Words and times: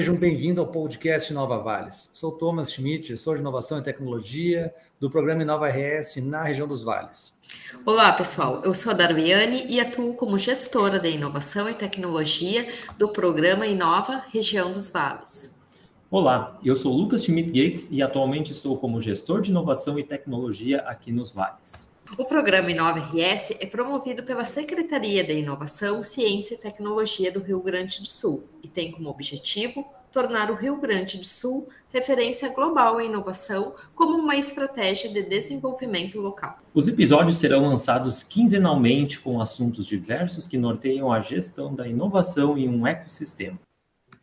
Sejam 0.00 0.16
bem-vindos 0.16 0.64
ao 0.64 0.66
podcast 0.66 1.30
Nova 1.30 1.58
Vales. 1.58 2.08
Sou 2.14 2.32
Thomas 2.32 2.72
Schmidt, 2.72 3.18
sou 3.18 3.34
de 3.34 3.40
Inovação 3.40 3.78
e 3.78 3.82
Tecnologia 3.82 4.74
do 4.98 5.10
programa 5.10 5.42
Inova 5.42 5.68
RS 5.68 6.16
na 6.24 6.42
região 6.42 6.66
dos 6.66 6.82
Vales. 6.82 7.38
Olá, 7.84 8.10
pessoal. 8.14 8.62
Eu 8.64 8.72
sou 8.72 8.92
a 8.92 8.94
Darwiane 8.94 9.66
e 9.68 9.78
atuo 9.78 10.14
como 10.14 10.38
gestora 10.38 10.98
de 10.98 11.10
inovação 11.10 11.68
e 11.68 11.74
tecnologia 11.74 12.72
do 12.96 13.10
programa 13.10 13.66
Inova 13.66 14.24
Região 14.32 14.72
dos 14.72 14.88
Vales. 14.90 15.60
Olá, 16.10 16.58
eu 16.64 16.74
sou 16.74 16.96
Lucas 16.96 17.24
Schmidt 17.24 17.50
Gates 17.50 17.90
e 17.90 18.00
atualmente 18.00 18.52
estou 18.52 18.78
como 18.78 19.02
gestor 19.02 19.42
de 19.42 19.50
inovação 19.50 19.98
e 19.98 20.02
tecnologia 20.02 20.78
aqui 20.78 21.12
nos 21.12 21.30
Vales. 21.30 21.92
O 22.18 22.24
programa 22.24 22.70
Inova 22.70 22.98
RS 22.98 23.52
é 23.60 23.66
promovido 23.66 24.24
pela 24.24 24.44
Secretaria 24.44 25.22
de 25.22 25.32
Inovação, 25.32 26.02
Ciência 26.02 26.54
e 26.54 26.58
Tecnologia 26.58 27.30
do 27.30 27.40
Rio 27.40 27.60
Grande 27.60 28.00
do 28.00 28.06
Sul 28.06 28.44
e 28.62 28.68
tem 28.68 28.90
como 28.90 29.08
objetivo 29.08 29.86
tornar 30.10 30.50
o 30.50 30.56
Rio 30.56 30.76
Grande 30.76 31.18
do 31.18 31.24
Sul 31.24 31.68
referência 31.92 32.52
global 32.52 33.00
em 33.00 33.08
inovação 33.08 33.74
como 33.94 34.18
uma 34.18 34.36
estratégia 34.36 35.08
de 35.08 35.22
desenvolvimento 35.22 36.20
local. 36.20 36.58
Os 36.74 36.88
episódios 36.88 37.38
serão 37.38 37.66
lançados 37.66 38.24
quinzenalmente 38.24 39.20
com 39.20 39.40
assuntos 39.40 39.86
diversos 39.86 40.48
que 40.48 40.58
norteiam 40.58 41.12
a 41.12 41.20
gestão 41.20 41.74
da 41.74 41.86
inovação 41.86 42.58
em 42.58 42.68
um 42.68 42.86
ecossistema. 42.86 43.58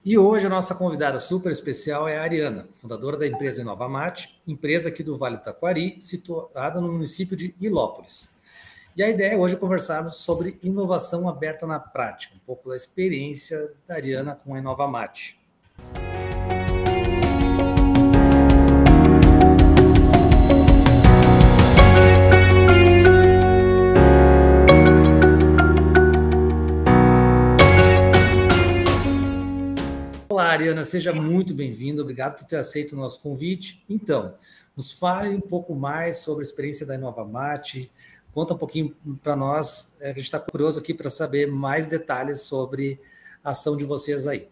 E 0.08 0.18
hoje 0.18 0.46
a 0.46 0.50
nossa 0.50 0.74
convidada 0.74 1.20
super 1.20 1.52
especial 1.52 2.08
é 2.08 2.18
a 2.18 2.22
Ariana, 2.22 2.70
fundadora 2.72 3.18
da 3.18 3.28
empresa 3.28 3.62
Inovamate, 3.62 4.40
empresa 4.48 4.88
aqui 4.88 5.04
do 5.04 5.18
Vale 5.18 5.36
do 5.36 5.44
Taquari, 5.44 6.00
situada 6.00 6.80
no 6.80 6.90
município 6.90 7.36
de 7.36 7.54
Ilópolis. 7.60 8.34
E 8.96 9.04
a 9.04 9.10
ideia 9.10 9.34
é 9.34 9.38
hoje 9.38 9.58
conversarmos 9.58 10.16
sobre 10.16 10.58
inovação 10.64 11.28
aberta 11.28 11.68
na 11.68 11.78
prática, 11.78 12.34
um 12.34 12.40
pouco 12.40 12.70
da 12.70 12.76
experiência 12.78 13.74
da 13.86 13.96
Ariana 13.96 14.34
com 14.34 14.56
a 14.56 14.60
Inovamate. 14.60 15.38
Olá, 15.38 15.47
Ariana, 30.58 30.84
seja 30.84 31.14
muito 31.14 31.54
bem-vinda. 31.54 32.02
Obrigado 32.02 32.36
por 32.36 32.44
ter 32.44 32.56
aceito 32.56 32.94
o 32.94 32.96
nosso 32.96 33.22
convite. 33.22 33.80
Então, 33.88 34.34
nos 34.76 34.92
fale 34.92 35.30
um 35.30 35.40
pouco 35.40 35.76
mais 35.76 36.18
sobre 36.18 36.42
a 36.42 36.48
experiência 36.48 36.84
da 36.84 36.96
Inova 36.96 37.24
Mate. 37.24 37.92
Conta 38.34 38.56
um 38.56 38.58
pouquinho 38.58 38.96
para 39.22 39.36
nós. 39.36 39.94
É, 40.00 40.10
a 40.10 40.14
gente 40.14 40.24
está 40.24 40.40
curioso 40.40 40.80
aqui 40.80 40.96
para 40.96 41.12
saber 41.12 41.46
mais 41.46 41.86
detalhes 41.86 42.42
sobre 42.42 43.00
a 43.44 43.52
ação 43.52 43.78
de 43.78 43.86
vocês 43.86 44.26
aí. 44.26 44.50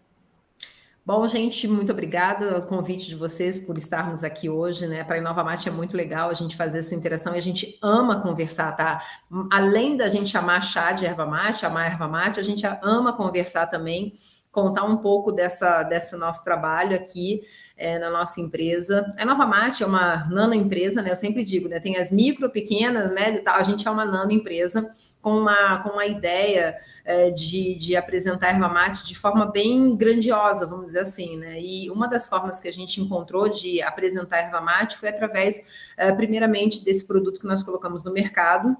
Bom, 1.04 1.28
gente, 1.28 1.68
muito 1.68 1.92
obrigada 1.92 2.60
o 2.60 2.62
convite 2.68 3.08
de 3.08 3.16
vocês 3.16 3.60
por 3.60 3.76
estarmos 3.76 4.24
aqui 4.24 4.48
hoje, 4.48 4.88
né? 4.88 5.04
Para 5.04 5.16
a 5.16 5.18
Inova 5.18 5.44
Mate 5.44 5.70
é 5.70 5.72
muito 5.72 5.98
legal 5.98 6.30
a 6.30 6.34
gente 6.36 6.56
fazer 6.56 6.80
essa 6.80 6.94
interação 6.94 7.34
e 7.34 7.40
a 7.40 7.42
gente 7.42 7.80
ama 7.82 8.22
conversar, 8.22 8.72
tá? 8.74 9.04
Além 9.52 9.98
da 9.98 10.08
gente 10.08 10.38
amar 10.38 10.62
chá 10.62 10.92
de 10.92 11.04
erva 11.04 11.26
mate, 11.26 11.66
amar 11.66 11.92
erva 11.92 12.08
mate, 12.08 12.40
a 12.40 12.44
gente 12.44 12.64
ama 12.84 13.12
conversar 13.12 13.66
também 13.68 14.14
contar 14.56 14.86
um 14.86 14.96
pouco 14.96 15.34
dessa, 15.34 15.84
desse 15.84 16.16
nosso 16.16 16.42
trabalho 16.42 16.96
aqui 16.96 17.42
é, 17.78 18.00
na 18.00 18.10
nossa 18.10 18.40
empresa. 18.40 19.06
A 19.18 19.26
Nova 19.26 19.46
Mate 19.46 19.84
é 19.84 19.86
uma 19.86 20.26
nano 20.30 20.54
empresa, 20.54 21.02
né? 21.02 21.12
Eu 21.12 21.16
sempre 21.18 21.44
digo, 21.44 21.68
né? 21.68 21.78
Tem 21.78 21.98
as 21.98 22.10
micro, 22.10 22.50
pequenas, 22.50 23.12
médias 23.12 23.40
e 23.40 23.42
tal. 23.42 23.56
A 23.56 23.64
gente 23.64 23.86
é 23.86 23.92
uma 23.92 24.06
nano 24.06 24.32
empresa 24.32 24.90
com 25.22 25.32
uma, 25.32 25.80
com 25.80 25.90
uma 25.90 26.06
ideia 26.06 26.78
é, 27.04 27.32
de, 27.32 27.76
de 27.76 27.98
apresentar 27.98 28.48
a 28.48 28.50
erva 28.52 28.70
mate 28.70 29.06
de 29.06 29.18
forma 29.18 29.52
bem 29.52 29.94
grandiosa, 29.98 30.66
vamos 30.66 30.86
dizer 30.86 31.02
assim, 31.02 31.36
né? 31.36 31.60
E 31.60 31.92
uma 31.92 32.08
das 32.08 32.30
formas 32.30 32.62
que 32.62 32.70
a 32.70 32.74
gente 32.74 33.02
encontrou 33.02 33.50
de 33.50 33.82
apresentar 33.82 34.38
a 34.38 34.42
erva 34.44 34.62
mate 34.62 34.96
foi 34.96 35.10
através, 35.10 35.92
é, 35.98 36.14
primeiramente, 36.14 36.82
desse 36.82 37.06
produto 37.06 37.42
que 37.42 37.48
nós 37.48 37.62
colocamos 37.62 38.06
no 38.06 38.14
mercado, 38.14 38.78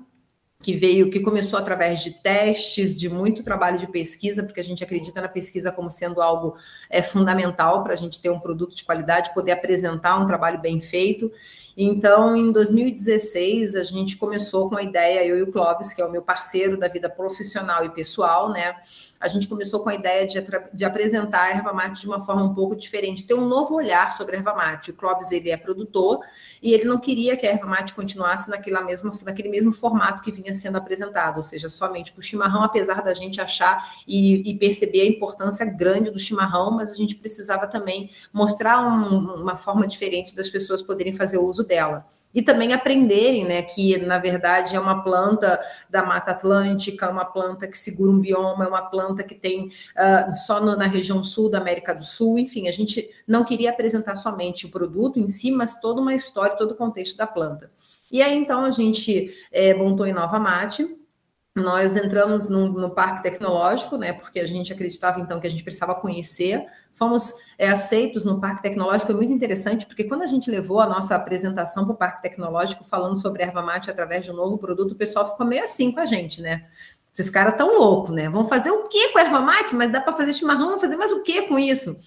que 0.66 0.74
veio, 0.74 1.12
que 1.12 1.20
começou 1.20 1.60
através 1.60 2.02
de 2.02 2.10
testes, 2.10 2.98
de 2.98 3.08
muito 3.08 3.44
trabalho 3.44 3.78
de 3.78 3.86
pesquisa, 3.86 4.42
porque 4.42 4.60
a 4.60 4.64
gente 4.64 4.84
acredita 4.84 5.22
na 5.22 5.28
pesquisa 5.28 5.72
como 5.72 5.92
sendo 5.92 6.24
algo 6.24 6.58
é, 6.90 7.04
fundamental 7.04 7.84
para 7.84 7.94
a 7.94 7.96
gente 7.96 8.20
ter 8.20 8.32
um 8.32 8.40
produto 8.40 8.76
de 8.76 8.84
qualidade, 8.84 9.32
poder 9.36 9.52
apresentar 9.52 10.18
um 10.18 10.26
trabalho 10.26 10.60
bem 10.60 10.82
feito. 10.82 11.32
Então, 11.78 12.38
em 12.38 12.54
2016, 12.54 13.76
a 13.76 13.84
gente 13.84 14.16
começou 14.16 14.70
com 14.70 14.78
a 14.78 14.84
ideia, 14.84 15.26
eu 15.26 15.38
e 15.38 15.42
o 15.42 15.52
Clóvis, 15.52 15.94
que 15.94 16.02
é 16.02 16.06
o 16.06 16.12
meu 16.12 16.22
parceiro 16.22 16.78
da 16.78 16.88
vida 16.88 17.10
profissional 17.10 17.84
e 17.84 17.90
pessoal, 17.90 18.50
né? 18.50 18.76
A 19.20 19.28
gente 19.28 19.48
começou 19.48 19.82
com 19.82 19.90
a 19.90 19.96
ideia 19.96 20.26
de, 20.26 20.42
de 20.74 20.86
apresentar 20.86 21.44
a 21.44 21.50
erva 21.50 21.74
mate 21.74 22.02
de 22.02 22.08
uma 22.08 22.22
forma 22.22 22.44
um 22.44 22.54
pouco 22.54 22.76
diferente, 22.76 23.26
ter 23.26 23.34
um 23.34 23.46
novo 23.46 23.76
olhar 23.76 24.14
sobre 24.14 24.36
a 24.36 24.40
erva 24.40 24.54
mate. 24.54 24.92
O 24.92 24.94
Clóvis, 24.94 25.32
ele 25.32 25.50
é 25.50 25.58
produtor 25.58 26.20
e 26.62 26.74
ele 26.74 26.86
não 26.86 26.98
queria 26.98 27.36
que 27.36 27.46
a 27.46 27.52
erva 27.52 27.66
mate 27.66 27.94
continuasse 27.94 28.50
naquela 28.50 28.82
mesma, 28.82 29.12
naquele 29.26 29.50
mesmo 29.50 29.74
formato 29.74 30.22
que 30.22 30.32
vinha 30.32 30.54
sendo 30.54 30.78
apresentado, 30.78 31.38
ou 31.38 31.44
seja, 31.44 31.70
somente 31.70 32.12
para 32.12 32.20
o 32.20 32.24
chimarrão, 32.24 32.64
apesar 32.64 33.02
da 33.02 33.14
gente 33.14 33.42
achar 33.42 33.96
e, 34.08 34.50
e, 34.50 34.58
perceber 34.58 35.02
a 35.02 35.06
importância 35.06 35.66
grande 35.66 36.10
do 36.10 36.20
chimarrão, 36.20 36.72
mas 36.72 36.92
a 36.92 36.96
gente 36.96 37.16
precisava 37.16 37.68
também 37.68 38.12
mostrar 38.32 38.82
um, 38.82 39.42
uma 39.42 39.56
forma 39.56 39.88
diferente 39.88 40.36
das 40.36 40.50
pessoas 40.50 40.82
poderem 40.82 41.14
fazer 41.14 41.38
uso 41.38 41.65
dela 41.66 42.06
e 42.36 42.42
também 42.42 42.74
aprenderem, 42.74 43.46
né, 43.46 43.62
que 43.62 43.98
na 43.98 44.20
verdade 44.20 44.76
é 44.76 44.80
uma 44.80 45.02
planta 45.02 45.58
da 45.90 46.04
Mata 46.04 46.32
Atlântica, 46.32 47.10
uma 47.10 47.24
planta 47.24 47.66
que 47.66 47.78
segura 47.78 48.12
um 48.12 48.20
bioma, 48.20 48.66
é 48.66 48.68
uma 48.68 48.82
planta 48.82 49.24
que 49.24 49.34
tem 49.34 49.68
uh, 49.68 50.36
só 50.36 50.60
no, 50.60 50.76
na 50.76 50.86
região 50.86 51.24
sul 51.24 51.50
da 51.50 51.60
América 51.60 51.96
do 51.96 52.04
Sul. 52.04 52.38
Enfim, 52.38 52.68
a 52.68 52.74
gente 52.74 53.10
não 53.26 53.46
queria 53.46 53.70
apresentar 53.70 54.18
somente 54.18 54.66
o 54.66 54.70
produto 54.70 55.18
em 55.18 55.28
si, 55.28 55.50
mas 55.50 55.80
toda 55.80 56.02
uma 56.02 56.14
história, 56.14 56.58
todo 56.58 56.72
o 56.72 56.76
contexto 56.76 57.16
da 57.16 57.26
planta. 57.26 57.72
E 58.12 58.22
aí 58.22 58.38
então 58.38 58.66
a 58.66 58.72
gente 58.72 59.34
é, 59.50 59.74
montou 59.74 60.06
em 60.06 60.14
Nova 60.14 60.38
Mate 60.38 61.05
nós 61.56 61.96
entramos 61.96 62.50
no, 62.50 62.68
no, 62.68 62.90
parque 62.90 63.24
tecnológico, 63.24 63.96
né? 63.96 64.12
Porque 64.12 64.42
a 64.42 64.46
gente 64.46 64.74
acreditava 64.74 65.22
então 65.22 65.40
que 65.40 65.48
a 65.48 65.50
gente 65.50 65.64
precisava 65.64 65.96
conhecer. 65.96 66.66
Fomos 66.94 67.34
é, 67.58 67.70
aceitos 67.70 68.26
no 68.26 68.42
parque 68.42 68.62
tecnológico, 68.62 69.06
foi 69.06 69.16
muito 69.16 69.32
interessante, 69.32 69.86
porque 69.86 70.04
quando 70.04 70.24
a 70.24 70.28
gente 70.28 70.52
levou 70.52 70.82
a 70.82 70.86
nossa 70.86 71.16
apresentação 71.16 71.86
para 71.86 71.94
o 71.94 71.98
parque 71.98 72.22
tecnológico, 72.22 72.84
falando 72.84 73.16
sobre 73.16 73.42
erva 73.42 73.62
mate 73.62 73.90
através 73.90 74.26
de 74.26 74.32
um 74.32 74.36
novo 74.36 74.58
produto, 74.58 74.92
o 74.92 74.96
pessoal 74.96 75.30
ficou 75.30 75.46
meio 75.46 75.64
assim 75.64 75.94
com 75.94 76.02
a 76.02 76.06
gente, 76.06 76.42
né? 76.42 76.66
Esses 77.14 77.30
caras 77.30 77.56
tão 77.56 77.80
loucos, 77.80 78.14
né? 78.14 78.30
Vão 78.30 78.44
fazer 78.44 78.72
o 78.72 78.90
que 78.90 79.14
com 79.14 79.20
erva 79.20 79.40
mate? 79.40 79.74
Mas 79.74 79.90
dá 79.90 80.02
para 80.02 80.12
fazer 80.12 80.34
chimarrão, 80.34 80.72
vão 80.72 80.80
fazer 80.80 80.98
mais 80.98 81.14
o 81.14 81.24
que 81.24 81.44
com 81.44 81.58
isso? 81.58 81.98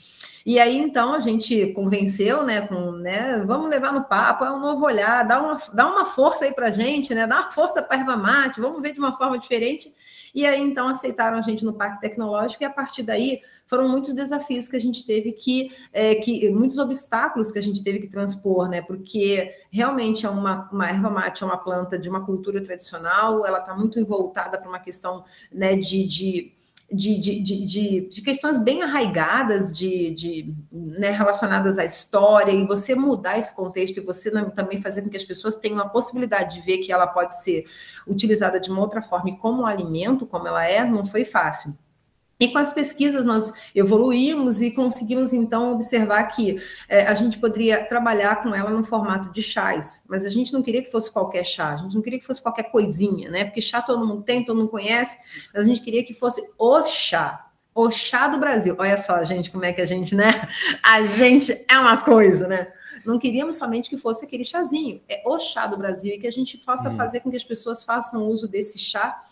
E 0.48 0.58
aí, 0.58 0.78
então, 0.78 1.12
a 1.12 1.20
gente 1.20 1.74
convenceu, 1.74 2.42
né, 2.42 2.62
com, 2.66 2.92
né, 2.92 3.44
vamos 3.46 3.68
levar 3.68 3.92
no 3.92 4.04
papo, 4.04 4.46
é 4.46 4.50
um 4.50 4.58
novo 4.58 4.82
olhar, 4.82 5.22
dá 5.22 5.42
uma, 5.42 5.60
dá 5.74 5.86
uma 5.86 6.06
força 6.06 6.46
aí 6.46 6.54
para 6.54 6.70
gente, 6.70 7.14
né, 7.14 7.26
dá 7.26 7.42
uma 7.42 7.50
força 7.50 7.82
para 7.82 7.98
a 7.98 8.00
erva 8.00 8.16
mate, 8.16 8.58
vamos 8.58 8.80
ver 8.80 8.94
de 8.94 8.98
uma 8.98 9.12
forma 9.12 9.38
diferente. 9.38 9.92
E 10.34 10.46
aí, 10.46 10.58
então, 10.62 10.88
aceitaram 10.88 11.36
a 11.36 11.42
gente 11.42 11.66
no 11.66 11.74
Parque 11.74 12.00
Tecnológico 12.00 12.62
e 12.62 12.64
a 12.64 12.70
partir 12.70 13.02
daí 13.02 13.42
foram 13.66 13.86
muitos 13.90 14.14
desafios 14.14 14.68
que 14.68 14.76
a 14.76 14.80
gente 14.80 15.04
teve 15.04 15.32
que, 15.32 15.70
é, 15.92 16.14
que 16.14 16.48
muitos 16.48 16.78
obstáculos 16.78 17.52
que 17.52 17.58
a 17.58 17.62
gente 17.62 17.84
teve 17.84 17.98
que 17.98 18.08
transpor, 18.08 18.70
né? 18.70 18.80
Porque 18.80 19.54
realmente 19.70 20.24
é 20.24 20.30
uma, 20.30 20.66
uma 20.72 20.88
erva 20.88 21.10
mate, 21.10 21.42
é 21.42 21.46
uma 21.46 21.58
planta 21.58 21.98
de 21.98 22.08
uma 22.08 22.24
cultura 22.24 22.62
tradicional, 22.62 23.44
ela 23.44 23.58
está 23.58 23.74
muito 23.74 24.02
voltada 24.06 24.56
para 24.56 24.66
uma 24.66 24.78
questão 24.78 25.26
né, 25.52 25.76
de, 25.76 26.06
de 26.06 26.57
de, 26.90 27.18
de, 27.18 27.40
de, 27.42 28.08
de, 28.08 28.22
questões 28.22 28.56
bem 28.56 28.82
arraigadas, 28.82 29.76
de, 29.76 30.10
de 30.10 30.54
né, 30.72 31.10
relacionadas 31.10 31.78
à 31.78 31.84
história, 31.84 32.50
e 32.50 32.66
você 32.66 32.94
mudar 32.94 33.38
esse 33.38 33.54
contexto 33.54 33.98
e 33.98 34.04
você 34.04 34.30
também 34.50 34.80
fazer 34.80 35.02
com 35.02 35.10
que 35.10 35.16
as 35.16 35.24
pessoas 35.24 35.54
tenham 35.54 35.80
a 35.80 35.88
possibilidade 35.88 36.54
de 36.54 36.60
ver 36.62 36.78
que 36.78 36.90
ela 36.90 37.06
pode 37.06 37.38
ser 37.42 37.66
utilizada 38.06 38.58
de 38.58 38.70
uma 38.70 38.80
outra 38.80 39.02
forma 39.02 39.28
e 39.28 39.36
como 39.36 39.66
alimento, 39.66 40.26
como 40.26 40.48
ela 40.48 40.64
é, 40.64 40.82
não 40.84 41.04
foi 41.04 41.26
fácil. 41.26 41.76
E 42.40 42.48
com 42.48 42.58
as 42.58 42.72
pesquisas 42.72 43.24
nós 43.24 43.52
evoluímos 43.74 44.62
e 44.62 44.70
conseguimos 44.70 45.32
então 45.32 45.72
observar 45.72 46.22
que 46.28 46.60
é, 46.88 47.06
a 47.06 47.14
gente 47.14 47.38
poderia 47.38 47.84
trabalhar 47.84 48.42
com 48.42 48.54
ela 48.54 48.70
no 48.70 48.84
formato 48.84 49.32
de 49.32 49.42
chás, 49.42 50.04
mas 50.08 50.24
a 50.24 50.30
gente 50.30 50.52
não 50.52 50.62
queria 50.62 50.82
que 50.82 50.90
fosse 50.90 51.10
qualquer 51.10 51.44
chá, 51.44 51.74
a 51.74 51.76
gente 51.78 51.94
não 51.96 52.02
queria 52.02 52.18
que 52.18 52.24
fosse 52.24 52.40
qualquer 52.40 52.70
coisinha, 52.70 53.28
né? 53.28 53.44
Porque 53.44 53.60
chá 53.60 53.82
todo 53.82 54.06
mundo 54.06 54.22
tem, 54.22 54.44
todo 54.44 54.56
mundo 54.56 54.68
conhece, 54.68 55.18
mas 55.52 55.64
a 55.64 55.68
gente 55.68 55.82
queria 55.82 56.04
que 56.04 56.14
fosse 56.14 56.48
o 56.56 56.86
chá, 56.86 57.50
o 57.74 57.90
chá 57.90 58.28
do 58.28 58.38
Brasil. 58.38 58.76
Olha 58.78 58.96
só, 58.96 59.22
gente, 59.24 59.50
como 59.50 59.64
é 59.64 59.72
que 59.72 59.80
a 59.80 59.86
gente, 59.86 60.14
né? 60.14 60.48
A 60.82 61.04
gente 61.04 61.64
é 61.68 61.78
uma 61.78 61.96
coisa, 61.96 62.46
né? 62.46 62.72
Não 63.04 63.18
queríamos 63.18 63.56
somente 63.56 63.90
que 63.90 63.96
fosse 63.96 64.24
aquele 64.24 64.44
chazinho, 64.44 65.00
é 65.08 65.22
o 65.26 65.40
chá 65.40 65.66
do 65.66 65.76
Brasil 65.76 66.14
e 66.14 66.18
que 66.18 66.26
a 66.26 66.32
gente 66.32 66.56
possa 66.58 66.90
hum. 66.90 66.96
fazer 66.96 67.20
com 67.20 67.30
que 67.30 67.36
as 67.36 67.44
pessoas 67.44 67.82
façam 67.82 68.28
uso 68.28 68.46
desse 68.46 68.78
chá 68.78 69.22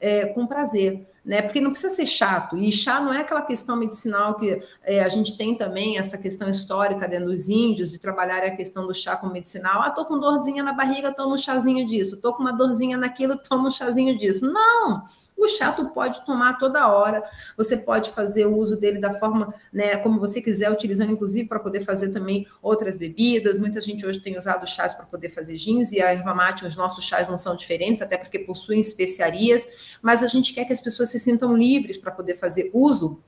é, 0.00 0.26
com 0.26 0.46
prazer, 0.46 1.06
né? 1.26 1.42
Porque 1.42 1.60
não 1.60 1.70
precisa 1.70 1.92
ser 1.92 2.06
chato. 2.06 2.56
E 2.56 2.70
chá 2.70 3.00
não 3.00 3.12
é 3.12 3.20
aquela 3.22 3.42
questão 3.42 3.74
medicinal 3.76 4.36
que 4.36 4.62
é, 4.84 5.02
a 5.02 5.08
gente 5.08 5.36
tem 5.36 5.56
também 5.56 5.98
essa 5.98 6.16
questão 6.16 6.48
histórica 6.48 7.08
dentro 7.08 7.26
dos 7.26 7.48
índios 7.48 7.90
de 7.90 7.98
trabalhar 7.98 8.44
a 8.44 8.50
questão 8.52 8.86
do 8.86 8.94
chá 8.94 9.16
como 9.16 9.32
medicinal. 9.32 9.82
Ah, 9.82 9.90
tô 9.90 10.04
com 10.04 10.20
dorzinha 10.20 10.62
na 10.62 10.72
barriga, 10.72 11.12
tomo 11.12 11.34
um 11.34 11.38
chazinho 11.38 11.84
disso. 11.84 12.18
Tô 12.18 12.32
com 12.32 12.42
uma 12.42 12.52
dorzinha 12.52 12.96
naquilo, 12.96 13.36
tomo 13.36 13.66
um 13.66 13.72
chazinho 13.72 14.16
disso. 14.16 14.50
Não! 14.50 15.04
O 15.36 15.46
chá 15.48 15.70
tu 15.70 15.90
pode 15.90 16.24
tomar 16.24 16.54
toda 16.58 16.88
hora, 16.88 17.22
você 17.56 17.76
pode 17.76 18.10
fazer 18.10 18.46
o 18.46 18.56
uso 18.56 18.78
dele 18.78 18.98
da 18.98 19.12
forma, 19.12 19.54
né, 19.72 19.96
como 19.98 20.18
você 20.18 20.40
quiser, 20.40 20.70
utilizando 20.70 21.12
inclusive 21.12 21.46
para 21.48 21.58
poder 21.58 21.80
fazer 21.80 22.10
também 22.10 22.46
outras 22.62 22.96
bebidas. 22.96 23.58
Muita 23.58 23.80
gente 23.80 24.06
hoje 24.06 24.20
tem 24.20 24.38
usado 24.38 24.66
chás 24.66 24.94
para 24.94 25.04
poder 25.04 25.28
fazer 25.28 25.56
jeans 25.56 25.92
e 25.92 26.00
a 26.00 26.12
erva 26.12 26.34
mate, 26.34 26.64
os 26.64 26.76
nossos 26.76 27.04
chás 27.04 27.28
não 27.28 27.36
são 27.36 27.54
diferentes, 27.54 28.00
até 28.00 28.16
porque 28.16 28.38
possuem 28.38 28.80
especiarias, 28.80 29.68
mas 30.00 30.22
a 30.22 30.26
gente 30.26 30.54
quer 30.54 30.64
que 30.64 30.72
as 30.72 30.80
pessoas 30.80 31.10
se 31.10 31.18
sintam 31.18 31.56
livres 31.56 31.98
para 31.98 32.10
poder 32.10 32.34
fazer 32.34 32.70
uso 32.72 33.22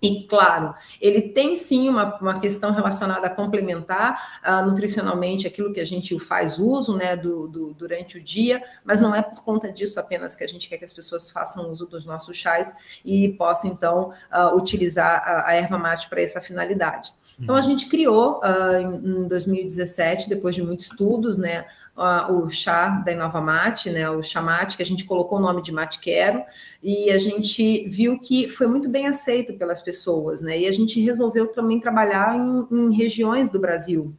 e, 0.00 0.24
claro, 0.24 0.74
ele 1.00 1.22
tem 1.22 1.56
sim 1.56 1.88
uma, 1.88 2.16
uma 2.20 2.38
questão 2.38 2.70
relacionada 2.70 3.26
a 3.26 3.30
complementar 3.30 4.40
uh, 4.46 4.64
nutricionalmente 4.64 5.46
aquilo 5.46 5.72
que 5.72 5.80
a 5.80 5.84
gente 5.84 6.18
faz 6.20 6.58
uso 6.58 6.96
né, 6.96 7.16
do, 7.16 7.48
do, 7.48 7.74
durante 7.74 8.16
o 8.16 8.22
dia, 8.22 8.62
mas 8.84 9.00
não 9.00 9.12
é 9.12 9.22
por 9.22 9.42
conta 9.42 9.72
disso 9.72 9.98
apenas 9.98 10.36
que 10.36 10.44
a 10.44 10.46
gente 10.46 10.68
quer 10.68 10.78
que 10.78 10.84
as 10.84 10.92
pessoas 10.92 11.30
façam 11.30 11.68
uso 11.68 11.86
dos 11.86 12.04
nossos 12.04 12.36
chás 12.36 12.74
e 13.04 13.30
possam, 13.30 13.70
então, 13.70 14.12
uh, 14.32 14.56
utilizar 14.56 15.22
a, 15.24 15.48
a, 15.48 15.54
erva 15.54 15.76
mate 15.76 16.08
para 16.08 16.22
essa 16.22 16.40
finalidade. 16.40 17.12
Então, 17.40 17.56
a 17.56 17.58
uhum. 17.58 17.64
gente 17.64 17.88
criou 17.88 18.40
uh, 18.40 19.02
em, 19.04 19.22
em 19.24 19.28
2017, 19.28 20.28
depois 20.28 20.54
de 20.54 20.62
muitos 20.62 20.86
estudos, 20.86 21.38
né, 21.38 21.66
uh, 21.98 22.32
o 22.32 22.48
chá 22.48 23.02
da 23.04 23.12
Inova 23.12 23.40
Mate, 23.40 23.90
né, 23.90 24.08
o 24.08 24.22
chamate, 24.22 24.76
que 24.76 24.82
a 24.82 24.86
gente 24.86 25.04
colocou 25.04 25.38
o 25.38 25.42
nome 25.42 25.60
de 25.60 25.72
Mate 25.72 25.98
Quero, 25.98 26.42
e 26.82 27.10
a 27.10 27.18
gente 27.18 27.86
viu 27.88 28.18
que 28.18 28.48
foi 28.48 28.66
muito 28.68 28.88
bem 28.88 29.06
aceito 29.06 29.54
pelas 29.54 29.82
pessoas, 29.82 30.40
né, 30.40 30.60
e 30.60 30.66
a 30.66 30.72
gente 30.72 31.00
resolveu 31.00 31.48
também 31.48 31.80
trabalhar 31.80 32.36
em, 32.36 32.66
em 32.70 32.96
regiões 32.96 33.50
do 33.50 33.58
Brasil, 33.58 34.14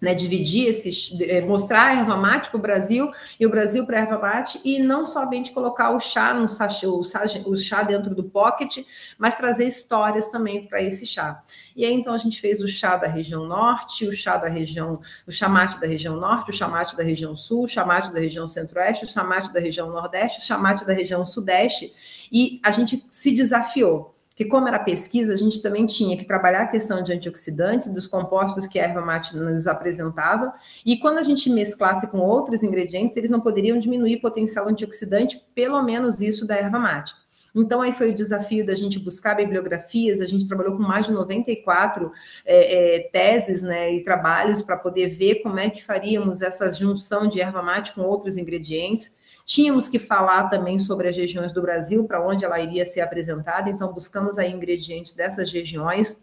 né, 0.00 0.14
dividir 0.14 0.66
esses, 0.68 1.12
é, 1.20 1.40
mostrar 1.40 1.86
a 1.86 1.94
erva 1.98 2.16
mate 2.16 2.50
para 2.50 2.58
o 2.58 2.60
Brasil 2.60 3.10
e 3.38 3.46
o 3.46 3.50
Brasil 3.50 3.84
para 3.84 3.98
a 3.98 4.00
erva 4.02 4.18
mate 4.18 4.60
e 4.64 4.78
não 4.78 5.04
somente 5.04 5.52
colocar 5.52 5.90
o 5.90 6.00
chá 6.00 6.32
no 6.32 6.48
sachê, 6.48 6.86
o, 6.86 7.00
o 7.00 7.56
chá 7.56 7.82
dentro 7.82 8.14
do 8.14 8.22
pocket, 8.22 8.78
mas 9.18 9.34
trazer 9.34 9.66
histórias 9.66 10.28
também 10.28 10.66
para 10.66 10.80
esse 10.80 11.04
chá. 11.04 11.42
E 11.74 11.84
aí 11.84 11.92
então 11.92 12.14
a 12.14 12.18
gente 12.18 12.40
fez 12.40 12.62
o 12.62 12.68
chá 12.68 12.96
da 12.96 13.08
região 13.08 13.46
norte, 13.46 14.06
o 14.06 14.12
chá 14.12 14.36
da 14.36 14.48
região, 14.48 15.00
o 15.26 15.32
chamate 15.32 15.80
da 15.80 15.86
região 15.86 16.16
norte, 16.16 16.50
o 16.50 16.52
chamate 16.52 16.96
da 16.96 17.02
região 17.02 17.34
sul, 17.34 17.64
o 17.64 17.68
chamate 17.68 18.12
da 18.12 18.20
região 18.20 18.46
centro-oeste, 18.46 19.04
o 19.04 19.08
chamate 19.08 19.52
da 19.52 19.60
região 19.60 19.90
nordeste, 19.90 20.38
o 20.38 20.42
chamate 20.42 20.84
da 20.84 20.92
região 20.92 21.26
sudeste 21.26 21.92
e 22.30 22.60
a 22.62 22.70
gente 22.70 23.04
se 23.08 23.34
desafiou 23.34 24.17
que 24.38 24.44
como 24.44 24.68
era 24.68 24.78
pesquisa, 24.78 25.34
a 25.34 25.36
gente 25.36 25.60
também 25.60 25.84
tinha 25.84 26.16
que 26.16 26.24
trabalhar 26.24 26.62
a 26.62 26.68
questão 26.68 27.02
de 27.02 27.12
antioxidantes, 27.12 27.88
dos 27.88 28.06
compostos 28.06 28.68
que 28.68 28.78
a 28.78 28.84
erva 28.84 29.00
mate 29.00 29.36
nos 29.36 29.66
apresentava, 29.66 30.54
e 30.86 30.96
quando 30.96 31.18
a 31.18 31.24
gente 31.24 31.50
mesclasse 31.50 32.06
com 32.06 32.18
outros 32.20 32.62
ingredientes, 32.62 33.16
eles 33.16 33.30
não 33.30 33.40
poderiam 33.40 33.76
diminuir 33.76 34.14
o 34.14 34.20
potencial 34.20 34.68
antioxidante, 34.68 35.44
pelo 35.56 35.82
menos 35.82 36.20
isso 36.20 36.46
da 36.46 36.54
erva 36.54 36.78
mate. 36.78 37.14
Então, 37.52 37.82
aí 37.82 37.92
foi 37.92 38.12
o 38.12 38.14
desafio 38.14 38.64
da 38.64 38.76
gente 38.76 39.00
buscar 39.00 39.34
bibliografias, 39.34 40.20
a 40.20 40.26
gente 40.26 40.46
trabalhou 40.46 40.76
com 40.76 40.82
mais 40.84 41.06
de 41.06 41.12
94 41.12 42.12
é, 42.46 42.96
é, 42.96 43.00
teses 43.08 43.62
né, 43.62 43.92
e 43.92 44.04
trabalhos 44.04 44.62
para 44.62 44.76
poder 44.76 45.08
ver 45.08 45.42
como 45.42 45.58
é 45.58 45.68
que 45.68 45.84
faríamos 45.84 46.42
essa 46.42 46.72
junção 46.72 47.26
de 47.26 47.40
erva 47.40 47.60
mate 47.60 47.92
com 47.92 48.02
outros 48.02 48.36
ingredientes. 48.36 49.14
Tínhamos 49.48 49.88
que 49.88 49.98
falar 49.98 50.50
também 50.50 50.78
sobre 50.78 51.08
as 51.08 51.16
regiões 51.16 51.52
do 51.52 51.62
Brasil, 51.62 52.04
para 52.04 52.22
onde 52.22 52.44
ela 52.44 52.60
iria 52.60 52.84
ser 52.84 53.00
apresentada, 53.00 53.70
então 53.70 53.90
buscamos 53.90 54.36
aí 54.36 54.52
ingredientes 54.52 55.14
dessas 55.14 55.50
regiões 55.50 56.22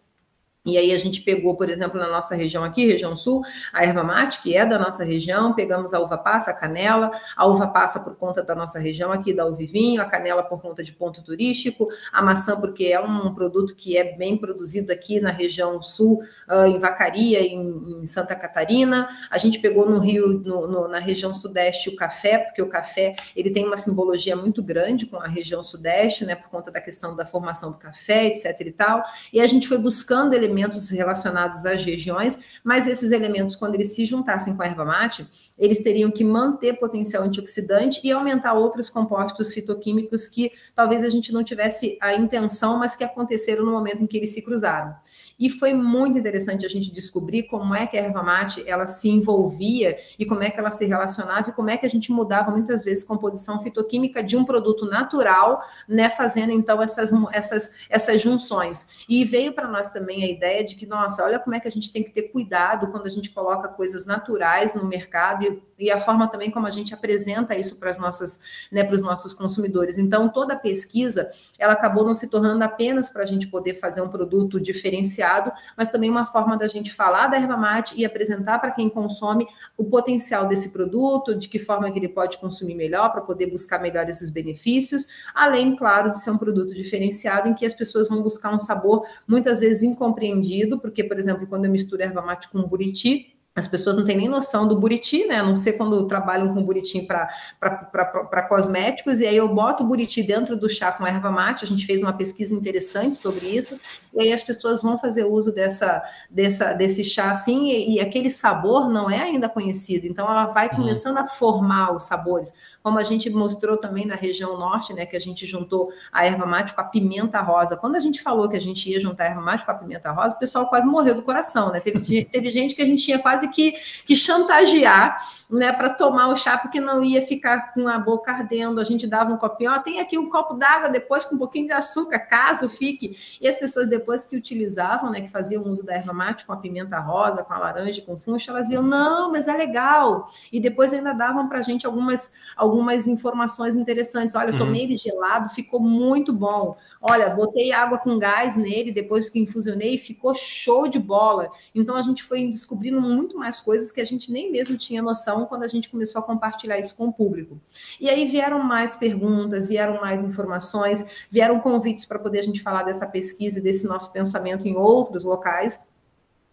e 0.65 0.79
aí 0.79 0.91
a 0.91 0.97
gente 0.97 1.21
pegou, 1.21 1.56
por 1.56 1.69
exemplo, 1.69 2.00
na 2.00 2.09
nossa 2.09 2.33
região 2.35 2.63
aqui, 2.63 2.88
região 2.88 3.15
sul, 3.15 3.44
a 3.71 3.83
erva 3.83 4.03
mate, 4.03 4.41
que 4.41 4.57
é 4.57 4.65
da 4.65 4.79
nossa 4.79 5.03
região, 5.03 5.53
pegamos 5.53 5.94
a 5.94 6.00
uva 6.00 6.17
passa, 6.17 6.50
a 6.50 6.53
canela, 6.56 7.12
a 7.38 7.45
uva 7.45 7.67
passa 7.67 8.00
por 8.00 8.15
conta 8.15 8.41
da 8.41 8.56
nossa 8.56 8.79
região 8.79 9.12
aqui, 9.12 9.31
da 9.31 9.45
uvivinho, 9.45 10.01
a 10.01 10.06
canela 10.06 10.41
por 10.41 10.59
conta 10.59 10.83
de 10.83 10.91
ponto 10.91 11.21
turístico, 11.21 11.88
a 12.12 12.21
maçã 12.21 12.59
porque 12.59 12.85
é 12.85 13.00
um 13.00 13.35
produto 13.35 13.75
que 13.75 13.95
é 13.95 14.15
bem 14.17 14.38
produzido 14.38 14.91
aqui 14.91 15.19
na 15.19 15.29
região 15.29 15.83
sul, 15.83 16.19
uh, 16.50 16.65
em 16.65 16.79
Vacaria, 16.79 17.41
em, 17.41 18.01
em, 18.01 18.06
Santa 18.07 18.35
Catarina. 18.35 19.07
A 19.29 19.38
gente 19.38 19.59
pegou 19.59 19.88
no 19.88 20.00
Rio, 20.00 20.27
no, 20.27 20.67
no, 20.67 20.88
na 20.88 21.00
região 21.00 21.35
sudeste, 21.35 21.89
o 21.89 21.95
café, 21.95 22.39
porque 22.39 22.62
o 22.62 22.69
café 22.69 23.15
ele 23.35 23.51
tem 23.51 23.65
uma 23.65 23.77
simbologia 23.77 24.35
muito 24.35 24.63
grande 24.63 25.06
com 25.06 25.17
a 25.17 25.27
região 25.27 25.63
sudeste, 25.63 26.25
né, 26.25 26.33
por 26.33 26.50
conta 26.50 26.71
da 26.71 26.81
questão 26.81 27.15
da 27.15 27.25
formação 27.25 27.71
do 27.71 27.77
café, 27.77 28.25
etc 28.25 28.59
e 28.62 28.71
tal. 28.71 29.03
E 29.31 29.39
a 29.39 29.45
gente 29.45 29.67
foi 29.67 29.77
buscando 29.77 30.33
elementos 30.33 30.54
elementos 30.55 30.89
relacionados 30.89 31.65
às 31.65 31.83
regiões, 31.83 32.39
mas 32.63 32.87
esses 32.87 33.11
elementos, 33.11 33.55
quando 33.55 33.75
eles 33.75 33.93
se 33.93 34.05
juntassem 34.05 34.55
com 34.55 34.63
a 34.63 34.65
erva 34.65 34.85
mate, 34.85 35.27
eles 35.57 35.79
teriam 35.79 36.09
que 36.09 36.23
manter 36.23 36.79
potencial 36.79 37.23
antioxidante 37.23 37.99
e 38.03 38.11
aumentar 38.11 38.53
outros 38.53 38.89
compostos 38.89 39.53
fitoquímicos 39.53 40.27
que 40.27 40.51
talvez 40.73 41.03
a 41.03 41.09
gente 41.09 41.33
não 41.33 41.43
tivesse 41.43 41.97
a 42.01 42.13
intenção, 42.13 42.79
mas 42.79 42.95
que 42.95 43.03
aconteceram 43.03 43.65
no 43.65 43.71
momento 43.71 44.01
em 44.01 44.07
que 44.07 44.17
eles 44.17 44.33
se 44.33 44.41
cruzaram. 44.41 44.95
E 45.37 45.49
foi 45.49 45.73
muito 45.73 46.17
interessante 46.17 46.65
a 46.65 46.69
gente 46.69 46.91
descobrir 46.91 47.43
como 47.43 47.75
é 47.75 47.85
que 47.85 47.97
a 47.97 48.01
erva 48.01 48.23
mate 48.23 48.63
ela 48.67 48.87
se 48.87 49.09
envolvia 49.09 49.97
e 50.17 50.25
como 50.25 50.43
é 50.43 50.49
que 50.49 50.59
ela 50.59 50.71
se 50.71 50.85
relacionava 50.85 51.49
e 51.49 51.53
como 51.53 51.69
é 51.69 51.77
que 51.77 51.85
a 51.85 51.89
gente 51.89 52.11
mudava 52.11 52.51
muitas 52.51 52.83
vezes 52.85 53.03
a 53.03 53.07
composição 53.07 53.61
fitoquímica 53.61 54.23
de 54.23 54.37
um 54.37 54.45
produto 54.45 54.85
natural, 54.85 55.61
né, 55.87 56.09
fazendo 56.09 56.51
então 56.51 56.81
essas, 56.81 57.11
essas, 57.33 57.75
essas 57.89 58.21
junções. 58.21 58.87
E 59.09 59.25
veio 59.25 59.53
para 59.53 59.67
nós 59.67 59.91
também 59.91 60.23
a 60.23 60.27
ideia 60.27 60.44
de 60.63 60.75
que, 60.75 60.86
nossa, 60.86 61.24
olha 61.24 61.39
como 61.39 61.56
é 61.56 61.59
que 61.59 61.68
a 61.68 61.71
gente 61.71 61.92
tem 61.92 62.03
que 62.03 62.12
ter 62.12 62.24
cuidado 62.24 62.88
quando 62.92 63.06
a 63.07 63.09
gente 63.09 63.30
coloca 63.30 63.68
coisas 63.68 64.06
naturais 64.06 64.74
no 64.74 64.86
mercado 64.86 65.44
e, 65.44 65.86
e 65.86 65.92
a 65.92 66.00
forma 66.00 66.27
também 66.27 66.51
como 66.51 66.68
a 66.68 66.71
gente 66.71 66.94
apresenta 66.94 67.56
isso 67.56 67.77
para 67.77 67.92
as 67.92 67.97
nossas, 67.97 68.68
né, 68.71 68.83
para 68.83 68.94
os 68.94 69.01
nossos 69.01 69.33
consumidores. 69.33 69.97
Então, 69.97 70.30
toda 70.30 70.53
a 70.53 70.57
pesquisa, 70.57 71.30
ela 71.57 71.74
acabou 71.74 72.06
não 72.06 72.15
se 72.15 72.30
tornando 72.30 72.63
apenas 72.63 73.09
para 73.09 73.24
a 73.24 73.25
gente 73.25 73.47
poder 73.47 73.74
fazer 73.75 74.01
um 74.01 74.09
produto 74.09 74.59
diferenciado 74.59 75.51
mas 75.77 75.89
também 75.89 76.09
uma 76.09 76.25
forma 76.25 76.57
da 76.57 76.67
gente 76.67 76.93
falar 76.93 77.27
da 77.27 77.38
erva 77.38 77.58
mate 77.58 77.96
e 77.98 78.05
apresentar 78.05 78.60
para 78.60 78.72
quem 78.72 78.89
consome 78.89 79.48
o 79.77 79.84
potencial 79.84 80.46
desse 80.46 80.69
produto, 80.69 81.36
de 81.36 81.48
que 81.48 81.60
forma 81.60 81.89
que 81.91 82.00
ele 82.00 82.10
pode 82.10 82.38
consumir 82.38 82.75
melhor 82.75 83.12
para 83.12 83.22
poder 83.22 83.48
buscar 83.48 83.81
melhor 83.81 84.08
esses 84.10 84.29
benefícios, 84.29 85.08
além, 85.34 85.75
claro, 85.75 86.12
de 86.12 86.19
ser 86.19 86.31
um 86.31 86.38
produto 86.38 86.74
diferenciado 86.74 87.50
em 87.50 87.53
que 87.53 87.65
as 87.65 87.74
pessoas 87.74 88.08
vão 88.08 88.22
buscar 88.22 88.53
um 88.53 88.60
sabor 88.60 89.05
muitas 89.27 89.60
vezes 89.60 89.84
incompreendido, 90.25 90.79
porque, 90.79 91.03
por 91.03 91.17
exemplo, 91.17 91.48
quando 91.48 91.65
eu 91.65 91.72
misturo 91.72 92.01
erva 92.01 92.22
mate 92.22 92.50
com 92.50 92.62
buriti, 92.63 93.35
as 93.55 93.69
pessoas 93.69 93.95
não 93.95 94.03
têm 94.03 94.17
nem 94.17 94.27
noção 94.27 94.67
do 94.67 94.77
buriti, 94.77 95.25
né? 95.25 95.39
A 95.39 95.43
não 95.43 95.55
ser 95.55 95.74
quando 95.74 96.05
trabalham 96.07 96.53
com 96.53 96.62
buriti 96.62 97.01
para 97.01 98.43
cosméticos, 98.50 99.21
e 99.21 99.27
aí 99.27 99.38
eu 99.38 99.47
boto 99.47 99.81
o 99.81 99.88
buriti 99.88 100.21
dentro 100.21 100.57
do 100.57 100.69
chá 100.69 100.91
com 100.91 101.07
erva 101.07 101.31
mate. 101.31 101.63
A 101.63 101.67
gente 101.67 101.85
fez 101.85 102.03
uma 102.03 102.12
pesquisa 102.12 102.53
interessante 102.53 103.15
sobre 103.15 103.47
isso, 103.47 103.79
e 104.13 104.19
aí 104.19 104.33
as 104.33 104.43
pessoas 104.43 104.81
vão 104.81 104.97
fazer 104.97 105.24
uso 105.24 105.53
dessa, 105.53 106.03
dessa, 106.29 106.74
desse 106.74 107.05
chá 107.05 107.31
assim, 107.31 107.69
e, 107.69 107.95
e 107.95 108.00
aquele 108.01 108.29
sabor 108.29 108.89
não 108.89 109.09
é 109.09 109.21
ainda 109.21 109.47
conhecido, 109.47 110.05
então 110.05 110.29
ela 110.29 110.47
vai 110.47 110.67
uhum. 110.67 110.75
começando 110.75 111.17
a 111.17 111.25
formar 111.25 111.95
os 111.95 112.03
sabores 112.03 112.51
como 112.85 113.00
a 113.00 113.03
gente 113.03 113.31
mostrou 113.31 113.77
também 113.77 114.05
na 114.05 114.13
região 114.13 114.59
norte, 114.59 114.93
né, 114.93 115.07
que 115.07 115.17
a 115.17 115.19
gente 115.19 115.43
juntou 115.47 115.89
a 116.12 116.24
erva 116.24 116.45
mate 116.45 116.71
com 116.71 116.81
a 116.81 116.83
pimenta 116.83 117.41
rosa. 117.41 117.75
Quando 117.75 117.95
a 117.95 118.00
gente 118.00 118.21
falou 118.21 118.47
que 118.47 118.55
a 118.55 118.62
gente 118.62 118.88
ia 118.88 119.00
juntar 119.00 119.24
a 119.24 119.27
erva 119.29 119.41
mate 119.41 119.65
com 119.65 119.71
a 119.71 119.74
pimenta 119.74 120.12
rosa, 120.12 120.35
o 120.35 120.38
pessoal 120.38 120.69
quase 120.69 120.85
morreu 120.85 121.15
do 121.15 121.24
coração, 121.24 121.71
né? 121.71 121.79
Teve, 121.79 122.00
teve 122.31 122.51
gente 122.51 122.75
que 122.75 122.83
a 122.83 122.85
gente 122.85 123.03
tinha 123.03 123.17
quase 123.17 123.44
que, 123.47 123.73
que 124.05 124.15
chantagear, 124.15 125.17
né, 125.49 125.71
para 125.71 125.89
tomar 125.91 126.29
o 126.29 126.35
chá, 126.35 126.57
porque 126.57 126.79
não 126.79 127.03
ia 127.03 127.21
ficar 127.21 127.73
com 127.73 127.87
a 127.87 127.99
boca 127.99 128.31
ardendo. 128.31 128.79
A 128.79 128.83
gente 128.83 129.05
dava 129.05 129.33
um 129.33 129.37
copinho, 129.37 129.71
ó, 129.71 129.79
tem 129.79 129.99
aqui 129.99 130.17
um 130.17 130.29
copo 130.29 130.53
d'água 130.55 130.89
depois 130.89 131.25
com 131.25 131.35
um 131.35 131.37
pouquinho 131.37 131.67
de 131.67 131.73
açúcar, 131.73 132.19
caso 132.19 132.69
fique. 132.69 133.37
E 133.39 133.47
as 133.47 133.59
pessoas 133.59 133.89
depois 133.89 134.25
que 134.25 134.35
utilizavam, 134.35 135.11
né, 135.11 135.21
que 135.21 135.29
faziam 135.29 135.63
uso 135.63 135.85
da 135.85 135.93
erva 135.95 136.13
mate 136.13 136.45
com 136.45 136.53
a 136.53 136.57
pimenta 136.57 136.99
rosa, 136.99 137.43
com 137.43 137.53
a 137.53 137.57
laranja, 137.57 138.01
com 138.01 138.17
funcho, 138.17 138.49
elas 138.49 138.67
viam, 138.69 138.83
não, 138.83 139.31
mas 139.31 139.47
é 139.47 139.55
legal. 139.55 140.27
E 140.51 140.59
depois 140.59 140.93
ainda 140.93 141.13
davam 141.13 141.47
para 141.47 141.59
a 141.59 141.63
gente 141.63 141.85
algumas, 141.85 142.33
algumas 142.55 142.75
algumas 142.85 143.07
informações 143.07 143.75
interessantes. 143.75 144.35
Olha, 144.35 144.51
eu 144.51 144.57
tomei 144.57 144.81
uhum. 144.81 144.87
ele 144.87 144.95
gelado, 144.95 145.49
ficou 145.49 145.79
muito 145.79 146.33
bom. 146.33 146.75
Olha, 147.07 147.29
botei 147.29 147.71
água 147.71 148.00
com 148.00 148.17
gás 148.17 148.57
nele 148.57 148.91
depois 148.91 149.29
que 149.29 149.38
infusionei, 149.38 149.95
ficou 149.95 150.33
show 150.33 150.88
de 150.88 150.97
bola. 150.97 151.51
Então 151.75 151.95
a 151.95 152.01
gente 152.01 152.24
foi 152.24 152.47
descobrindo 152.47 153.00
muito 153.00 153.38
mais 153.38 153.62
coisas 153.62 153.91
que 153.91 154.01
a 154.01 154.05
gente 154.05 154.31
nem 154.31 154.51
mesmo 154.51 154.75
tinha 154.75 155.03
noção 155.03 155.45
quando 155.45 155.62
a 155.62 155.67
gente 155.67 155.88
começou 155.88 156.19
a 156.19 156.24
compartilhar 156.24 156.79
isso 156.79 156.95
com 156.95 157.05
o 157.09 157.13
público. 157.13 157.62
E 158.01 158.09
aí 158.09 158.25
vieram 158.25 158.63
mais 158.63 158.95
perguntas, 158.95 159.67
vieram 159.67 160.01
mais 160.01 160.24
informações, 160.24 161.05
vieram 161.29 161.59
convites 161.59 162.07
para 162.07 162.17
poder 162.17 162.39
a 162.39 162.43
gente 162.43 162.63
falar 162.63 162.81
dessa 162.81 163.05
pesquisa 163.05 163.59
e 163.59 163.62
desse 163.62 163.85
nosso 163.85 164.12
pensamento 164.12 164.67
em 164.67 164.75
outros 164.75 165.24
locais. 165.24 165.83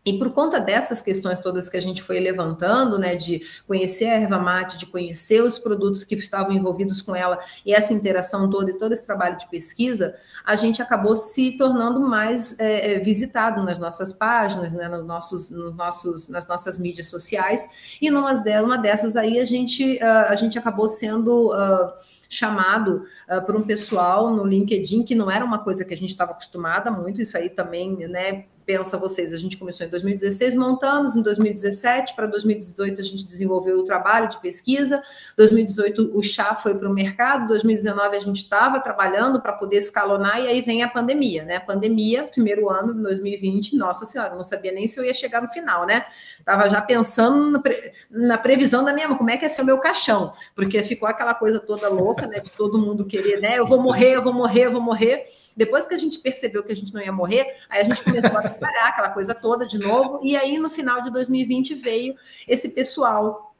E 0.04 0.18
por 0.18 0.32
conta 0.32 0.58
dessas 0.58 1.00
questões 1.00 1.38
todas 1.38 1.68
que 1.68 1.76
a 1.76 1.80
gente 1.80 2.02
foi 2.02 2.18
levantando, 2.18 2.98
né, 2.98 3.14
de 3.14 3.42
conhecer 3.68 4.06
a 4.06 4.14
erva 4.14 4.38
mate, 4.38 4.76
de 4.76 4.86
conhecer 4.86 5.40
os 5.42 5.58
produtos 5.58 6.02
que 6.02 6.16
estavam 6.16 6.52
envolvidos 6.52 7.00
com 7.00 7.14
ela 7.14 7.38
e 7.64 7.72
essa 7.72 7.94
interação 7.94 8.50
toda 8.50 8.68
e 8.68 8.76
todo 8.76 8.92
esse 8.92 9.06
trabalho 9.06 9.38
de 9.38 9.48
pesquisa, 9.48 10.16
a 10.44 10.56
gente 10.56 10.82
acabou 10.82 11.14
se 11.14 11.56
tornando 11.56 12.00
mais 12.00 12.58
é, 12.58 12.94
é 12.94 12.98
visitado 12.98 13.62
nas 13.62 13.78
nossas 13.78 14.12
páginas, 14.12 14.72
né, 14.72 14.88
nos 14.88 15.06
nossos, 15.06 15.50
nos 15.50 15.74
nossos, 15.76 16.28
nas 16.28 16.48
nossas 16.48 16.78
mídias 16.78 17.06
sociais. 17.06 17.96
E 18.00 18.10
numa, 18.10 18.32
uma 18.62 18.78
dessas 18.78 19.16
aí 19.16 19.38
a 19.38 19.44
gente, 19.44 19.98
uh, 19.98 20.28
a 20.28 20.34
gente 20.34 20.58
acabou 20.58 20.88
sendo 20.88 21.54
uh, 21.54 21.92
chamado 22.28 23.04
uh, 23.30 23.40
por 23.46 23.54
um 23.54 23.62
pessoal 23.62 24.34
no 24.34 24.44
LinkedIn, 24.44 25.04
que 25.04 25.14
não 25.14 25.30
era 25.30 25.44
uma 25.44 25.60
coisa 25.60 25.84
que 25.84 25.94
a 25.94 25.96
gente 25.96 26.10
estava 26.10 26.32
acostumada 26.32 26.90
muito, 26.90 27.22
isso 27.22 27.36
aí 27.36 27.48
também, 27.48 28.08
né, 28.08 28.46
pensa 28.64 28.96
vocês, 28.96 29.32
a 29.32 29.38
gente 29.38 29.56
começou 29.56 29.86
em 29.86 29.90
2016, 29.90 30.54
montamos 30.54 31.16
em 31.16 31.22
2017, 31.22 32.14
para 32.14 32.26
2018 32.26 33.00
a 33.00 33.04
gente 33.04 33.26
desenvolveu 33.26 33.78
o 33.78 33.84
trabalho 33.84 34.28
de 34.28 34.40
pesquisa, 34.40 35.02
2018 35.36 36.12
o 36.14 36.22
chá 36.22 36.54
foi 36.54 36.74
para 36.74 36.88
o 36.88 36.92
mercado, 36.92 37.48
2019 37.48 38.16
a 38.16 38.20
gente 38.20 38.36
estava 38.36 38.80
trabalhando 38.80 39.40
para 39.40 39.52
poder 39.52 39.76
escalonar, 39.76 40.40
e 40.40 40.46
aí 40.46 40.60
vem 40.60 40.82
a 40.82 40.88
pandemia, 40.88 41.44
né? 41.44 41.56
A 41.56 41.60
pandemia, 41.60 42.24
primeiro 42.24 42.70
ano, 42.70 42.94
2020, 42.94 43.76
nossa 43.76 44.04
senhora, 44.04 44.34
não 44.34 44.44
sabia 44.44 44.72
nem 44.72 44.86
se 44.86 44.98
eu 44.98 45.04
ia 45.04 45.14
chegar 45.14 45.42
no 45.42 45.48
final, 45.48 45.86
né? 45.86 46.06
Estava 46.38 46.68
já 46.68 46.80
pensando 46.80 47.60
pre... 47.60 47.92
na 48.10 48.38
previsão 48.38 48.84
da 48.84 48.92
minha 48.92 49.08
mãe, 49.08 49.18
como 49.18 49.30
é 49.30 49.36
que 49.36 49.44
ia 49.44 49.48
ser 49.48 49.62
o 49.62 49.66
meu 49.66 49.78
caixão, 49.78 50.32
porque 50.54 50.82
ficou 50.82 51.08
aquela 51.08 51.34
coisa 51.34 51.58
toda 51.58 51.88
louca, 51.88 52.26
né? 52.26 52.40
De 52.40 52.52
todo 52.52 52.78
mundo 52.78 53.04
querer, 53.04 53.40
né? 53.40 53.58
Eu 53.58 53.66
vou 53.66 53.82
morrer, 53.82 54.16
eu 54.16 54.22
vou 54.22 54.32
morrer, 54.32 54.66
eu 54.66 54.72
vou 54.72 54.80
morrer. 54.80 55.24
Depois 55.56 55.86
que 55.86 55.94
a 55.94 55.98
gente 55.98 56.18
percebeu 56.18 56.62
que 56.62 56.72
a 56.72 56.76
gente 56.76 56.94
não 56.94 57.02
ia 57.02 57.12
morrer, 57.12 57.46
aí 57.68 57.82
a 57.82 57.84
gente 57.84 58.02
começou 58.02 58.38
a 58.38 58.51
trabalhar 58.52 58.88
aquela 58.88 59.10
coisa 59.10 59.34
toda 59.34 59.66
de 59.66 59.78
novo, 59.78 60.20
e 60.22 60.36
aí 60.36 60.58
no 60.58 60.70
final 60.70 61.00
de 61.02 61.10
2020 61.10 61.74
veio 61.74 62.14
esse 62.46 62.70
pessoal 62.70 63.51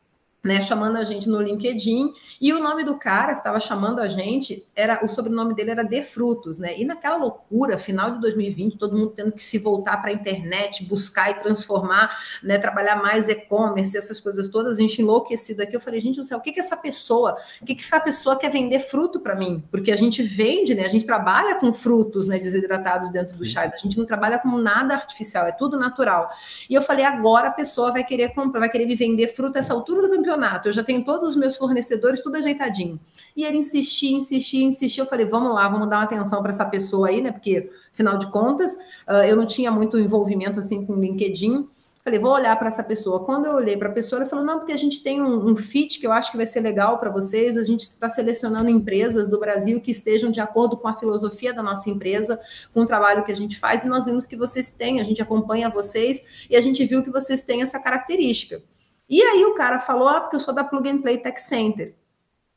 né, 0.44 0.61
chamando 0.61 0.96
a 0.96 1.04
gente 1.04 1.28
no 1.28 1.40
LinkedIn, 1.40 2.12
e 2.40 2.52
o 2.52 2.61
nome 2.61 2.82
do 2.82 2.96
cara 2.96 3.34
que 3.34 3.38
estava 3.38 3.61
chamando 3.61 4.00
a 4.00 4.08
gente 4.08 4.66
era 4.75 5.04
o 5.04 5.08
sobrenome 5.08 5.54
dele 5.54 5.70
era 5.70 5.84
De 5.84 6.02
Frutos, 6.02 6.58
né? 6.58 6.76
E 6.76 6.84
naquela 6.84 7.16
loucura, 7.16 7.78
final 7.78 8.11
de 8.11 8.20
2020, 8.20 8.76
todo 8.76 8.96
mundo 8.96 9.12
tendo 9.14 9.30
que 9.30 9.44
se 9.44 9.56
voltar 9.58 9.99
para 9.99 10.11
a 10.11 10.12
internet, 10.12 10.84
buscar 10.84 11.30
e 11.30 11.34
transformar, 11.34 12.11
né, 12.42 12.58
trabalhar 12.58 12.96
mais 12.96 13.28
e-commerce, 13.28 13.96
essas 13.96 14.20
coisas 14.20 14.49
todas, 14.49 14.78
a 14.78 14.80
gente 14.80 15.00
enlouquecida 15.00 15.62
aqui. 15.62 15.76
Eu 15.76 15.80
falei, 15.80 16.00
gente 16.00 16.16
do 16.16 16.25
céu, 16.25 16.38
o 16.38 16.40
que 16.40 16.50
que 16.50 16.58
essa 16.58 16.76
pessoa, 16.76 17.37
o 17.61 17.64
que 17.64 17.76
que 17.76 17.84
essa 17.84 18.00
pessoa 18.00 18.37
quer 18.37 18.50
vender 18.50 18.80
fruto 18.80 19.20
para 19.20 19.37
mim? 19.37 19.62
Porque 19.70 19.92
a 19.92 19.96
gente 19.96 20.25
vende, 20.25 20.75
né? 20.75 20.84
A 20.84 20.88
gente 20.88 21.06
trabalha 21.06 21.54
com 21.54 21.72
frutos, 21.72 22.26
né, 22.26 22.37
desidratados 22.40 23.12
dentro 23.12 23.38
do 23.38 23.44
chás. 23.44 23.75
A 23.75 23.76
gente 23.76 23.96
não 23.96 24.06
trabalha 24.06 24.40
com 24.40 24.50
nada 24.58 24.94
artificial, 24.94 25.46
é 25.46 25.52
tudo 25.52 25.78
natural. 25.78 26.28
E 26.68 26.75
eu 26.75 26.82
falei, 26.82 27.04
agora 27.04 27.46
a 27.49 27.52
pessoa 27.52 27.92
vai 27.92 28.02
querer 28.02 28.34
comprar, 28.34 28.58
vai 28.58 28.68
querer 28.68 28.87
me 28.87 28.96
vender 28.96 29.28
fruto 29.28 29.56
essa 29.56 29.72
altura 29.72 30.02
do 30.02 30.11
campeonato 30.11 30.31
campeonato, 30.32 30.68
eu 30.68 30.72
já 30.72 30.82
tenho 30.82 31.04
todos 31.04 31.30
os 31.30 31.36
meus 31.36 31.56
fornecedores, 31.56 32.20
tudo 32.20 32.36
ajeitadinho. 32.36 32.98
E 33.36 33.44
ele 33.44 33.58
insistia, 33.58 34.16
insistia, 34.16 34.64
insistia. 34.64 35.02
Eu 35.02 35.08
falei, 35.08 35.26
vamos 35.26 35.54
lá, 35.54 35.68
vamos 35.68 35.88
dar 35.88 35.98
uma 35.98 36.04
atenção 36.04 36.40
para 36.42 36.50
essa 36.50 36.64
pessoa 36.64 37.08
aí, 37.08 37.20
né? 37.20 37.30
Porque, 37.30 37.70
afinal 37.92 38.18
de 38.18 38.30
contas, 38.30 38.74
uh, 39.08 39.24
eu 39.26 39.36
não 39.36 39.46
tinha 39.46 39.70
muito 39.70 39.98
envolvimento 39.98 40.58
assim 40.58 40.84
com 40.84 40.94
o 40.94 41.00
LinkedIn. 41.00 41.68
Falei, 42.04 42.18
vou 42.18 42.32
olhar 42.32 42.58
para 42.58 42.66
essa 42.66 42.82
pessoa. 42.82 43.24
Quando 43.24 43.46
eu 43.46 43.52
olhei 43.52 43.76
para 43.76 43.88
a 43.88 43.92
pessoa, 43.92 44.20
ela 44.20 44.28
falou: 44.28 44.44
não, 44.44 44.58
porque 44.58 44.72
a 44.72 44.76
gente 44.76 45.02
tem 45.02 45.22
um, 45.22 45.50
um 45.50 45.54
fit 45.54 46.00
que 46.00 46.06
eu 46.06 46.10
acho 46.10 46.32
que 46.32 46.36
vai 46.36 46.46
ser 46.46 46.60
legal 46.60 46.98
para 46.98 47.10
vocês. 47.10 47.56
A 47.56 47.62
gente 47.62 47.82
está 47.82 48.08
selecionando 48.08 48.68
empresas 48.68 49.28
do 49.28 49.38
Brasil 49.38 49.80
que 49.80 49.92
estejam 49.92 50.30
de 50.30 50.40
acordo 50.40 50.76
com 50.76 50.88
a 50.88 50.96
filosofia 50.96 51.54
da 51.54 51.62
nossa 51.62 51.88
empresa, 51.88 52.40
com 52.74 52.82
o 52.82 52.86
trabalho 52.86 53.24
que 53.24 53.30
a 53.30 53.36
gente 53.36 53.56
faz, 53.58 53.84
e 53.84 53.88
nós 53.88 54.04
vimos 54.04 54.26
que 54.26 54.36
vocês 54.36 54.68
têm, 54.70 55.00
a 55.00 55.04
gente 55.04 55.22
acompanha 55.22 55.70
vocês 55.70 56.22
e 56.50 56.56
a 56.56 56.60
gente 56.60 56.84
viu 56.84 57.04
que 57.04 57.10
vocês 57.10 57.44
têm 57.44 57.62
essa 57.62 57.78
característica. 57.78 58.60
E 59.09 59.23
aí 59.23 59.44
o 59.44 59.54
cara 59.54 59.78
falou, 59.80 60.09
ah, 60.09 60.21
porque 60.21 60.37
eu 60.37 60.40
sou 60.40 60.54
da 60.54 60.64
Plug 60.64 60.88
and 60.88 61.02
Play 61.02 61.18
Tech 61.18 61.40
Center. 61.40 61.94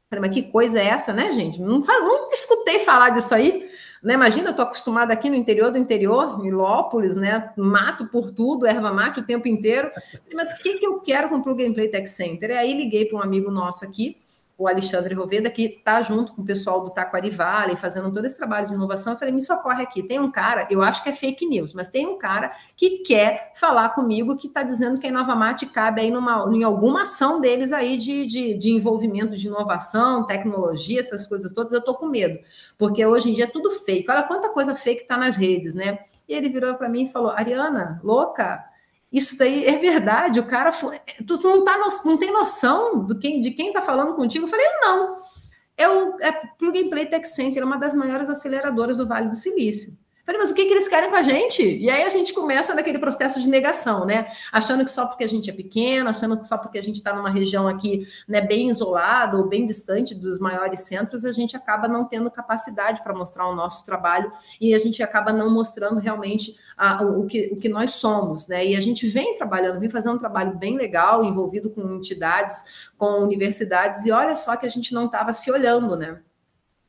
Falei, 0.09 0.21
mas 0.21 0.33
que 0.33 0.43
coisa 0.43 0.79
é 0.79 0.85
essa, 0.85 1.11
né, 1.11 1.33
gente? 1.33 1.59
Não, 1.59 1.79
não 1.79 2.29
escutei 2.31 2.79
falar 2.79 3.09
disso 3.09 3.33
aí. 3.33 3.69
Né? 4.03 4.13
Imagina, 4.13 4.49
eu 4.49 4.51
estou 4.51 4.65
acostumada 4.65 5.11
aqui 5.11 5.29
no 5.29 5.35
interior 5.35 5.71
do 5.71 5.79
interior, 5.79 6.39
Milópolis, 6.39 7.15
né? 7.15 7.51
Mato 7.57 8.05
por 8.07 8.31
tudo, 8.31 8.67
erva 8.67 8.91
mate 8.91 9.19
o 9.19 9.25
tempo 9.25 9.47
inteiro. 9.47 9.89
Mas 10.33 10.53
o 10.53 10.57
que, 10.61 10.77
que 10.77 10.85
eu 10.85 10.99
quero 10.99 11.27
com 11.27 11.37
o 11.37 11.43
Plug 11.43 11.65
and 11.65 11.73
Play 11.73 11.87
Tech 11.87 12.07
Center? 12.07 12.51
E 12.51 12.53
aí 12.53 12.73
liguei 12.77 13.05
para 13.05 13.17
um 13.17 13.23
amigo 13.23 13.49
nosso 13.49 13.83
aqui, 13.83 14.17
o 14.57 14.67
Alexandre 14.67 15.13
Roveda, 15.13 15.49
que 15.49 15.63
está 15.65 16.01
junto 16.01 16.33
com 16.33 16.41
o 16.41 16.45
pessoal 16.45 16.81
do 16.81 16.89
Taquari 16.89 17.29
Valley, 17.29 17.75
fazendo 17.75 18.13
todo 18.13 18.23
esse 18.25 18.37
trabalho 18.37 18.65
de 18.67 18.73
inovação. 18.73 19.13
Eu 19.13 19.19
falei, 19.19 19.33
me 19.33 19.41
socorre 19.41 19.83
aqui. 19.83 20.01
Tem 20.01 20.17
um 20.17 20.31
cara, 20.31 20.65
eu 20.71 20.81
acho 20.81 21.03
que 21.03 21.09
é 21.09 21.11
fake 21.11 21.45
news, 21.45 21.73
mas 21.73 21.89
tem 21.89 22.07
um 22.07 22.17
cara 22.17 22.53
que 22.75 22.99
quer 22.99 23.51
falar 23.55 23.89
comigo, 23.89 24.37
que 24.37 24.47
está 24.47 24.63
dizendo 24.63 24.99
que 24.99 25.07
a 25.07 25.09
Inova 25.09 25.35
Mate 25.35 25.65
cabe 25.65 26.01
aí 26.01 26.09
numa, 26.09 26.49
em 26.53 26.63
alguma 26.63 27.01
ação 27.01 27.41
deles 27.41 27.73
aí 27.73 27.97
de, 27.97 28.25
de, 28.25 28.53
de 28.53 28.71
envolvimento 28.71 29.35
de 29.35 29.47
inovação, 29.47 30.25
tecnologia, 30.25 31.01
essas 31.01 31.27
coisas 31.27 31.51
todas. 31.51 31.73
Eu 31.73 31.79
estou 31.79 31.95
com 31.95 32.07
medo, 32.07 32.39
porque 32.77 33.05
hoje 33.05 33.31
em 33.31 33.33
dia 33.33 33.43
é 33.43 33.47
tudo 33.47 33.71
fake. 33.71 34.09
Olha 34.09 34.23
quanta 34.23 34.49
coisa 34.49 34.73
fake 34.73 35.01
está 35.01 35.17
nas 35.17 35.35
redes, 35.35 35.75
né? 35.75 35.99
E 36.29 36.33
ele 36.33 36.47
virou 36.47 36.75
para 36.75 36.87
mim 36.87 37.03
e 37.03 37.11
falou: 37.11 37.31
Ariana, 37.31 37.99
louca, 38.03 38.63
isso 39.15 39.37
daí 39.37 39.65
é 39.65 39.77
verdade, 39.77 40.39
o 40.39 40.45
cara 40.45 40.71
tu 40.71 41.41
não, 41.41 41.63
tá, 41.63 41.77
não 42.03 42.17
tem 42.17 42.33
noção 42.33 43.05
do 43.05 43.17
quem, 43.17 43.41
de 43.41 43.51
quem 43.51 43.69
está 43.69 43.81
falando 43.81 44.13
contigo? 44.13 44.45
Eu 44.45 44.49
falei, 44.49 44.67
não. 44.81 45.21
É 45.77 45.87
o 45.89 46.17
é 46.21 46.31
Plug 46.57 46.77
and 46.77 46.89
Play 46.89 47.05
Tech 47.05 47.27
Center, 47.27 47.63
uma 47.63 47.77
das 47.77 47.93
maiores 47.93 48.29
aceleradoras 48.29 48.97
do 48.97 49.07
Vale 49.07 49.29
do 49.29 49.35
Silício. 49.35 49.97
Falei, 50.25 50.41
mas 50.41 50.49
o 50.49 50.55
que, 50.55 50.65
que 50.65 50.73
eles 50.73 50.87
querem 50.87 51.07
com 51.07 51.15
a 51.15 51.21
gente? 51.21 51.61
E 51.61 51.87
aí 51.87 52.01
a 52.01 52.09
gente 52.09 52.33
começa 52.33 52.73
naquele 52.73 52.97
processo 52.97 53.39
de 53.39 53.47
negação, 53.47 54.05
né? 54.05 54.31
Achando 54.51 54.83
que 54.83 54.89
só 54.89 55.05
porque 55.05 55.23
a 55.23 55.29
gente 55.29 55.51
é 55.51 55.53
pequeno, 55.53 56.09
achando 56.09 56.35
que 56.39 56.47
só 56.47 56.57
porque 56.57 56.79
a 56.79 56.81
gente 56.81 56.95
está 56.95 57.13
numa 57.13 57.29
região 57.29 57.67
aqui 57.67 58.07
né, 58.27 58.41
bem 58.41 58.67
isolada 58.67 59.37
ou 59.37 59.47
bem 59.47 59.67
distante 59.67 60.15
dos 60.15 60.39
maiores 60.39 60.79
centros, 60.81 61.25
a 61.25 61.31
gente 61.31 61.55
acaba 61.55 61.87
não 61.87 62.05
tendo 62.05 62.31
capacidade 62.31 63.03
para 63.03 63.13
mostrar 63.13 63.47
o 63.47 63.53
nosso 63.53 63.85
trabalho 63.85 64.31
e 64.59 64.73
a 64.73 64.79
gente 64.79 65.03
acaba 65.03 65.31
não 65.31 65.51
mostrando 65.51 65.99
realmente 65.99 66.55
a, 66.77 67.03
o, 67.03 67.25
que, 67.25 67.49
o 67.53 67.55
que 67.55 67.69
nós 67.69 67.95
somos, 67.95 68.47
né? 68.47 68.65
E 68.65 68.75
a 68.75 68.81
gente 68.81 69.07
vem 69.07 69.35
trabalhando, 69.35 69.79
vem 69.79 69.89
fazendo 69.89 70.15
um 70.15 70.19
trabalho 70.19 70.57
bem 70.57 70.77
legal, 70.77 71.23
envolvido 71.23 71.69
com 71.69 71.93
entidades, 71.93 72.89
com 72.97 73.23
universidades, 73.23 74.05
e 74.05 74.11
olha 74.11 74.35
só 74.35 74.55
que 74.55 74.65
a 74.65 74.69
gente 74.69 74.93
não 74.93 75.05
estava 75.05 75.33
se 75.33 75.49
olhando, 75.51 75.95
né? 75.95 76.21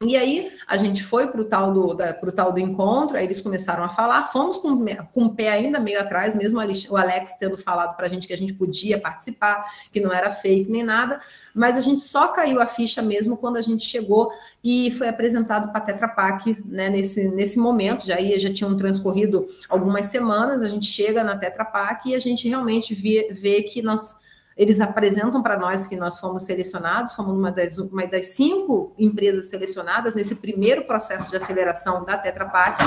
E 0.03 0.15
aí 0.15 0.53
a 0.67 0.77
gente 0.77 1.03
foi 1.03 1.29
para 1.29 1.41
o 1.41 1.45
tal, 1.47 1.73
do, 1.73 1.97
tal 2.31 2.53
do 2.53 2.61
encontro, 2.61 3.17
aí 3.17 3.25
eles 3.25 3.41
começaram 3.41 3.83
a 3.83 3.89
falar, 3.89 4.27
fomos 4.27 4.59
com, 4.59 4.85
com 5.11 5.25
o 5.25 5.35
pé 5.35 5.49
ainda 5.49 5.81
meio 5.81 5.99
atrás, 5.99 6.35
mesmo 6.35 6.59
o 6.59 6.97
Alex 6.99 7.37
tendo 7.41 7.57
falado 7.57 7.97
para 7.97 8.05
a 8.05 8.09
gente 8.11 8.27
que 8.27 8.35
a 8.35 8.37
gente 8.37 8.53
podia 8.53 9.01
participar, 9.01 9.65
que 9.91 9.99
não 9.99 10.13
era 10.13 10.31
fake 10.31 10.71
nem 10.71 10.83
nada, 10.83 11.19
mas 11.55 11.79
a 11.79 11.81
gente 11.81 12.03
só 12.03 12.29
caiu 12.29 12.61
a 12.61 12.67
ficha 12.67 13.01
mesmo 13.01 13.39
quando 13.39 13.57
a 13.57 13.63
gente 13.63 13.87
chegou 13.87 14.31
e 14.63 14.91
foi 14.91 15.09
apresentado 15.09 15.71
para 15.71 15.79
a 15.79 15.85
Tetra 15.85 16.09
Pak, 16.09 16.63
né, 16.67 16.91
nesse, 16.91 17.31
nesse 17.31 17.59
momento, 17.59 18.07
já, 18.07 18.21
ia, 18.21 18.39
já 18.39 18.53
tinham 18.53 18.77
transcorrido 18.77 19.49
algumas 19.67 20.07
semanas, 20.07 20.61
a 20.61 20.69
gente 20.69 20.85
chega 20.85 21.25
na 21.25 21.39
Tetra 21.39 21.65
Pak 21.65 22.11
e 22.11 22.15
a 22.15 22.19
gente 22.19 22.47
realmente 22.47 22.95
vê, 22.95 23.31
vê 23.33 23.63
que 23.63 23.81
nós 23.81 24.15
eles 24.57 24.81
apresentam 24.81 25.43
para 25.43 25.59
nós 25.59 25.87
que 25.87 25.97
nós 25.97 26.19
fomos 26.19 26.45
selecionados, 26.45 27.15
fomos 27.15 27.37
uma 27.37 27.53
das, 27.53 27.77
uma 27.77 28.07
das 28.07 28.29
cinco 28.29 28.95
empresas 28.99 29.47
selecionadas 29.49 30.15
nesse 30.15 30.37
primeiro 30.37 30.85
processo 30.85 31.31
de 31.31 31.37
aceleração 31.37 32.05
da 32.05 32.17
Tetra 32.17 32.47
Pak. 32.47 32.83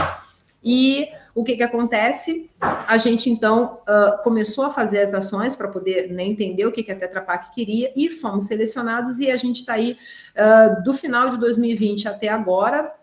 E 0.63 1.07
o 1.35 1.43
que, 1.43 1.55
que 1.55 1.63
acontece? 1.63 2.49
A 2.59 2.97
gente, 2.97 3.29
então, 3.29 3.79
uh, 3.87 4.21
começou 4.23 4.65
a 4.65 4.71
fazer 4.71 4.99
as 4.99 5.13
ações 5.13 5.55
para 5.55 5.67
poder 5.67 6.11
né, 6.11 6.23
entender 6.23 6.65
o 6.65 6.71
que, 6.71 6.81
que 6.81 6.91
a 6.91 6.95
Tetra 6.95 7.21
Pak 7.21 7.53
queria 7.53 7.93
e 7.95 8.09
fomos 8.09 8.47
selecionados. 8.47 9.19
E 9.19 9.29
a 9.29 9.37
gente 9.37 9.57
está 9.57 9.73
aí 9.73 9.95
uh, 10.35 10.83
do 10.83 10.93
final 10.93 11.29
de 11.29 11.37
2020 11.37 12.07
até 12.07 12.29
agora, 12.29 12.93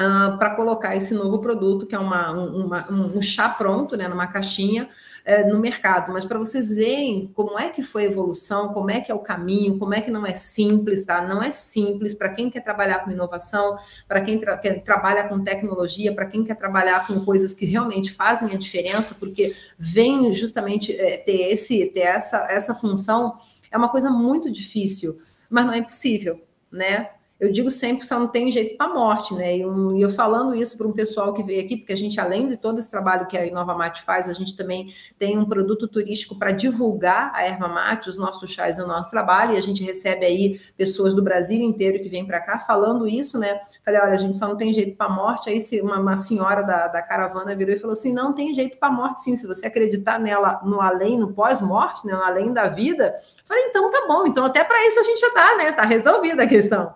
Uh, 0.00 0.38
para 0.38 0.56
colocar 0.56 0.96
esse 0.96 1.14
novo 1.14 1.38
produto, 1.38 1.86
que 1.86 1.94
é 1.94 1.98
uma, 1.98 2.32
uma, 2.32 2.90
um, 2.90 3.18
um 3.18 3.22
chá 3.22 3.50
pronto, 3.50 3.94
né, 3.94 4.08
numa 4.08 4.26
caixinha, 4.26 4.88
é, 5.24 5.44
no 5.44 5.58
mercado, 5.58 6.12
mas 6.12 6.24
para 6.24 6.38
vocês 6.38 6.70
verem 6.70 7.26
como 7.28 7.58
é 7.58 7.70
que 7.70 7.82
foi 7.82 8.02
a 8.04 8.06
evolução, 8.06 8.72
como 8.72 8.90
é 8.90 9.00
que 9.00 9.10
é 9.10 9.14
o 9.14 9.20
caminho, 9.20 9.78
como 9.78 9.94
é 9.94 10.00
que 10.00 10.10
não 10.10 10.26
é 10.26 10.34
simples, 10.34 11.04
tá? 11.04 11.22
Não 11.22 11.42
é 11.42 11.52
simples 11.52 12.14
para 12.14 12.30
quem 12.30 12.50
quer 12.50 12.60
trabalhar 12.60 13.00
com 13.00 13.10
inovação, 13.10 13.76
para 14.08 14.20
quem 14.20 14.38
tra 14.38 14.56
quer, 14.56 14.82
trabalha 14.82 15.28
com 15.28 15.42
tecnologia, 15.42 16.12
para 16.12 16.26
quem 16.26 16.44
quer 16.44 16.56
trabalhar 16.56 17.06
com 17.06 17.24
coisas 17.24 17.54
que 17.54 17.64
realmente 17.64 18.12
fazem 18.12 18.52
a 18.52 18.58
diferença, 18.58 19.14
porque 19.14 19.54
vem 19.78 20.34
justamente 20.34 20.92
é, 20.92 21.16
ter, 21.16 21.52
esse, 21.52 21.86
ter 21.90 22.00
essa, 22.00 22.48
essa 22.50 22.74
função, 22.74 23.38
é 23.70 23.76
uma 23.76 23.88
coisa 23.88 24.10
muito 24.10 24.50
difícil, 24.50 25.20
mas 25.48 25.64
não 25.64 25.72
é 25.72 25.78
impossível, 25.78 26.40
né? 26.70 27.10
Eu 27.42 27.50
digo 27.50 27.72
sempre 27.72 28.02
que 28.02 28.06
só 28.06 28.20
não 28.20 28.28
tem 28.28 28.52
jeito 28.52 28.76
para 28.76 28.94
morte, 28.94 29.34
né? 29.34 29.56
E 29.56 29.62
eu, 30.00 30.08
falando 30.08 30.54
isso 30.54 30.78
para 30.78 30.86
um 30.86 30.92
pessoal 30.92 31.34
que 31.34 31.42
veio 31.42 31.60
aqui, 31.60 31.76
porque 31.76 31.92
a 31.92 31.96
gente, 31.96 32.20
além 32.20 32.46
de 32.46 32.56
todo 32.56 32.78
esse 32.78 32.88
trabalho 32.88 33.26
que 33.26 33.36
a 33.36 33.44
Inova 33.44 33.74
Mate 33.74 34.04
faz, 34.04 34.28
a 34.28 34.32
gente 34.32 34.56
também 34.56 34.94
tem 35.18 35.36
um 35.36 35.44
produto 35.44 35.88
turístico 35.88 36.38
para 36.38 36.52
divulgar 36.52 37.32
a 37.34 37.42
erva 37.42 37.66
mate, 37.66 38.08
os 38.08 38.16
nossos 38.16 38.48
chás 38.48 38.78
e 38.78 38.82
o 38.82 38.86
nosso 38.86 39.10
trabalho, 39.10 39.54
e 39.54 39.56
a 39.56 39.60
gente 39.60 39.82
recebe 39.82 40.24
aí 40.24 40.60
pessoas 40.76 41.14
do 41.14 41.20
Brasil 41.20 41.60
inteiro 41.60 42.00
que 42.00 42.08
vêm 42.08 42.24
para 42.24 42.40
cá 42.40 42.60
falando 42.60 43.08
isso, 43.08 43.36
né? 43.40 43.60
Falei, 43.84 44.00
olha, 44.00 44.12
a 44.12 44.18
gente 44.18 44.38
só 44.38 44.46
não 44.46 44.56
tem 44.56 44.72
jeito 44.72 44.96
para 44.96 45.10
morte. 45.10 45.50
Aí 45.50 45.58
uma, 45.82 45.98
uma 45.98 46.16
senhora 46.16 46.62
da, 46.62 46.86
da 46.86 47.02
caravana 47.02 47.56
virou 47.56 47.74
e 47.74 47.78
falou 47.78 47.94
assim: 47.94 48.14
não 48.14 48.32
tem 48.32 48.54
jeito 48.54 48.78
para 48.78 48.92
morte, 48.92 49.20
sim. 49.20 49.34
Se 49.34 49.48
você 49.48 49.66
acreditar 49.66 50.20
nela 50.20 50.60
no 50.64 50.80
além, 50.80 51.18
no 51.18 51.32
pós-morte, 51.32 52.06
né? 52.06 52.12
no 52.14 52.22
além 52.22 52.52
da 52.52 52.68
vida, 52.68 53.16
falei, 53.44 53.64
então 53.64 53.90
tá 53.90 54.04
bom, 54.06 54.28
então 54.28 54.44
até 54.44 54.62
para 54.62 54.86
isso 54.86 55.00
a 55.00 55.02
gente 55.02 55.20
já 55.20 55.32
tá, 55.32 55.56
né? 55.56 55.72
Tá 55.72 55.82
resolvida 55.82 56.44
a 56.44 56.46
questão. 56.46 56.94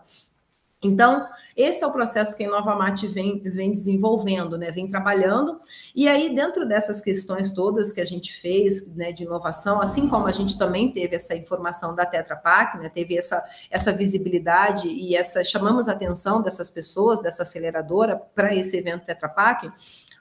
Então, 0.83 1.27
esse 1.57 1.83
é 1.83 1.87
o 1.87 1.93
processo 1.93 2.37
que 2.37 2.45
a 2.45 2.51
Nova 2.51 2.77
Mate 2.77 3.07
vem, 3.07 3.41
vem 3.41 3.73
desenvolvendo, 3.73 4.59
né? 4.59 4.71
vem 4.71 4.89
trabalhando. 4.89 5.59
E 5.95 6.07
aí, 6.07 6.35
dentro 6.35 6.69
dessas 6.69 7.01
questões 7.01 7.51
todas 7.51 7.93
que 7.93 8.01
a 8.01 8.05
gente 8.05 8.31
fez 8.33 8.87
né, 8.95 9.11
de 9.11 9.25
inovação, 9.25 9.81
assim 9.81 10.07
como 10.07 10.27
a 10.27 10.33
gente 10.33 10.59
também 10.59 10.93
teve 10.93 11.17
essa 11.17 11.35
informação 11.35 11.95
da 11.95 12.05
Tetra 12.05 12.37
Pak, 12.37 12.79
né, 12.79 12.91
teve 12.91 13.17
essa, 13.17 13.43
essa 13.71 13.91
visibilidade 13.91 14.87
e 14.87 15.17
essa 15.17 15.43
chamamos 15.43 15.89
a 15.89 15.93
atenção 15.93 16.43
dessas 16.43 16.71
pessoas, 16.71 17.21
dessa 17.21 17.43
aceleradora, 17.43 18.21
para 18.35 18.55
esse 18.55 18.77
evento 18.77 19.07
Tetra 19.07 19.31
Pak, 19.31 19.73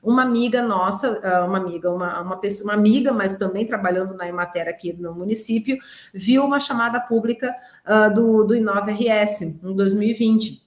uma 0.06 0.22
amiga 0.22 0.62
nossa, 0.62 1.20
ah, 1.24 1.46
uma 1.46 1.58
amiga, 1.58 1.90
uma, 1.90 2.22
uma, 2.22 2.38
pessoa, 2.38 2.70
uma 2.70 2.74
amiga, 2.74 3.12
mas 3.12 3.36
também 3.36 3.66
trabalhando 3.66 4.14
na 4.14 4.28
Emater 4.28 4.68
aqui 4.68 4.94
no 4.94 5.14
município, 5.14 5.78
viu 6.14 6.46
uma 6.46 6.60
chamada 6.60 7.00
pública 7.00 7.54
uh, 7.86 8.14
do, 8.14 8.44
do 8.44 8.56
Inova 8.56 8.92
RS 8.92 9.42
em 9.42 9.76
2020. 9.76 10.64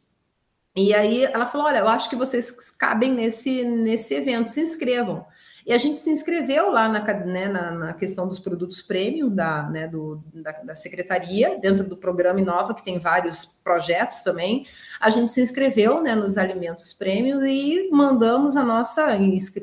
E 0.76 0.92
aí 0.92 1.24
ela 1.24 1.46
falou: 1.46 1.68
olha, 1.68 1.78
eu 1.78 1.88
acho 1.88 2.10
que 2.10 2.16
vocês 2.16 2.70
cabem 2.72 3.12
nesse, 3.12 3.62
nesse 3.64 4.14
evento, 4.14 4.50
se 4.50 4.60
inscrevam. 4.60 5.24
E 5.68 5.72
a 5.74 5.76
gente 5.76 5.98
se 5.98 6.10
inscreveu 6.10 6.70
lá 6.70 6.88
na, 6.88 7.00
né, 7.26 7.46
na, 7.46 7.70
na 7.70 7.92
questão 7.92 8.26
dos 8.26 8.38
produtos 8.38 8.80
premium 8.80 9.28
da, 9.28 9.64
né, 9.64 9.86
do, 9.86 10.24
da, 10.32 10.52
da, 10.52 10.74
secretaria, 10.74 11.58
dentro 11.60 11.84
do 11.84 11.94
programa 11.94 12.40
Inova, 12.40 12.72
que 12.72 12.82
tem 12.82 12.98
vários 12.98 13.44
projetos 13.44 14.22
também. 14.22 14.66
A 14.98 15.10
gente 15.10 15.30
se 15.30 15.42
inscreveu 15.42 16.02
né, 16.02 16.14
nos 16.14 16.38
alimentos 16.38 16.94
premium 16.94 17.44
e 17.44 17.90
mandamos 17.92 18.56
a 18.56 18.64
nossa, 18.64 19.08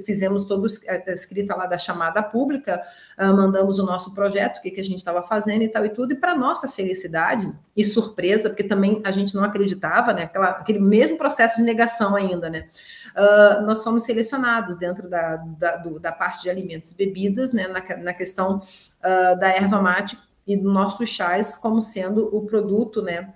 fizemos 0.05 0.45
toda 0.45 0.67
a 0.87 1.11
escrita 1.11 1.55
lá 1.55 1.65
da 1.65 1.79
chamada 1.79 2.21
pública, 2.21 2.83
uh, 3.17 3.35
mandamos 3.35 3.79
o 3.79 3.83
nosso 3.83 4.13
projeto, 4.13 4.59
o 4.59 4.61
que, 4.61 4.69
que 4.69 4.81
a 4.81 4.85
gente 4.85 4.99
estava 4.99 5.23
fazendo 5.23 5.63
e 5.63 5.69
tal 5.69 5.83
e 5.87 5.89
tudo, 5.89 6.13
e 6.13 6.15
para 6.15 6.35
nossa 6.35 6.69
felicidade 6.69 7.51
e 7.75 7.83
surpresa, 7.83 8.47
porque 8.47 8.63
também 8.63 9.01
a 9.03 9.11
gente 9.11 9.33
não 9.33 9.43
acreditava, 9.43 10.13
né, 10.13 10.25
aquela, 10.25 10.49
aquele 10.49 10.79
mesmo 10.79 11.17
processo 11.17 11.57
de 11.57 11.63
negação 11.63 12.15
ainda, 12.15 12.47
né? 12.47 12.67
Uh, 13.15 13.65
nós 13.65 13.81
somos 13.81 14.03
selecionados 14.03 14.75
dentro 14.75 15.09
da, 15.09 15.37
da, 15.37 15.77
do, 15.77 15.99
da, 15.99 16.11
parte 16.11 16.43
de 16.43 16.49
alimentos 16.49 16.91
e 16.91 16.95
bebidas, 16.95 17.51
né, 17.51 17.67
na, 17.67 17.81
na 17.97 18.13
questão 18.13 18.57
uh, 18.57 19.39
da 19.39 19.47
erva 19.49 19.81
mate 19.81 20.17
e 20.45 20.55
do 20.55 20.71
nossos 20.71 21.09
chás 21.09 21.55
como 21.55 21.81
sendo 21.81 22.35
o 22.35 22.45
produto, 22.45 23.01
né, 23.01 23.33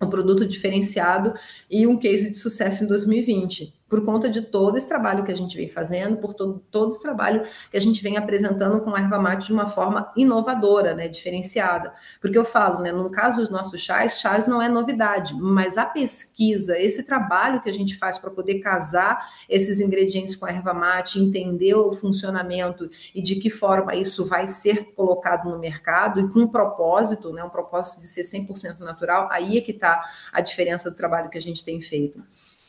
um 0.00 0.08
produto 0.08 0.46
diferenciado 0.46 1.34
e 1.70 1.86
um 1.86 1.96
case 1.96 2.30
de 2.30 2.36
sucesso 2.36 2.84
em 2.84 2.86
2020 2.88 3.72
por 3.92 4.02
conta 4.02 4.26
de 4.26 4.40
todo 4.40 4.78
esse 4.78 4.88
trabalho 4.88 5.22
que 5.22 5.30
a 5.30 5.36
gente 5.36 5.54
vem 5.54 5.68
fazendo, 5.68 6.16
por 6.16 6.32
todo, 6.32 6.64
todo 6.70 6.92
esse 6.92 7.02
trabalho 7.02 7.42
que 7.70 7.76
a 7.76 7.80
gente 7.80 8.02
vem 8.02 8.16
apresentando 8.16 8.80
com 8.80 8.96
a 8.96 8.98
erva 8.98 9.18
mate 9.18 9.48
de 9.48 9.52
uma 9.52 9.66
forma 9.66 10.10
inovadora, 10.16 10.94
né, 10.94 11.08
diferenciada. 11.08 11.92
Porque 12.18 12.38
eu 12.38 12.44
falo, 12.46 12.80
né, 12.80 12.90
no 12.90 13.10
caso 13.10 13.42
dos 13.42 13.50
nossos 13.50 13.82
chás, 13.82 14.18
chás 14.18 14.46
não 14.46 14.62
é 14.62 14.66
novidade, 14.66 15.34
mas 15.34 15.76
a 15.76 15.84
pesquisa, 15.84 16.78
esse 16.78 17.02
trabalho 17.02 17.60
que 17.60 17.68
a 17.68 17.74
gente 17.74 17.98
faz 17.98 18.18
para 18.18 18.30
poder 18.30 18.60
casar 18.60 19.28
esses 19.46 19.78
ingredientes 19.78 20.36
com 20.36 20.46
a 20.46 20.50
erva 20.50 20.72
mate, 20.72 21.20
entender 21.20 21.74
o 21.74 21.92
funcionamento 21.92 22.90
e 23.14 23.20
de 23.20 23.36
que 23.36 23.50
forma 23.50 23.94
isso 23.94 24.24
vai 24.24 24.48
ser 24.48 24.94
colocado 24.94 25.50
no 25.50 25.58
mercado 25.58 26.18
e 26.18 26.30
com 26.30 26.40
um 26.40 26.48
propósito, 26.48 27.30
né, 27.30 27.44
um 27.44 27.50
propósito 27.50 28.00
de 28.00 28.08
ser 28.08 28.22
100% 28.22 28.78
natural, 28.78 29.28
aí 29.30 29.58
é 29.58 29.60
que 29.60 29.72
está 29.72 30.02
a 30.32 30.40
diferença 30.40 30.90
do 30.90 30.96
trabalho 30.96 31.28
que 31.28 31.36
a 31.36 31.42
gente 31.42 31.62
tem 31.62 31.78
feito. 31.82 32.24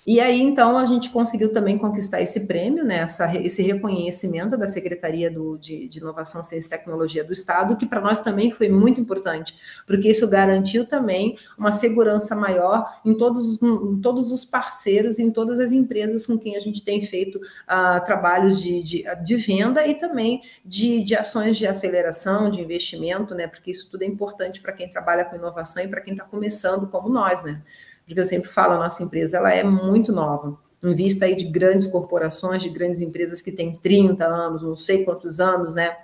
E 0.06 0.20
aí, 0.20 0.42
então, 0.42 0.78
a 0.78 0.86
gente 0.86 1.10
conseguiu 1.10 1.54
também 1.54 1.78
conquistar 1.78 2.22
esse 2.22 2.46
prêmio, 2.46 2.84
né, 2.84 2.98
essa, 2.98 3.34
esse 3.38 3.64
reconhecimento 3.64 4.58
da 4.58 4.68
Secretaria 4.68 5.32
do, 5.32 5.58
de, 5.58 5.88
de 5.88 6.00
Inovação, 6.00 6.44
Ciência 6.44 6.68
e 6.68 6.70
Tecnologia 6.70 7.24
do 7.24 7.32
Estado, 7.32 7.78
que 7.78 7.86
para 7.86 8.02
nós 8.02 8.20
também 8.20 8.52
foi 8.52 8.68
muito 8.68 9.00
importante, 9.00 9.56
porque 9.88 10.10
isso 10.10 10.28
garantiu 10.30 10.86
também 10.86 11.38
uma 11.58 11.72
segurança 11.72 12.36
maior 12.36 13.00
em 13.06 13.14
todos, 13.14 13.62
em 13.64 14.02
todos 14.02 14.32
os 14.34 14.44
parceiros, 14.44 15.20
em 15.20 15.32
todas 15.32 15.58
as 15.58 15.72
empresas 15.72 16.28
com 16.28 16.38
quem 16.38 16.58
a 16.58 16.60
gente 16.60 16.84
tem 16.84 17.02
feito 17.02 17.38
uh, 17.38 18.04
trabalhos 18.06 18.62
de, 18.62 18.84
de, 18.84 19.04
de, 19.24 19.36
venda 19.38 19.88
e 19.88 19.96
também 19.96 20.42
de, 20.66 21.02
de 21.02 21.16
ações 21.16 21.56
de 21.56 21.66
aceleração, 21.66 22.52
de 22.52 22.60
investimento, 22.60 23.34
né, 23.34 23.48
porque 23.48 23.72
isso 23.72 23.90
tudo 23.90 24.04
é 24.04 24.06
importante 24.06 24.60
para 24.60 24.74
quem 24.74 24.90
trabalha 24.90 25.24
com 25.24 25.38
inovação 25.38 25.82
e 25.82 25.88
para 25.88 26.02
quem 26.02 26.14
está 26.14 26.26
começando 26.26 26.88
como 26.88 27.08
nós, 27.08 27.42
né 27.42 27.62
porque 28.06 28.20
eu 28.20 28.26
sempre 28.26 28.50
falo, 28.50 28.74
a 28.74 28.80
nossa 28.80 29.04
empresa 29.04 29.38
ela 29.38 29.52
é 29.52 29.64
muito 29.64 30.12
nova, 30.12 30.58
em 30.84 30.94
vista 30.94 31.26
aí 31.26 31.36
de 31.36 31.46
grandes 31.46 31.88
corporações, 31.88 32.62
de 32.62 32.70
grandes 32.70 33.02
empresas 33.02 33.42
que 33.42 33.52
têm 33.52 33.74
30 33.76 34.26
anos, 34.26 34.64
não 34.64 34.76
sei 34.76 35.06
quantos 35.06 35.40
anos, 35.40 35.74
né? 35.74 35.96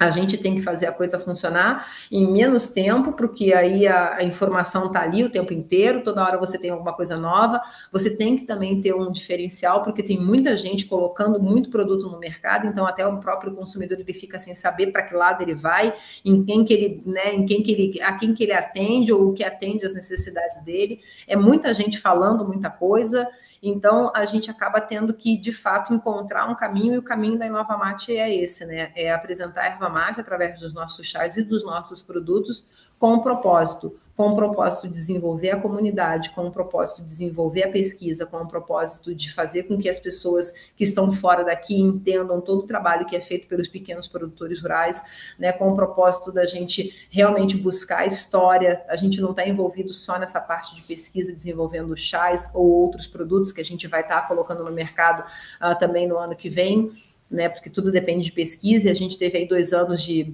A 0.00 0.10
gente 0.10 0.38
tem 0.38 0.54
que 0.54 0.62
fazer 0.62 0.86
a 0.86 0.92
coisa 0.92 1.20
funcionar 1.20 1.86
em 2.10 2.26
menos 2.26 2.70
tempo, 2.70 3.12
porque 3.12 3.52
aí 3.52 3.86
a, 3.86 4.16
a 4.16 4.24
informação 4.24 4.86
está 4.86 5.02
ali 5.02 5.22
o 5.22 5.28
tempo 5.28 5.52
inteiro, 5.52 6.02
toda 6.02 6.24
hora 6.24 6.38
você 6.38 6.58
tem 6.58 6.70
alguma 6.70 6.94
coisa 6.94 7.18
nova. 7.18 7.60
Você 7.92 8.16
tem 8.16 8.34
que 8.34 8.46
também 8.46 8.80
ter 8.80 8.94
um 8.94 9.12
diferencial, 9.12 9.82
porque 9.82 10.02
tem 10.02 10.18
muita 10.18 10.56
gente 10.56 10.86
colocando 10.86 11.38
muito 11.38 11.68
produto 11.68 12.08
no 12.08 12.18
mercado, 12.18 12.66
então 12.66 12.86
até 12.86 13.06
o 13.06 13.18
próprio 13.18 13.52
consumidor 13.54 14.00
ele 14.00 14.14
fica 14.14 14.38
sem 14.38 14.54
saber 14.54 14.86
para 14.86 15.02
que 15.02 15.14
lado 15.14 15.42
ele 15.42 15.54
vai, 15.54 15.92
em 16.24 16.46
quem 16.46 16.64
que 16.64 16.72
ele, 16.72 17.02
né, 17.04 17.34
em 17.34 17.44
quem 17.44 17.62
que 17.62 17.70
ele, 17.70 18.00
a 18.00 18.14
quem 18.14 18.32
que 18.32 18.42
ele 18.42 18.54
atende 18.54 19.12
ou 19.12 19.28
o 19.28 19.32
que 19.34 19.44
atende 19.44 19.84
às 19.84 19.92
necessidades 19.92 20.62
dele. 20.62 21.00
É 21.28 21.36
muita 21.36 21.74
gente 21.74 21.98
falando 21.98 22.48
muita 22.48 22.70
coisa. 22.70 23.28
Então, 23.62 24.10
a 24.14 24.24
gente 24.24 24.50
acaba 24.50 24.80
tendo 24.80 25.12
que, 25.12 25.36
de 25.36 25.52
fato, 25.52 25.92
encontrar 25.92 26.48
um 26.48 26.54
caminho, 26.54 26.94
e 26.94 26.98
o 26.98 27.02
caminho 27.02 27.38
da 27.38 27.46
Inova 27.46 27.76
Mate 27.76 28.16
é 28.16 28.34
esse, 28.34 28.64
né? 28.64 28.90
É 28.96 29.12
apresentar 29.12 29.62
a 29.62 29.66
erva 29.66 29.88
mate 29.88 30.20
através 30.20 30.58
dos 30.58 30.72
nossos 30.72 31.06
chás 31.06 31.36
e 31.36 31.44
dos 31.44 31.64
nossos 31.64 32.00
produtos 32.00 32.66
com 32.98 33.14
um 33.14 33.20
propósito 33.20 33.98
com 34.20 34.28
o 34.28 34.36
propósito 34.36 34.86
de 34.86 34.92
desenvolver 34.92 35.48
a 35.48 35.56
comunidade, 35.56 36.28
com 36.32 36.46
o 36.46 36.50
propósito 36.50 36.98
de 36.98 37.06
desenvolver 37.06 37.62
a 37.62 37.70
pesquisa, 37.70 38.26
com 38.26 38.36
o 38.36 38.46
propósito 38.46 39.14
de 39.14 39.32
fazer 39.32 39.62
com 39.62 39.78
que 39.78 39.88
as 39.88 39.98
pessoas 39.98 40.52
que 40.76 40.84
estão 40.84 41.10
fora 41.10 41.42
daqui 41.42 41.80
entendam 41.80 42.38
todo 42.38 42.58
o 42.58 42.66
trabalho 42.66 43.06
que 43.06 43.16
é 43.16 43.20
feito 43.22 43.48
pelos 43.48 43.66
pequenos 43.66 44.06
produtores 44.06 44.60
rurais, 44.60 45.02
né, 45.38 45.52
com 45.54 45.70
o 45.70 45.74
propósito 45.74 46.30
da 46.30 46.44
gente 46.44 47.08
realmente 47.08 47.56
buscar 47.56 48.00
a 48.00 48.06
história, 48.06 48.84
a 48.88 48.96
gente 48.96 49.22
não 49.22 49.30
está 49.30 49.48
envolvido 49.48 49.90
só 49.90 50.18
nessa 50.18 50.38
parte 50.38 50.76
de 50.76 50.82
pesquisa, 50.82 51.32
desenvolvendo 51.32 51.96
chás 51.96 52.50
ou 52.54 52.66
outros 52.66 53.06
produtos 53.06 53.50
que 53.50 53.62
a 53.62 53.64
gente 53.64 53.86
vai 53.86 54.02
estar 54.02 54.20
tá 54.20 54.28
colocando 54.28 54.62
no 54.62 54.70
mercado 54.70 55.22
uh, 55.22 55.78
também 55.78 56.06
no 56.06 56.18
ano 56.18 56.36
que 56.36 56.50
vem, 56.50 56.90
né, 57.30 57.48
porque 57.48 57.70
tudo 57.70 57.90
depende 57.90 58.24
de 58.24 58.32
pesquisa, 58.32 58.88
e 58.88 58.90
a 58.90 58.94
gente 58.94 59.18
teve 59.18 59.38
aí 59.38 59.48
dois 59.48 59.72
anos 59.72 60.02
de 60.02 60.30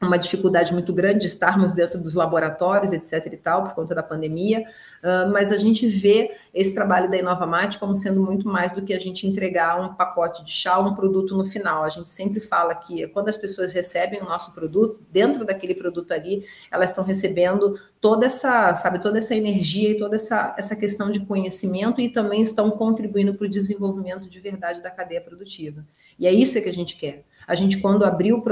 uma 0.00 0.16
dificuldade 0.16 0.72
muito 0.72 0.92
grande 0.92 1.20
de 1.20 1.26
estarmos 1.26 1.74
dentro 1.74 1.98
dos 1.98 2.14
laboratórios, 2.14 2.92
etc. 2.92 3.32
e 3.32 3.36
tal, 3.36 3.64
por 3.64 3.74
conta 3.74 3.96
da 3.96 4.02
pandemia, 4.02 4.60
uh, 4.60 5.30
mas 5.32 5.50
a 5.50 5.56
gente 5.56 5.88
vê 5.88 6.30
esse 6.54 6.72
trabalho 6.72 7.10
da 7.10 7.16
Inova 7.16 7.46
Mate 7.46 7.80
como 7.80 7.94
sendo 7.94 8.22
muito 8.22 8.46
mais 8.46 8.70
do 8.70 8.82
que 8.82 8.94
a 8.94 8.98
gente 8.98 9.26
entregar 9.26 9.80
um 9.80 9.94
pacote 9.94 10.44
de 10.44 10.52
chá, 10.52 10.78
um 10.78 10.94
produto 10.94 11.36
no 11.36 11.44
final. 11.44 11.82
A 11.82 11.88
gente 11.88 12.08
sempre 12.08 12.40
fala 12.40 12.76
que 12.76 13.08
quando 13.08 13.28
as 13.28 13.36
pessoas 13.36 13.72
recebem 13.72 14.22
o 14.22 14.24
nosso 14.24 14.52
produto, 14.52 15.00
dentro 15.10 15.44
daquele 15.44 15.74
produto 15.74 16.12
ali, 16.12 16.44
elas 16.70 16.90
estão 16.90 17.02
recebendo 17.02 17.76
toda 18.00 18.26
essa, 18.26 18.76
sabe, 18.76 19.00
toda 19.00 19.18
essa 19.18 19.34
energia 19.34 19.90
e 19.90 19.98
toda 19.98 20.14
essa, 20.14 20.54
essa 20.56 20.76
questão 20.76 21.10
de 21.10 21.20
conhecimento 21.20 22.00
e 22.00 22.08
também 22.08 22.40
estão 22.40 22.70
contribuindo 22.70 23.34
para 23.34 23.46
o 23.46 23.50
desenvolvimento 23.50 24.28
de 24.28 24.38
verdade 24.38 24.80
da 24.80 24.90
cadeia 24.90 25.20
produtiva. 25.20 25.84
E 26.16 26.26
é 26.26 26.32
isso 26.32 26.60
que 26.62 26.68
a 26.68 26.72
gente 26.72 26.96
quer. 26.96 27.24
A 27.48 27.54
gente, 27.54 27.78
quando 27.78 28.04
abriu 28.04 28.44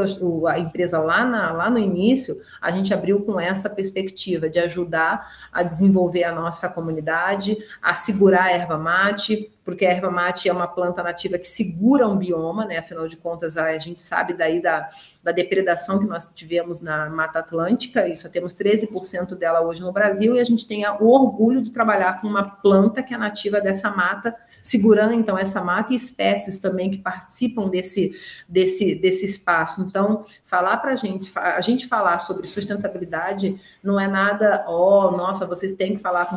a 0.49 0.59
empresa 0.59 0.99
lá, 0.99 1.23
na, 1.25 1.53
lá 1.53 1.71
no 1.71 1.79
início, 1.79 2.41
a 2.61 2.71
gente 2.71 2.95
abriu 2.95 3.21
com 3.21 3.39
essa 3.39 3.69
perspectiva 3.69 4.49
de 4.49 4.59
ajudar 4.59 5.31
a 5.53 5.63
desenvolver 5.63 6.25
a 6.25 6.35
nossa 6.35 6.71
comunidade, 6.71 7.59
a 7.83 7.93
segurar 7.93 8.45
a 8.45 8.53
erva 8.53 8.79
mate, 8.79 9.53
porque 9.67 9.85
a 9.85 9.91
erva 9.91 10.09
mate 10.13 10.49
é 10.49 10.53
uma 10.53 10.69
planta 10.69 11.03
nativa 11.03 11.37
que 11.37 11.49
segura 11.49 12.07
um 12.07 12.17
bioma, 12.17 12.65
né? 12.65 12.79
Afinal 12.79 13.09
de 13.09 13.17
contas, 13.17 13.57
a 13.57 13.77
gente 13.79 14.01
sabe 14.01 14.33
daí 14.33 14.63
da, 14.63 14.89
da 15.25 15.33
depredação 15.33 15.99
que 15.99 16.07
nós 16.07 16.31
tivemos 16.33 16.81
na 16.81 17.11
Mata 17.11 17.41
Atlântica, 17.41 18.07
e 18.07 18.15
só 18.15 18.29
temos 18.29 18.55
13% 18.55 19.35
dela 19.35 19.61
hoje 19.61 19.83
no 19.83 19.93
Brasil, 19.93 20.37
e 20.37 20.39
a 20.39 20.45
gente 20.45 20.69
tem 20.69 20.87
o 20.87 21.09
orgulho 21.09 21.61
de 21.61 21.73
trabalhar 21.73 22.21
com 22.21 22.29
uma 22.29 22.45
planta 22.49 23.03
que 23.03 23.13
é 23.13 23.19
nativa 23.19 23.61
dessa 23.61 23.91
mata, 23.91 24.37
segurando 24.63 25.15
então 25.15 25.37
essa 25.37 25.61
mata 25.61 25.93
e 25.93 25.97
espécies 25.97 26.59
também 26.59 26.89
que 26.89 26.99
participam 26.99 27.69
desse, 27.69 28.15
desse, 28.49 28.95
desse 28.95 29.25
espaço. 29.25 29.83
Então, 29.83 30.25
falar 30.45 30.77
para 30.77 30.93
a 30.93 30.97
gente, 30.97 31.33
a 31.37 31.61
gente 31.61 31.89
falar 31.89 32.21
sobre 32.21 32.47
sustentabilidade 32.47 33.61
não 33.83 33.99
é 33.99 34.07
nada, 34.07 34.65
ó, 34.69 35.09
oh, 35.09 35.17
nossa, 35.17 35.45
vocês 35.45 35.75
têm 35.75 35.97
que 35.97 36.01
falar 36.01 36.27
com 36.27 36.37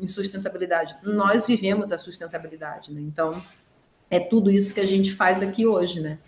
em 0.00 0.08
sustentabilidade. 0.08 0.96
Nós 1.02 1.46
vivemos 1.46 1.92
a 1.92 1.98
sustentabilidade, 1.98 2.45
né? 2.92 3.00
Então, 3.00 3.42
é 4.10 4.20
tudo 4.20 4.50
isso 4.50 4.74
que 4.74 4.80
a 4.80 4.86
gente 4.86 5.14
faz 5.14 5.42
aqui 5.42 5.66
hoje, 5.66 6.00
né? 6.00 6.18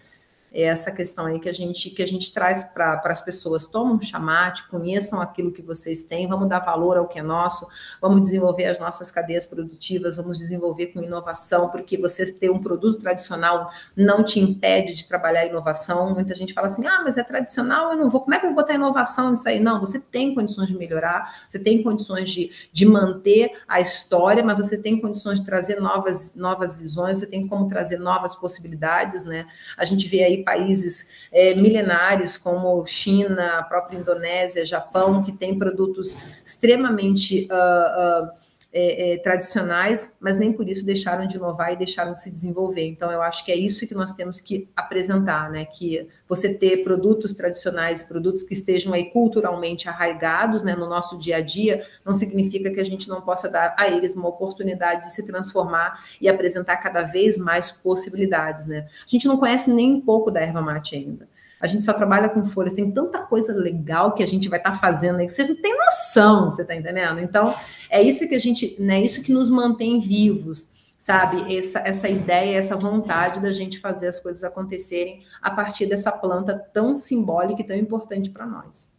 É 0.53 0.63
essa 0.63 0.91
questão 0.91 1.27
aí 1.27 1.39
que 1.39 1.49
a 1.49 1.53
gente 1.53 1.91
que 1.91 2.03
a 2.03 2.07
gente 2.07 2.33
traz 2.33 2.65
para 2.65 3.01
as 3.05 3.21
pessoas. 3.21 3.67
Tomam 3.67 3.97
um 3.97 4.01
chamate, 4.01 4.67
conheçam 4.69 5.21
aquilo 5.21 5.53
que 5.53 5.63
vocês 5.63 6.03
têm, 6.03 6.27
vamos 6.27 6.49
dar 6.49 6.61
valor 6.61 6.97
ao 6.97 7.07
que 7.07 7.19
é 7.19 7.23
nosso, 7.23 7.67
vamos 8.01 8.23
desenvolver 8.23 8.67
as 8.67 8.79
nossas 8.79 9.11
cadeias 9.11 9.45
produtivas, 9.45 10.17
vamos 10.17 10.39
desenvolver 10.39 10.89
com 10.89 11.03
inovação, 11.03 11.69
porque 11.69 11.97
você 11.97 12.31
ter 12.33 12.51
um 12.51 12.59
produto 12.59 13.01
tradicional 13.01 13.71
não 13.97 14.25
te 14.25 14.41
impede 14.41 14.95
de 14.95 15.07
trabalhar 15.07 15.47
inovação. 15.47 16.15
Muita 16.15 16.35
gente 16.35 16.55
fala 16.55 16.67
assim: 16.67 16.87
ah, 16.87 17.03
mas 17.03 17.19
é 17.19 17.25
tradicional, 17.25 17.93
eu 17.93 17.99
não 17.99 18.11
vou, 18.11 18.21
como 18.21 18.35
é 18.35 18.39
que 18.39 18.47
eu 18.47 18.51
vou 18.51 18.57
botar 18.57 18.75
inovação 18.75 19.31
nisso 19.31 19.49
aí? 19.49 19.61
Não, 19.61 19.81
você 19.81 20.01
tem 20.01 20.35
condições 20.35 20.69
de 20.69 20.77
melhorar, 20.77 21.45
você 21.49 21.59
tem 21.59 21.83
condições 21.83 22.31
de, 22.31 22.51
de 22.73 22.87
manter 22.87 23.53
a 23.67 23.81
história, 23.81 24.43
mas 24.45 24.57
você 24.57 24.79
tem 24.79 25.01
condições 25.01 25.41
de 25.41 25.47
trazer 25.47 25.81
novas, 25.81 26.35
novas 26.35 26.79
visões, 26.79 27.19
você 27.19 27.27
tem 27.27 27.47
como 27.47 27.69
trazer 27.69 27.99
novas 27.99 28.35
possibilidades, 28.35 29.25
né? 29.25 29.47
A 29.77 29.85
gente 29.85 30.09
vê 30.09 30.23
aí 30.23 30.38
países 30.45 31.11
é, 31.33 31.55
milenares 31.55 32.37
como 32.37 32.87
China, 32.87 33.59
a 33.59 33.63
própria 33.63 33.99
Indonésia, 33.99 34.65
Japão, 34.65 35.23
que 35.23 35.33
têm 35.33 35.59
produtos 35.59 36.17
extremamente 36.45 37.49
uh, 37.51 38.25
uh, 38.25 38.38
é, 38.73 39.15
é, 39.15 39.19
tradicionais, 39.19 40.17
mas 40.21 40.37
nem 40.37 40.53
por 40.53 40.69
isso 40.69 40.85
deixaram 40.85 41.27
de 41.27 41.37
inovar 41.37 41.73
e 41.73 41.77
deixaram 41.77 42.13
de 42.13 42.21
se 42.21 42.31
desenvolver. 42.31 42.87
Então, 42.87 43.11
eu 43.11 43.23
acho 43.23 43.45
que 43.45 43.51
é 43.51 43.57
isso 43.57 43.87
que 43.87 43.95
nós 43.95 44.13
temos 44.13 44.41
que 44.41 44.69
apresentar, 44.77 45.51
né? 45.51 45.65
Que 45.65 46.07
você 46.29 46.53
ter 46.53 46.85
produtos 46.85 47.33
tradicionais, 47.33 48.03
produtos 48.03 48.43
que 48.43 48.53
estejam 48.53 48.93
aí 48.93 49.11
culturalmente 49.11 49.89
arraigados, 49.89 50.63
né, 50.63 50.77
no 50.77 50.87
nosso 50.87 51.19
dia 51.19 51.37
a 51.37 51.41
dia, 51.41 51.87
não 52.05 52.13
significa 52.13 52.71
que 52.71 52.81
a 52.81 52.85
gente 52.85 53.09
não 53.09 53.23
possa 53.23 53.49
dar 53.49 53.75
a 53.79 53.89
eles 53.89 54.15
uma 54.15 54.29
oportunidade 54.29 55.05
de 55.05 55.15
se 55.15 55.25
transformar 55.25 56.05
e 56.21 56.29
apresentar 56.29 56.77
cada 56.77 57.03
vez 57.03 57.39
mais 57.39 57.71
possibilidades, 57.71 58.67
né? 58.67 58.87
A 59.07 59.11
gente 59.11 59.27
não 59.27 59.39
conhece 59.39 59.73
nem 59.73 59.95
um 59.95 60.01
pouco 60.01 60.31
da 60.31 60.41
erva 60.41 60.61
mate 60.61 60.95
ainda. 60.95 61.27
A 61.61 61.67
gente 61.67 61.83
só 61.85 61.93
trabalha 61.93 62.29
com 62.29 62.45
folhas, 62.45 62.73
tem 62.73 62.91
tanta 62.91 63.21
coisa 63.21 63.53
legal 63.53 64.13
que 64.13 64.23
a 64.23 64.27
gente 64.27 64.49
vai 64.49 64.59
estar 64.59 64.73
tá 64.73 64.77
fazendo 64.77 65.19
aí 65.19 65.27
que 65.27 65.33
vocês 65.33 65.49
não 65.49 65.57
têm 65.57 65.77
noção, 65.77 66.51
você 66.51 66.63
está 66.63 66.75
entendendo? 66.75 67.21
Então, 67.21 67.55
é 67.91 68.01
isso 68.01 68.29
que 68.29 68.35
a 68.35 68.39
gente, 68.39 68.77
né, 68.81 69.01
isso 69.03 69.23
que 69.23 69.33
nos 69.33 69.51
mantém 69.51 69.99
vivos, 69.99 70.69
sabe? 70.97 71.57
Essa, 71.57 71.81
essa 71.81 72.09
ideia, 72.09 72.57
essa 72.57 72.77
vontade 72.77 73.41
da 73.41 73.53
gente 73.53 73.79
fazer 73.81 74.09
as 74.09 74.21
coisas 74.21 74.45
acontecerem 74.45 75.23
a 75.41 75.51
partir 75.51 75.87
dessa 75.87 76.13
planta 76.13 76.59
tão 76.73 76.97
simbólica 76.97 77.63
e 77.63 77.67
tão 77.67 77.77
importante 77.77 78.31
para 78.31 78.47
nós. 78.47 78.91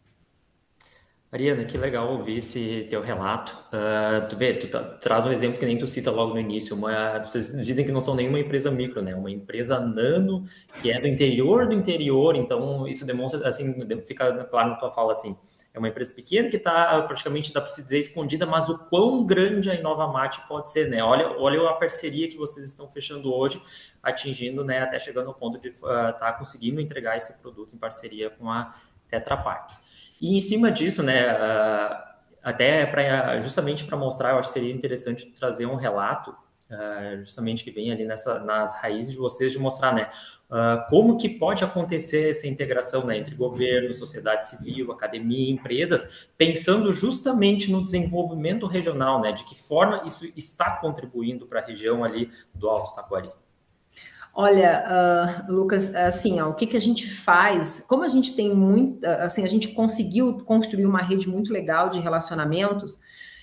Mariana, 1.32 1.64
que 1.64 1.78
legal 1.78 2.10
ouvir 2.10 2.38
esse 2.38 2.88
teu 2.90 3.00
relato. 3.00 3.56
Uh, 3.72 4.28
tu 4.28 4.36
vê, 4.36 4.52
tu, 4.52 4.66
tu, 4.66 4.98
traz 4.98 5.24
um 5.26 5.32
exemplo 5.32 5.60
que 5.60 5.64
nem 5.64 5.78
tu 5.78 5.86
cita 5.86 6.10
logo 6.10 6.34
no 6.34 6.40
início. 6.40 6.74
Uma, 6.74 7.20
vocês 7.20 7.52
dizem 7.64 7.84
que 7.84 7.92
não 7.92 8.00
são 8.00 8.16
nenhuma 8.16 8.40
empresa 8.40 8.68
micro, 8.68 9.00
né? 9.00 9.14
Uma 9.14 9.30
empresa 9.30 9.78
nano 9.78 10.44
que 10.82 10.90
é 10.90 11.00
do 11.00 11.06
interior 11.06 11.68
do 11.68 11.72
interior. 11.72 12.34
Então 12.34 12.84
isso 12.88 13.06
demonstra, 13.06 13.46
assim, 13.48 13.72
fica 14.04 14.44
claro 14.46 14.70
na 14.70 14.74
tua 14.74 14.90
fala 14.90 15.12
assim. 15.12 15.36
É 15.72 15.78
uma 15.78 15.86
empresa 15.86 16.12
pequena 16.12 16.48
que 16.48 16.56
está 16.56 17.00
praticamente, 17.02 17.52
dá 17.52 17.60
para 17.60 17.70
se 17.70 17.80
dizer, 17.80 18.00
escondida, 18.00 18.44
mas 18.44 18.68
o 18.68 18.76
quão 18.88 19.24
grande 19.24 19.70
a 19.70 19.74
Inova 19.76 20.08
Mate 20.08 20.40
pode 20.48 20.72
ser, 20.72 20.90
né? 20.90 21.00
Olha, 21.00 21.28
olha 21.38 21.70
a 21.70 21.74
parceria 21.74 22.28
que 22.28 22.36
vocês 22.36 22.66
estão 22.66 22.88
fechando 22.88 23.32
hoje, 23.32 23.62
atingindo, 24.02 24.64
né? 24.64 24.80
Até 24.80 24.98
chegando 24.98 25.28
ao 25.28 25.34
ponto 25.34 25.60
de 25.60 25.68
estar 25.68 26.10
uh, 26.10 26.18
tá 26.18 26.32
conseguindo 26.32 26.80
entregar 26.80 27.16
esse 27.16 27.40
produto 27.40 27.72
em 27.72 27.78
parceria 27.78 28.30
com 28.30 28.50
a 28.50 28.74
Tetra 29.08 29.36
Pak. 29.36 29.74
E 30.20 30.36
em 30.36 30.40
cima 30.40 30.70
disso, 30.70 31.02
né, 31.02 31.32
uh, 31.32 31.96
até 32.42 32.84
para 32.86 33.40
justamente 33.40 33.84
para 33.84 33.96
mostrar, 33.96 34.30
eu 34.30 34.38
acho 34.38 34.48
que 34.48 34.54
seria 34.54 34.72
interessante 34.72 35.26
trazer 35.32 35.66
um 35.66 35.76
relato, 35.76 36.30
uh, 36.30 37.22
justamente 37.22 37.64
que 37.64 37.70
vem 37.70 37.90
ali 37.90 38.04
nessa, 38.04 38.38
nas 38.40 38.80
raízes 38.80 39.12
de 39.12 39.18
vocês, 39.18 39.52
de 39.52 39.58
mostrar, 39.58 39.94
né, 39.94 40.10
uh, 40.50 40.88
como 40.90 41.16
que 41.16 41.28
pode 41.28 41.64
acontecer 41.64 42.30
essa 42.30 42.46
integração 42.46 43.06
né, 43.06 43.16
entre 43.16 43.34
governo, 43.34 43.94
sociedade 43.94 44.48
civil, 44.48 44.92
academia, 44.92 45.50
empresas, 45.50 46.28
pensando 46.36 46.92
justamente 46.92 47.72
no 47.72 47.82
desenvolvimento 47.82 48.66
regional, 48.66 49.22
né, 49.22 49.32
de 49.32 49.44
que 49.44 49.54
forma 49.54 50.02
isso 50.06 50.26
está 50.36 50.70
contribuindo 50.76 51.46
para 51.46 51.60
a 51.60 51.64
região 51.64 52.04
ali 52.04 52.30
do 52.54 52.68
Alto 52.68 52.94
Taquari. 52.94 53.30
Olha, 54.32 55.42
uh, 55.48 55.52
Lucas, 55.52 55.94
assim, 55.94 56.40
ó, 56.40 56.48
o 56.48 56.54
que, 56.54 56.66
que 56.66 56.76
a 56.76 56.80
gente 56.80 57.10
faz? 57.10 57.84
Como 57.88 58.04
a 58.04 58.08
gente 58.08 58.34
tem 58.34 58.54
muito, 58.54 59.04
assim, 59.04 59.42
a 59.44 59.48
gente 59.48 59.68
conseguiu 59.68 60.32
construir 60.44 60.86
uma 60.86 61.02
rede 61.02 61.28
muito 61.28 61.52
legal 61.52 61.90
de 61.90 61.98
relacionamentos 61.98 62.98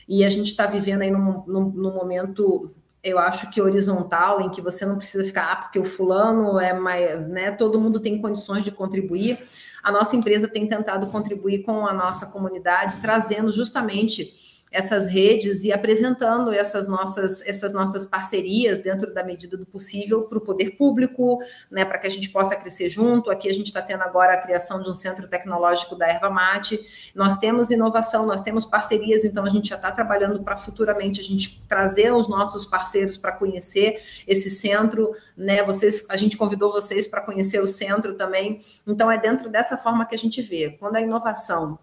e 0.08 0.24
a 0.24 0.30
gente 0.30 0.48
está 0.48 0.66
vivendo 0.66 1.02
aí 1.02 1.12
num, 1.12 1.44
num, 1.46 1.70
num, 1.70 1.94
momento, 1.94 2.72
eu 3.04 3.20
acho 3.20 3.52
que 3.52 3.62
horizontal, 3.62 4.40
em 4.40 4.50
que 4.50 4.62
você 4.62 4.86
não 4.86 4.98
precisa 4.98 5.26
ficar, 5.26 5.52
ah, 5.52 5.56
porque 5.58 5.78
o 5.78 5.84
fulano 5.86 6.58
é 6.58 6.74
mais, 6.74 7.28
né? 7.28 7.52
Todo 7.52 7.80
mundo 7.80 8.00
tem 8.00 8.22
condições 8.22 8.64
de 8.64 8.72
contribuir. 8.72 9.38
A 9.84 9.92
nossa 9.92 10.16
empresa 10.16 10.48
tem 10.48 10.68
tentado 10.68 11.08
contribuir 11.08 11.64
com 11.64 11.86
a 11.86 11.94
nossa 11.94 12.28
comunidade, 12.28 13.00
trazendo 13.02 13.52
justamente 13.52 14.57
essas 14.72 15.08
redes 15.08 15.64
e 15.64 15.72
apresentando 15.72 16.52
essas 16.52 16.88
nossas, 16.88 17.42
essas 17.42 17.72
nossas 17.72 18.06
parcerias 18.06 18.80
dentro 18.80 19.14
da 19.14 19.24
medida 19.24 19.56
do 19.56 19.66
possível 19.66 20.24
para 20.24 20.38
o 20.38 20.42
poder 20.42 20.72
público, 20.72 21.40
né, 21.72 21.86
para 21.86 21.98
que 21.98 22.08
a 22.08 22.10
gente 22.10 22.30
possa 22.30 22.56
crescer 22.56 22.90
junto. 22.90 23.32
Aqui 23.32 23.50
a 23.50 23.54
gente 23.54 23.68
está 23.68 23.82
tendo 23.82 24.04
agora 24.04 24.34
a 24.34 24.38
criação 24.38 24.82
de 24.82 24.90
um 24.90 24.96
centro 24.96 25.28
tecnológico 25.28 25.96
da 25.96 26.08
erva 26.08 26.30
mate. 26.30 26.86
Nós 27.16 27.38
temos 27.38 27.72
inovação, 27.72 28.26
nós 28.26 28.42
temos 28.42 28.66
parcerias, 28.66 29.24
então 29.24 29.46
a 29.46 29.50
gente 29.50 29.70
já 29.70 29.76
está 29.76 29.92
trabalhando 29.92 30.44
para 30.44 30.58
futuramente 30.58 31.22
a 31.22 31.24
gente 31.24 31.64
trazer 31.68 32.14
os 32.14 32.28
nossos 32.28 32.66
parceiros 32.66 33.18
para 33.18 33.32
conhecer 33.32 34.02
esse 34.28 34.50
centro, 34.50 35.16
né? 35.36 35.64
Vocês, 35.64 36.06
a 36.10 36.18
gente 36.18 36.36
convidou 36.36 36.72
vocês 36.72 37.08
para 37.08 37.22
conhecer 37.22 37.62
o 37.62 37.68
centro 37.68 38.16
também. 38.16 38.62
Então 38.86 39.10
é 39.10 39.18
dentro 39.18 39.50
dessa 39.50 39.78
forma 39.78 40.06
que 40.06 40.16
a 40.16 40.18
gente 40.18 40.42
vê. 40.42 40.72
Quando 40.80 40.96
a 40.98 41.02
inovação 41.02 41.80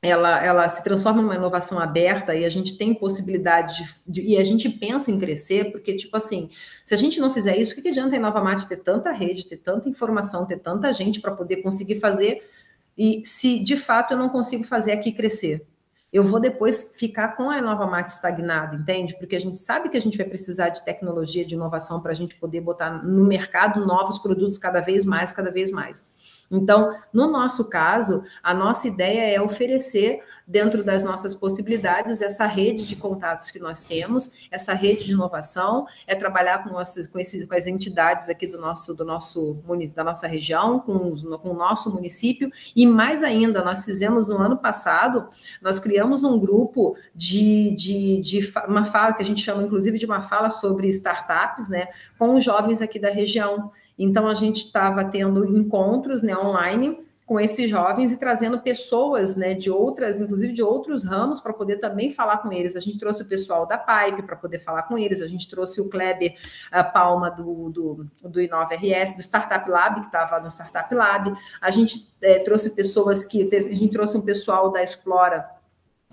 ela, 0.00 0.44
ela 0.44 0.68
se 0.68 0.84
transforma 0.84 1.20
numa 1.20 1.34
inovação 1.34 1.78
aberta 1.78 2.34
e 2.34 2.44
a 2.44 2.50
gente 2.50 2.78
tem 2.78 2.94
possibilidade 2.94 3.82
de, 4.06 4.12
de, 4.12 4.22
e 4.22 4.36
a 4.36 4.44
gente 4.44 4.68
pensa 4.68 5.10
em 5.10 5.18
crescer, 5.18 5.72
porque, 5.72 5.96
tipo 5.96 6.16
assim, 6.16 6.50
se 6.84 6.94
a 6.94 6.96
gente 6.96 7.20
não 7.20 7.32
fizer 7.32 7.56
isso, 7.56 7.72
o 7.72 7.74
que, 7.74 7.82
que 7.82 7.88
adianta 7.88 8.16
a 8.16 8.20
Nova 8.20 8.40
Mate 8.40 8.68
ter 8.68 8.76
tanta 8.76 9.10
rede, 9.10 9.46
ter 9.46 9.56
tanta 9.56 9.88
informação, 9.88 10.46
ter 10.46 10.58
tanta 10.58 10.92
gente 10.92 11.20
para 11.20 11.32
poder 11.32 11.62
conseguir 11.62 11.98
fazer, 11.98 12.48
e 12.96 13.22
se 13.24 13.58
de 13.62 13.76
fato 13.76 14.12
eu 14.12 14.18
não 14.18 14.28
consigo 14.28 14.62
fazer 14.62 14.92
aqui 14.92 15.12
crescer? 15.12 15.66
Eu 16.12 16.24
vou 16.24 16.40
depois 16.40 16.94
ficar 16.96 17.36
com 17.36 17.50
a 17.50 17.60
Nova 17.60 17.86
Mate 17.86 18.12
estagnada, 18.12 18.76
entende? 18.76 19.14
Porque 19.18 19.36
a 19.36 19.40
gente 19.40 19.58
sabe 19.58 19.90
que 19.90 19.96
a 19.96 20.00
gente 20.00 20.16
vai 20.16 20.26
precisar 20.26 20.70
de 20.70 20.82
tecnologia, 20.82 21.44
de 21.44 21.54
inovação 21.54 22.00
para 22.00 22.12
a 22.12 22.14
gente 22.14 22.34
poder 22.36 22.62
botar 22.62 22.90
no 23.04 23.24
mercado 23.24 23.84
novos 23.84 24.18
produtos 24.18 24.56
cada 24.56 24.80
vez 24.80 25.04
mais, 25.04 25.32
cada 25.32 25.50
vez 25.50 25.70
mais. 25.70 26.08
Então, 26.50 26.94
no 27.12 27.30
nosso 27.30 27.68
caso, 27.68 28.24
a 28.42 28.54
nossa 28.54 28.88
ideia 28.88 29.34
é 29.34 29.40
oferecer 29.40 30.22
dentro 30.48 30.82
das 30.82 31.04
nossas 31.04 31.34
possibilidades 31.34 32.22
essa 32.22 32.46
rede 32.46 32.86
de 32.86 32.96
contatos 32.96 33.50
que 33.50 33.58
nós 33.58 33.84
temos, 33.84 34.48
essa 34.50 34.72
rede 34.72 35.04
de 35.04 35.12
inovação, 35.12 35.86
é 36.06 36.14
trabalhar 36.14 36.64
com, 36.64 36.70
nossas, 36.70 37.06
com, 37.06 37.18
esses, 37.18 37.44
com 37.44 37.54
as 37.54 37.66
entidades 37.66 38.30
aqui 38.30 38.46
do 38.46 38.58
nosso, 38.58 38.94
do 38.94 39.04
nosso 39.04 39.58
da 39.94 40.02
nossa 40.02 40.26
região, 40.26 40.80
com, 40.80 41.14
com 41.38 41.50
o 41.50 41.54
nosso 41.54 41.92
município, 41.92 42.50
e 42.74 42.86
mais 42.86 43.22
ainda, 43.22 43.62
nós 43.62 43.84
fizemos 43.84 44.26
no 44.26 44.38
ano 44.38 44.56
passado, 44.56 45.28
nós 45.60 45.78
criamos 45.78 46.24
um 46.24 46.38
grupo 46.38 46.96
de, 47.14 47.74
de, 47.74 48.20
de 48.20 48.52
uma 48.66 48.84
fala 48.84 49.12
que 49.12 49.22
a 49.22 49.26
gente 49.26 49.42
chama 49.42 49.62
inclusive 49.62 49.98
de 49.98 50.06
uma 50.06 50.22
fala 50.22 50.48
sobre 50.50 50.88
startups, 50.88 51.68
né, 51.68 51.88
com 52.18 52.34
os 52.34 52.42
jovens 52.42 52.80
aqui 52.80 52.98
da 52.98 53.10
região. 53.10 53.70
Então, 53.98 54.28
a 54.28 54.34
gente 54.34 54.66
estava 54.66 55.04
tendo 55.04 55.44
encontros 55.44 56.22
né, 56.22 56.34
online 56.36 57.06
com 57.28 57.38
esses 57.38 57.68
jovens 57.68 58.10
e 58.10 58.16
trazendo 58.16 58.58
pessoas 58.58 59.36
né, 59.36 59.52
de 59.52 59.70
outras, 59.70 60.18
inclusive 60.18 60.50
de 60.50 60.62
outros 60.62 61.04
ramos, 61.04 61.42
para 61.42 61.52
poder 61.52 61.76
também 61.76 62.10
falar 62.10 62.38
com 62.38 62.50
eles. 62.50 62.74
A 62.74 62.80
gente 62.80 62.96
trouxe 62.96 63.20
o 63.20 63.26
pessoal 63.26 63.66
da 63.66 63.76
Pipe 63.76 64.22
para 64.22 64.34
poder 64.34 64.58
falar 64.60 64.84
com 64.84 64.96
eles, 64.96 65.20
a 65.20 65.26
gente 65.26 65.46
trouxe 65.46 65.78
o 65.78 65.90
Kleber 65.90 66.34
Palma 66.94 67.30
do, 67.30 67.68
do, 67.68 68.06
do 68.22 68.40
Inova 68.40 68.74
RS, 68.74 69.16
do 69.16 69.20
Startup 69.20 69.70
Lab, 69.70 70.00
que 70.00 70.06
estava 70.06 70.40
no 70.40 70.48
Startup 70.48 70.92
Lab, 70.94 71.36
a 71.60 71.70
gente 71.70 72.10
é, 72.22 72.38
trouxe 72.38 72.70
pessoas 72.70 73.26
que. 73.26 73.42
A 73.54 73.74
gente 73.74 73.90
trouxe 73.90 74.16
um 74.16 74.22
pessoal 74.22 74.72
da 74.72 74.82
Explora 74.82 75.57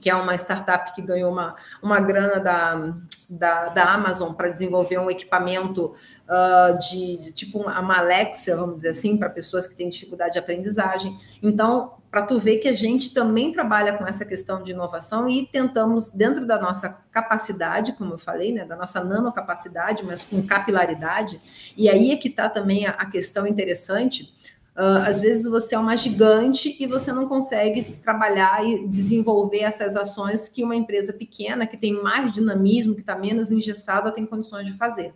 que 0.02 0.10
é 0.10 0.16
uma 0.16 0.36
startup 0.36 0.94
que 0.94 1.02
ganhou 1.02 1.32
uma, 1.32 1.56
uma 1.82 2.00
grana 2.00 2.40
da, 2.40 2.94
da, 3.30 3.70
da 3.70 3.94
Amazon 3.94 4.34
para 4.34 4.50
desenvolver 4.50 5.00
um 5.00 5.10
equipamento 5.10 5.96
uh, 6.26 6.78
de, 6.78 7.18
de, 7.18 7.32
tipo 7.32 7.60
uma 7.60 7.98
Alexia, 7.98 8.58
vamos 8.58 8.78
dizer 8.78 8.90
assim, 8.90 9.18
para 9.18 9.30
pessoas 9.30 9.68
que 9.68 9.76
têm 9.76 9.90
dificuldade 9.90 10.34
de 10.34 10.40
aprendizagem. 10.40 11.18
Então, 11.42 11.94
para 12.12 12.24
tu 12.24 12.40
ver 12.40 12.58
que 12.58 12.68
a 12.68 12.74
gente 12.74 13.14
também 13.14 13.52
trabalha 13.52 13.98
com 13.98 14.06
essa 14.06 14.26
questão 14.26 14.62
de 14.62 14.72
inovação 14.72 15.30
e 15.30 15.48
tentamos, 15.48 16.10
dentro 16.10 16.46
da 16.46 16.60
nossa 16.60 17.02
capacidade, 17.12 17.94
como 17.94 18.14
eu 18.14 18.18
falei, 18.18 18.54
né, 18.54 18.66
da 18.66 18.76
nossa 18.76 19.04
nanocapacidade, 19.04 20.06
mas 20.06 20.24
com 20.24 20.46
capilaridade, 20.46 21.42
e 21.76 21.90
aí 21.90 22.12
é 22.12 22.18
que 22.18 22.28
está 22.28 22.50
também 22.50 22.86
a, 22.86 22.92
a 22.92 23.06
questão 23.06 23.48
interessante, 23.48 24.34
Uh, 24.76 25.08
às 25.08 25.22
vezes 25.22 25.50
você 25.50 25.74
é 25.74 25.80
uma 25.80 25.96
gigante 25.96 26.76
e 26.78 26.86
você 26.86 27.14
não 27.14 27.30
consegue 27.30 27.98
trabalhar 28.04 28.66
e 28.68 28.86
desenvolver 28.88 29.60
essas 29.60 29.96
ações 29.96 30.50
que 30.50 30.66
uma 30.66 30.76
empresa 30.76 31.14
pequena, 31.14 31.66
que 31.66 31.78
tem 31.78 31.94
mais 32.04 32.34
dinamismo, 32.34 32.94
que 32.94 33.00
está 33.00 33.18
menos 33.18 33.52
engessada, 33.52 34.12
tem 34.12 34.26
condições 34.26 34.66
de 34.66 34.74
fazer. 34.74 35.14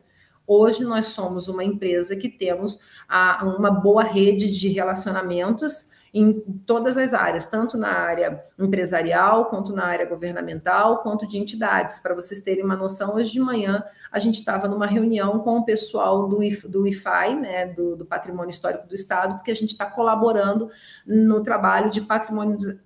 Hoje 0.48 0.84
nós 0.86 1.08
somos 1.08 1.50
uma 1.50 1.64
empresa 1.64 2.16
que 2.16 2.30
temos 2.30 2.80
a, 3.08 3.46
uma 3.46 3.70
boa 3.70 4.02
rede 4.02 4.50
de 4.50 4.70
relacionamentos 4.70 5.90
em 6.14 6.40
todas 6.66 6.98
as 6.98 7.14
áreas, 7.14 7.48
tanto 7.48 7.78
na 7.78 7.90
área 7.90 8.44
empresarial, 8.58 9.46
quanto 9.46 9.74
na 9.74 9.86
área 9.86 10.06
governamental, 10.06 11.00
quanto 11.00 11.28
de 11.28 11.38
entidades. 11.38 12.00
Para 12.00 12.16
vocês 12.16 12.42
terem 12.42 12.64
uma 12.64 12.76
noção, 12.76 13.16
hoje 13.16 13.34
de 13.34 13.40
manhã 13.40 13.84
a 14.12 14.20
gente 14.20 14.36
estava 14.36 14.68
numa 14.68 14.88
reunião 14.88 15.40
com 15.40 15.58
o 15.58 15.66
pessoal 15.66 16.28
do, 16.28 16.40
do 16.68 16.88
IFAI, 16.88 17.36
né, 17.36 17.66
do, 17.68 17.96
do 17.96 18.06
Patrimônio 18.06 18.50
Histórico 18.50 18.88
do 18.88 18.96
Estado, 18.96 19.36
porque 19.36 19.52
a 19.52 19.56
gente 19.56 19.70
está 19.70 19.86
colaborando 19.86 20.70
no 21.06 21.44
trabalho 21.44 21.92
de 21.92 22.02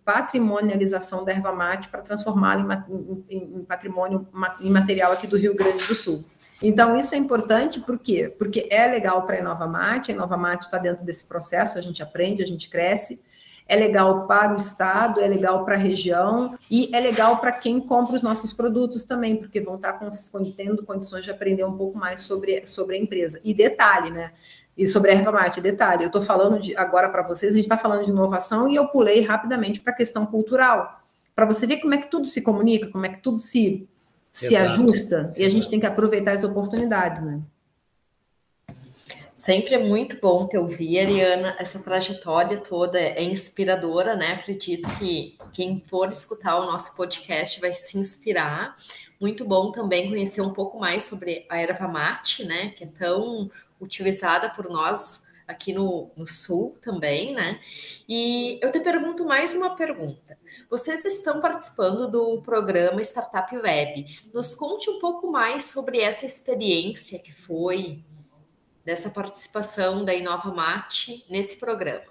patrimonialização 0.04 1.24
da 1.24 1.32
erva 1.32 1.54
mate 1.54 1.88
para 1.88 2.02
transformá-la 2.02 2.86
em, 2.90 3.24
em, 3.30 3.56
em 3.58 3.64
patrimônio 3.64 4.28
aqui 5.14 5.28
do 5.28 5.38
Rio 5.38 5.56
Grande 5.56 5.88
do 5.88 5.96
Sul. 5.96 6.26
Então, 6.66 6.96
isso 6.96 7.14
é 7.14 7.18
importante 7.18 7.82
por 7.82 8.00
quê? 8.00 8.34
Porque 8.40 8.66
é 8.72 8.88
legal 8.88 9.24
para 9.26 9.36
a 9.36 9.40
Inova 9.40 9.68
Mate, 9.68 10.12
a 10.12 10.16
Inova 10.16 10.38
Mate 10.38 10.64
está 10.64 10.78
dentro 10.78 11.04
desse 11.04 11.26
processo, 11.26 11.78
a 11.78 11.82
gente 11.82 12.02
aprende, 12.02 12.42
a 12.42 12.48
gente 12.48 12.70
cresce, 12.70 13.22
é 13.68 13.76
legal 13.76 14.26
para 14.28 14.54
o 14.54 14.56
estado, 14.56 15.20
é 15.20 15.28
legal 15.28 15.66
para 15.66 15.76
a 15.76 15.78
região 15.78 16.58
e 16.72 16.90
é 16.96 17.02
legal 17.02 17.40
para 17.40 17.52
quem 17.52 17.82
compra 17.82 18.16
os 18.16 18.22
nossos 18.22 18.54
produtos 18.54 19.04
também, 19.04 19.36
porque 19.36 19.60
vão 19.60 19.76
estar 19.76 19.92
tá 19.92 20.10
tendo 20.56 20.84
condições 20.84 21.26
de 21.26 21.32
aprender 21.32 21.66
um 21.66 21.76
pouco 21.76 21.98
mais 21.98 22.22
sobre, 22.22 22.66
sobre 22.66 22.96
a 22.96 23.00
empresa. 23.00 23.42
E 23.44 23.54
detalhe, 23.54 24.10
né? 24.10 24.32
E 24.78 24.88
sobre 24.88 25.12
a 25.12 25.16
erva 25.16 25.34
mate, 25.34 25.60
detalhe, 25.60 26.04
eu 26.04 26.08
estou 26.08 26.22
falando 26.22 26.62
de, 26.62 26.74
agora 26.78 27.10
para 27.10 27.24
vocês, 27.24 27.52
a 27.52 27.56
gente 27.58 27.66
está 27.66 27.78
falando 27.78 28.06
de 28.06 28.12
inovação 28.12 28.70
e 28.70 28.76
eu 28.76 28.88
pulei 28.88 29.20
rapidamente 29.20 29.82
para 29.82 29.92
a 29.92 29.96
questão 29.96 30.26
cultural, 30.26 31.02
para 31.36 31.46
você 31.46 31.68
ver 31.68 31.78
como 31.78 31.94
é 31.94 31.98
que 31.98 32.10
tudo 32.10 32.26
se 32.26 32.42
comunica, 32.42 32.88
como 32.88 33.06
é 33.06 33.10
que 33.10 33.22
tudo 33.22 33.38
se 33.38 33.86
se 34.34 34.56
Exato. 34.56 34.72
ajusta 34.72 35.34
e 35.38 35.46
a 35.46 35.50
gente 35.50 35.70
tem 35.70 35.80
que 35.80 35.86
aproveitar 35.86 36.32
as 36.32 36.44
oportunidades, 36.44 37.22
né? 37.22 37.40
Sempre 39.36 39.76
é 39.76 39.78
muito 39.78 40.20
bom 40.20 40.48
te 40.48 40.58
ouvir, 40.58 41.00
Ariana. 41.00 41.56
Essa 41.60 41.80
trajetória 41.80 42.58
toda 42.58 43.00
é 43.00 43.24
inspiradora, 43.24 44.16
né? 44.16 44.34
Acredito 44.34 44.90
que 44.98 45.38
quem 45.52 45.84
for 45.88 46.10
escutar 46.10 46.58
o 46.60 46.66
nosso 46.66 46.96
podcast 46.96 47.60
vai 47.62 47.74
se 47.74 47.98
inspirar. 48.00 48.76
Muito 49.22 49.46
bom 49.46 49.72
também 49.72 50.10
conhecer 50.10 50.42
um 50.42 50.54
pouco 50.54 50.80
mais 50.80 51.04
sobre 51.04 51.46
a 51.50 51.60
erva 51.60 51.88
mate, 51.88 52.44
né? 52.46 52.70
Que 52.70 52.86
é 52.86 52.88
tão 52.88 53.52
utilizada 53.80 54.50
por 54.50 54.70
nós 54.70 55.26
aqui 55.48 55.74
no, 55.74 56.10
no 56.16 56.26
sul 56.26 56.78
também, 56.82 57.36
né? 57.36 57.60
E 58.08 58.60
eu 58.62 58.72
te 58.72 58.80
pergunto 58.80 59.26
mais 59.26 59.54
uma 59.54 59.76
pergunta. 59.76 60.38
Vocês 60.74 61.06
estão 61.06 61.40
participando 61.40 62.08
do 62.08 62.42
programa 62.42 63.00
Startup 63.00 63.56
Web. 63.56 64.08
Nos 64.34 64.56
conte 64.56 64.90
um 64.90 64.98
pouco 64.98 65.32
mais 65.32 65.66
sobre 65.66 66.00
essa 66.00 66.26
experiência 66.26 67.20
que 67.20 67.32
foi 67.32 68.04
dessa 68.84 69.12
participação 69.12 70.04
da 70.04 70.16
Inova 70.16 70.52
Mate 70.52 71.24
nesse 71.30 71.58
programa. 71.58 72.06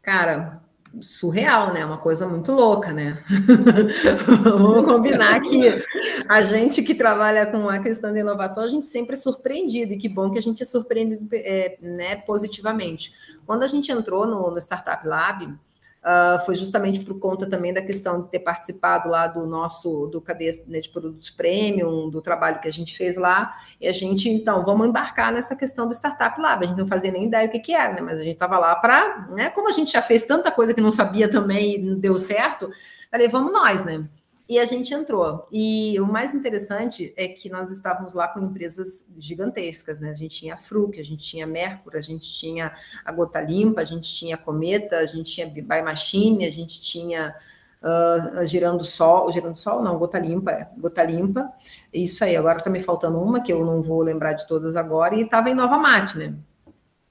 Cara, 0.00 0.62
surreal, 1.02 1.74
né? 1.74 1.84
Uma 1.84 1.98
coisa 1.98 2.26
muito 2.26 2.50
louca, 2.52 2.94
né? 2.94 3.22
Vamos 4.42 4.86
combinar 4.86 5.42
que 5.42 5.84
a 6.26 6.40
gente 6.40 6.82
que 6.82 6.94
trabalha 6.94 7.44
com 7.44 7.68
a 7.68 7.78
questão 7.78 8.10
da 8.10 8.20
inovação, 8.20 8.64
a 8.64 8.68
gente 8.68 8.86
sempre 8.86 9.12
é 9.12 9.18
surpreendido, 9.18 9.92
e 9.92 9.98
que 9.98 10.08
bom 10.08 10.30
que 10.30 10.38
a 10.38 10.42
gente 10.42 10.62
é 10.62 10.66
surpreendido 10.66 11.28
é, 11.34 11.76
né, 11.82 12.16
positivamente. 12.16 13.12
Quando 13.44 13.64
a 13.64 13.68
gente 13.68 13.92
entrou 13.92 14.26
no, 14.26 14.50
no 14.50 14.58
Startup 14.58 15.06
Lab, 15.06 15.54
Uh, 16.02 16.44
foi 16.44 16.56
justamente 16.56 16.98
por 17.04 17.16
conta 17.20 17.48
também 17.48 17.72
da 17.72 17.80
questão 17.80 18.22
de 18.22 18.28
ter 18.28 18.40
participado 18.40 19.08
lá 19.08 19.28
do 19.28 19.46
nosso, 19.46 20.08
do 20.08 20.20
cadeia 20.20 20.50
né, 20.66 20.80
de 20.80 20.88
produtos 20.88 21.30
premium, 21.30 22.10
do 22.10 22.20
trabalho 22.20 22.58
que 22.58 22.66
a 22.66 22.72
gente 22.72 22.96
fez 22.96 23.16
lá, 23.16 23.54
e 23.80 23.86
a 23.86 23.92
gente, 23.92 24.28
então, 24.28 24.64
vamos 24.64 24.88
embarcar 24.88 25.32
nessa 25.32 25.54
questão 25.54 25.86
do 25.86 25.94
Startup 25.94 26.40
Lab, 26.40 26.64
a 26.64 26.66
gente 26.66 26.76
não 26.76 26.88
fazia 26.88 27.12
nem 27.12 27.26
ideia 27.26 27.46
o 27.46 27.50
que, 27.50 27.60
que 27.60 27.72
era, 27.72 27.92
né, 27.92 28.00
mas 28.00 28.18
a 28.18 28.24
gente 28.24 28.32
estava 28.32 28.58
lá 28.58 28.74
para, 28.74 29.28
né, 29.30 29.50
como 29.50 29.68
a 29.68 29.72
gente 29.72 29.92
já 29.92 30.02
fez 30.02 30.22
tanta 30.22 30.50
coisa 30.50 30.74
que 30.74 30.80
não 30.80 30.90
sabia 30.90 31.30
também 31.30 31.76
e 31.76 31.78
não 31.78 31.96
deu 31.96 32.18
certo, 32.18 32.68
falei, 33.08 33.28
vamos 33.28 33.52
nós, 33.52 33.84
né, 33.84 34.04
e 34.52 34.58
a 34.58 34.66
gente 34.66 34.92
entrou. 34.92 35.46
E 35.50 35.98
o 35.98 36.06
mais 36.06 36.34
interessante 36.34 37.14
é 37.16 37.26
que 37.26 37.48
nós 37.48 37.70
estávamos 37.70 38.12
lá 38.12 38.28
com 38.28 38.40
empresas 38.40 39.10
gigantescas, 39.18 39.98
né? 39.98 40.10
A 40.10 40.14
gente 40.14 40.36
tinha 40.36 40.54
a 40.54 40.58
Fruc, 40.58 41.00
a 41.00 41.02
gente 41.02 41.24
tinha 41.24 41.46
a 41.46 41.48
Mercury, 41.48 41.96
a 41.96 42.02
gente 42.02 42.30
tinha 42.30 42.70
a 43.02 43.12
Gota 43.12 43.40
Limpa, 43.40 43.80
a 43.80 43.84
gente 43.84 44.12
tinha 44.12 44.34
a 44.34 44.38
Cometa, 44.38 44.98
a 44.98 45.06
gente 45.06 45.32
tinha 45.32 45.46
a 45.46 45.82
Machine, 45.82 46.44
a 46.44 46.50
gente 46.50 46.82
tinha 46.82 47.34
uh, 47.82 48.46
Girando 48.46 48.84
Sol, 48.84 49.32
Girando 49.32 49.56
Sol 49.56 49.82
não, 49.82 49.98
Gota 49.98 50.18
Limpa, 50.18 50.50
é, 50.50 50.68
Gota 50.76 51.02
Limpa. 51.02 51.50
Isso 51.90 52.22
aí, 52.22 52.36
agora 52.36 52.58
está 52.58 52.68
me 52.68 52.80
faltando 52.80 53.18
uma 53.18 53.40
que 53.40 53.52
eu 53.52 53.64
não 53.64 53.80
vou 53.80 54.02
lembrar 54.02 54.34
de 54.34 54.46
todas 54.46 54.76
agora, 54.76 55.14
e 55.14 55.22
estava 55.22 55.48
em 55.48 55.54
Nova 55.54 55.78
Mate, 55.78 56.18
né? 56.18 56.34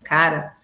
Cara, 0.04 0.56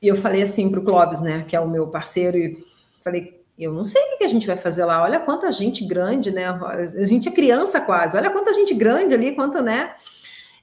e 0.00 0.08
eu 0.08 0.16
falei 0.16 0.42
assim 0.42 0.70
para 0.70 0.80
o 0.80 0.84
Clóvis, 0.84 1.20
né, 1.20 1.44
que 1.46 1.54
é 1.54 1.60
o 1.60 1.68
meu 1.68 1.88
parceiro, 1.88 2.38
e 2.38 2.64
falei, 3.02 3.39
eu 3.64 3.72
não 3.72 3.84
sei 3.84 4.00
o 4.14 4.18
que 4.18 4.24
a 4.24 4.28
gente 4.28 4.46
vai 4.46 4.56
fazer 4.56 4.84
lá. 4.84 5.02
Olha 5.02 5.20
quanta 5.20 5.52
gente 5.52 5.84
grande, 5.84 6.30
né? 6.30 6.46
A 6.46 7.04
gente 7.04 7.28
é 7.28 7.32
criança 7.32 7.80
quase. 7.80 8.16
Olha 8.16 8.30
quanta 8.30 8.52
gente 8.54 8.74
grande 8.74 9.12
ali, 9.14 9.32
quanta, 9.32 9.60
né? 9.60 9.94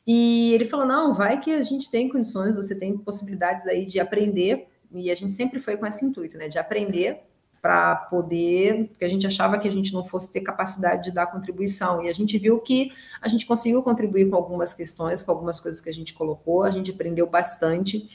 E 0.06 0.54
ele 0.54 0.66
falou: 0.66 0.86
não, 0.86 1.14
vai 1.14 1.40
que 1.40 1.52
a 1.52 1.62
gente 1.62 1.92
tem 1.92 2.10
condições, 2.10 2.56
você 2.56 2.74
tem 2.78 2.98
possibilidades 2.98 3.68
aí 3.68 3.86
de 3.86 4.00
aprender. 4.00 4.68
E 4.92 5.12
a 5.12 5.16
gente 5.16 5.34
sempre 5.34 5.60
foi 5.60 5.78
com 5.78 5.86
esse 5.86 6.06
intuito, 6.06 6.38
né? 6.38 6.48
De 6.48 6.58
aprender 6.58 7.20
para 7.62 7.96
poder, 7.96 8.88
porque 8.88 9.04
a 9.04 9.10
gente 9.10 9.28
achava 9.28 9.60
que 9.60 9.68
a 9.68 9.72
gente 9.72 9.92
não 9.92 10.04
fosse 10.04 10.32
ter 10.32 10.42
capacidade 10.42 11.04
de 11.04 11.12
dar 11.12 11.28
contribuição. 11.28 12.02
E 12.04 12.10
a 12.10 12.14
gente 12.14 12.38
viu 12.38 12.60
que 12.60 12.92
a 13.22 13.28
gente 13.28 13.46
conseguiu 13.46 13.84
contribuir 13.84 14.30
com 14.30 14.36
algumas 14.36 14.74
questões, 14.74 15.22
com 15.22 15.32
algumas 15.32 15.60
coisas 15.60 15.82
que 15.82 15.90
a 15.90 15.94
gente 15.94 16.14
colocou, 16.14 16.64
a 16.64 16.72
gente 16.72 16.92
aprendeu 16.92 17.28
bastante. 17.28 18.08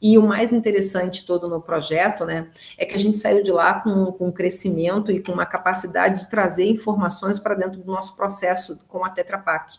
E 0.00 0.18
o 0.18 0.22
mais 0.22 0.52
interessante 0.52 1.24
todo 1.24 1.48
no 1.48 1.60
projeto, 1.60 2.24
né, 2.24 2.48
é 2.76 2.84
que 2.84 2.94
a 2.94 2.98
gente 2.98 3.16
saiu 3.16 3.42
de 3.42 3.50
lá 3.50 3.80
com, 3.80 4.12
com 4.12 4.28
um 4.28 4.32
crescimento 4.32 5.10
e 5.10 5.22
com 5.22 5.32
uma 5.32 5.46
capacidade 5.46 6.22
de 6.22 6.30
trazer 6.30 6.68
informações 6.68 7.38
para 7.38 7.54
dentro 7.54 7.80
do 7.80 7.86
nosso 7.86 8.14
processo 8.14 8.78
com 8.88 9.04
a 9.04 9.10
Tetra 9.10 9.38
Pak. 9.38 9.78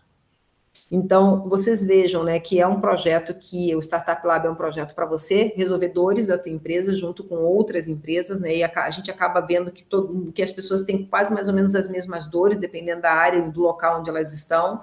Então, 0.89 1.47
vocês 1.49 1.85
vejam, 1.85 2.23
né, 2.23 2.39
que 2.39 2.61
é 2.61 2.65
um 2.65 2.79
projeto 2.79 3.33
que 3.33 3.75
o 3.75 3.79
Startup 3.79 4.25
Lab 4.25 4.47
é 4.47 4.49
um 4.49 4.55
projeto 4.55 4.95
para 4.95 5.05
você, 5.05 5.53
resolver 5.55 5.89
dores 5.89 6.25
da 6.25 6.37
tua 6.37 6.51
empresa 6.51 6.95
junto 6.95 7.25
com 7.25 7.35
outras 7.35 7.89
empresas, 7.89 8.39
né, 8.39 8.55
e 8.55 8.63
a, 8.63 8.71
a, 8.73 8.89
gente 8.89 9.11
acaba 9.11 9.41
vendo 9.41 9.69
que, 9.69 9.83
todo, 9.83 10.31
que 10.31 10.41
as 10.41 10.51
pessoas 10.51 10.83
têm 10.83 11.05
quase 11.05 11.33
mais 11.33 11.49
ou 11.49 11.53
menos 11.53 11.75
as 11.75 11.89
mesmas 11.89 12.27
dores, 12.27 12.57
dependendo 12.57 13.01
da 13.01 13.11
área 13.11 13.37
e 13.37 13.51
do 13.51 13.61
local 13.61 13.99
onde 13.99 14.09
elas 14.09 14.33
estão. 14.33 14.81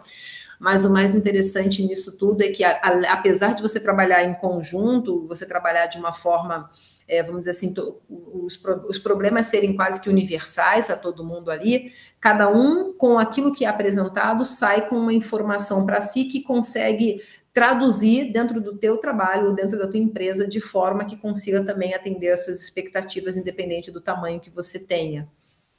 Mas 0.65 0.87
o 0.87 0.91
mais 0.91 1.15
interessante 1.15 1.87
nisso 1.87 2.17
tudo 2.17 2.41
é 2.41 2.49
que, 2.49 2.65
a, 2.65 2.71
a, 2.71 3.13
apesar 3.13 3.55
de 3.55 3.61
você 3.61 3.79
trabalhar 3.79 4.25
em 4.25 4.33
conjunto, 4.33 5.29
você 5.29 5.45
trabalhar 5.45 5.89
de 5.89 5.99
uma 5.99 6.11
forma, 6.11 6.71
é, 7.07 7.23
vamos 7.23 7.41
dizer 7.41 7.51
assim, 7.51 7.75
to, 7.75 8.01
os, 8.09 8.59
os 8.89 8.99
problemas 8.99 9.49
serem 9.49 9.77
quase 9.77 10.01
que 10.01 10.09
universais 10.09 10.89
a 10.89 10.97
todo 10.97 11.23
mundo 11.23 11.51
ali, 11.51 11.93
cada 12.19 12.49
um 12.49 12.95
com 12.95 13.19
aquilo 13.19 13.53
que 13.53 13.67
é 13.67 13.69
apresentado 13.69 14.43
sai 14.43 14.89
com 14.89 14.97
uma 14.97 15.13
informação 15.13 15.85
para 15.85 16.01
si 16.01 16.25
que 16.25 16.43
consegue 16.43 17.21
traduzir 17.53 18.33
dentro 18.33 18.59
do 18.59 18.75
teu 18.75 18.97
trabalho 18.97 19.53
dentro 19.53 19.79
da 19.79 19.87
tua 19.87 20.01
empresa 20.01 20.49
de 20.49 20.63
forma 20.63 21.05
que 21.05 21.19
consiga 21.19 21.63
também 21.63 21.93
atender 21.93 22.31
às 22.31 22.43
suas 22.43 22.63
expectativas, 22.63 23.37
independente 23.37 23.91
do 23.91 24.01
tamanho 24.01 24.41
que 24.41 24.49
você 24.49 24.79
tenha. 24.79 25.29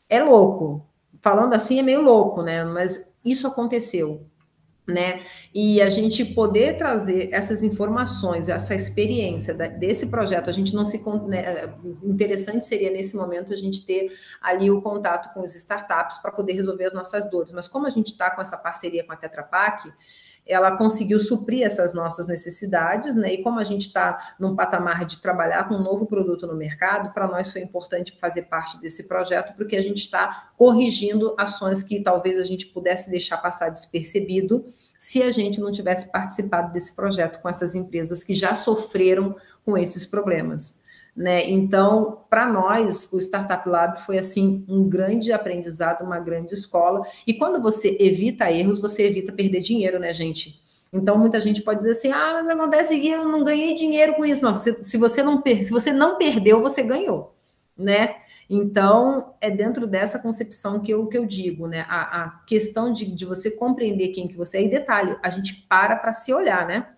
É 0.08 0.22
louco. 0.22 0.86
Falando 1.24 1.56
assim 1.56 1.80
é 1.80 1.82
meio 1.82 2.02
louco, 2.02 2.44
né? 2.44 2.64
Mas 2.64 3.12
isso 3.26 3.48
aconteceu 3.48 4.22
né? 4.88 5.22
E 5.54 5.82
a 5.82 5.90
gente 5.90 6.24
poder 6.24 6.78
trazer 6.78 7.30
essas 7.32 7.64
informações, 7.64 8.50
essa 8.50 8.76
experiência 8.76 9.54
desse 9.54 10.08
projeto, 10.08 10.50
a 10.50 10.54
gente 10.54 10.74
não 10.76 10.86
se 10.86 11.02
né, 11.28 11.74
interessante 12.04 12.66
seria 12.66 12.92
nesse 12.92 13.16
momento 13.16 13.52
a 13.52 13.56
gente 13.56 13.86
ter 13.86 14.12
ali 14.42 14.70
o 14.70 14.82
contato 14.82 15.34
com 15.34 15.42
as 15.42 15.56
startups 15.56 16.20
para 16.20 16.32
poder 16.32 16.54
resolver 16.54 16.86
as 16.86 16.94
nossas 16.94 17.30
dores. 17.30 17.52
Mas 17.52 17.68
como 17.68 17.88
a 17.88 17.90
gente 17.90 18.08
está 18.08 18.30
com 18.30 18.42
essa 18.42 18.58
parceria 18.58 19.04
com 19.04 19.14
a 19.14 19.16
Tetra 19.16 19.44
Pak, 19.44 19.92
ela 20.46 20.78
conseguiu 20.78 21.20
suprir 21.20 21.64
essas 21.64 21.94
nossas 21.94 22.28
necessidades, 22.28 23.16
né? 23.16 23.34
E 23.34 23.44
como 23.44 23.60
a 23.60 23.64
gente 23.64 23.88
está 23.88 24.36
num 24.40 24.56
patamar 24.56 25.04
de 25.04 25.18
trabalhar 25.18 25.68
com 25.68 25.76
um 25.76 25.82
novo 25.82 26.06
produto 26.06 26.46
no 26.46 26.56
mercado, 26.56 27.12
para 27.14 27.28
nós 27.28 27.52
foi 27.52 27.62
importante 27.62 28.16
fazer 28.20 28.44
parte 28.44 28.80
desse 28.80 29.08
projeto, 29.08 29.56
porque 29.56 29.76
a 29.76 29.82
gente 29.82 29.98
está 29.98 30.52
corrigindo 30.56 31.34
ações 31.38 31.82
que 31.82 32.02
talvez 32.02 32.40
a 32.40 32.44
gente 32.44 32.68
pudesse 32.68 33.10
deixar 33.10 33.38
passar 33.38 33.70
despercebido 33.70 34.66
se 34.98 35.22
a 35.24 35.32
gente 35.32 35.60
não 35.60 35.72
tivesse 35.72 36.12
participado 36.12 36.72
desse 36.72 36.94
projeto 36.96 37.42
com 37.42 37.50
essas 37.50 37.76
empresas 37.76 38.24
que 38.24 38.34
já 38.34 38.56
sofreram 38.56 39.36
com 39.66 39.78
esses 39.78 40.06
problemas. 40.06 40.85
Né? 41.16 41.50
Então, 41.50 42.26
para 42.30 42.46
nós, 42.46 43.10
o 43.14 43.20
Startup 43.20 43.68
Lab 43.70 44.02
foi 44.06 44.18
assim 44.18 44.66
um 44.68 44.90
grande 44.90 45.32
aprendizado, 45.32 46.04
uma 46.04 46.20
grande 46.20 46.54
escola. 46.54 47.08
E 47.26 47.34
quando 47.34 47.62
você 47.62 47.96
evita 48.02 48.52
erros, 48.52 48.80
você 48.80 49.04
evita 49.04 49.32
perder 49.32 49.62
dinheiro, 49.62 49.98
né, 49.98 50.14
gente? 50.14 50.62
Então, 50.92 51.18
muita 51.18 51.40
gente 51.40 51.62
pode 51.62 51.78
dizer 51.78 51.92
assim: 51.92 52.12
ah, 52.12 52.34
mas 52.34 52.50
acontece 52.50 53.00
que 53.00 53.10
eu 53.10 53.26
não 53.30 53.46
ganhei 53.46 53.74
dinheiro 53.76 54.16
com 54.16 54.26
isso. 54.26 54.44
Não, 54.44 54.54
você, 54.54 54.78
se, 54.84 54.98
você 54.98 55.24
não 55.24 55.42
se 55.42 55.72
você 55.72 55.94
não 55.94 56.18
perdeu, 56.18 56.62
você 56.62 56.84
ganhou, 56.84 57.34
né? 57.78 58.18
Então, 58.50 59.34
é 59.42 59.50
dentro 59.50 59.88
dessa 59.88 60.20
concepção 60.20 60.82
que 60.82 60.92
eu, 60.92 61.08
que 61.08 61.18
eu 61.18 61.26
digo, 61.26 61.66
né? 61.66 61.86
A, 61.88 62.24
a 62.24 62.30
questão 62.46 62.92
de, 62.92 63.06
de 63.06 63.26
você 63.26 63.52
compreender 63.52 64.10
quem 64.10 64.28
que 64.28 64.36
você 64.36 64.58
é. 64.58 64.64
E 64.64 64.70
detalhe, 64.70 65.18
a 65.24 65.30
gente 65.30 65.66
para 65.68 65.96
para 65.96 66.14
se 66.14 66.34
olhar, 66.34 66.68
né? 66.68 66.90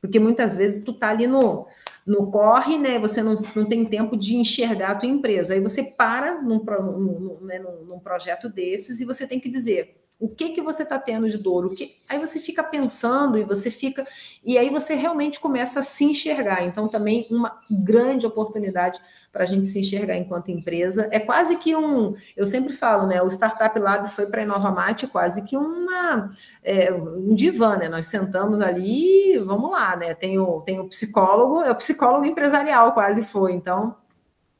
Porque 0.00 0.18
muitas 0.18 0.56
vezes 0.56 0.84
tu 0.84 0.92
tá 0.92 1.10
ali 1.10 1.26
no, 1.26 1.66
no 2.06 2.30
corre, 2.30 2.78
né? 2.78 2.98
Você 2.98 3.22
não, 3.22 3.34
não 3.54 3.66
tem 3.66 3.84
tempo 3.84 4.16
de 4.16 4.36
enxergar 4.36 4.92
a 4.92 4.94
tua 4.94 5.08
empresa. 5.08 5.54
Aí 5.54 5.60
você 5.60 5.82
para 5.82 6.40
num, 6.40 6.62
num, 6.64 7.38
né, 7.42 7.58
num, 7.58 7.84
num 7.84 8.00
projeto 8.00 8.48
desses 8.48 9.00
e 9.00 9.04
você 9.04 9.26
tem 9.26 9.38
que 9.38 9.48
dizer 9.48 9.99
o 10.20 10.28
que 10.28 10.50
que 10.50 10.60
você 10.60 10.82
está 10.82 10.98
tendo 10.98 11.26
de 11.26 11.38
dor, 11.38 11.64
o 11.64 11.70
que 11.70 11.96
aí 12.08 12.18
você 12.18 12.38
fica 12.38 12.62
pensando 12.62 13.38
e 13.38 13.42
você 13.42 13.70
fica 13.70 14.06
e 14.44 14.58
aí 14.58 14.68
você 14.68 14.94
realmente 14.94 15.40
começa 15.40 15.80
a 15.80 15.82
se 15.82 16.04
enxergar. 16.04 16.62
Então 16.62 16.88
também 16.88 17.26
uma 17.30 17.58
grande 17.70 18.26
oportunidade 18.26 19.00
para 19.32 19.44
a 19.44 19.46
gente 19.46 19.66
se 19.66 19.78
enxergar 19.78 20.16
enquanto 20.16 20.50
empresa. 20.50 21.08
É 21.10 21.18
quase 21.18 21.56
que 21.56 21.74
um, 21.74 22.14
eu 22.36 22.44
sempre 22.44 22.72
falo, 22.72 23.06
né? 23.06 23.22
O 23.22 23.28
Startup 23.28 23.78
Lab 23.78 24.10
foi 24.10 24.26
para 24.26 24.42
a 24.42 24.44
Inovamate 24.44 25.06
quase 25.06 25.42
que 25.42 25.56
uma, 25.56 26.30
é, 26.62 26.92
um 26.92 27.34
divã, 27.34 27.76
né? 27.76 27.88
Nós 27.88 28.06
sentamos 28.06 28.60
ali, 28.60 29.38
vamos 29.38 29.70
lá, 29.70 29.96
né? 29.96 30.14
Tem 30.14 30.38
o, 30.38 30.60
tem 30.60 30.80
o 30.80 30.88
psicólogo, 30.88 31.62
é 31.62 31.70
o 31.70 31.76
psicólogo 31.76 32.26
empresarial, 32.26 32.92
quase 32.92 33.22
foi. 33.22 33.52
Então, 33.52 33.96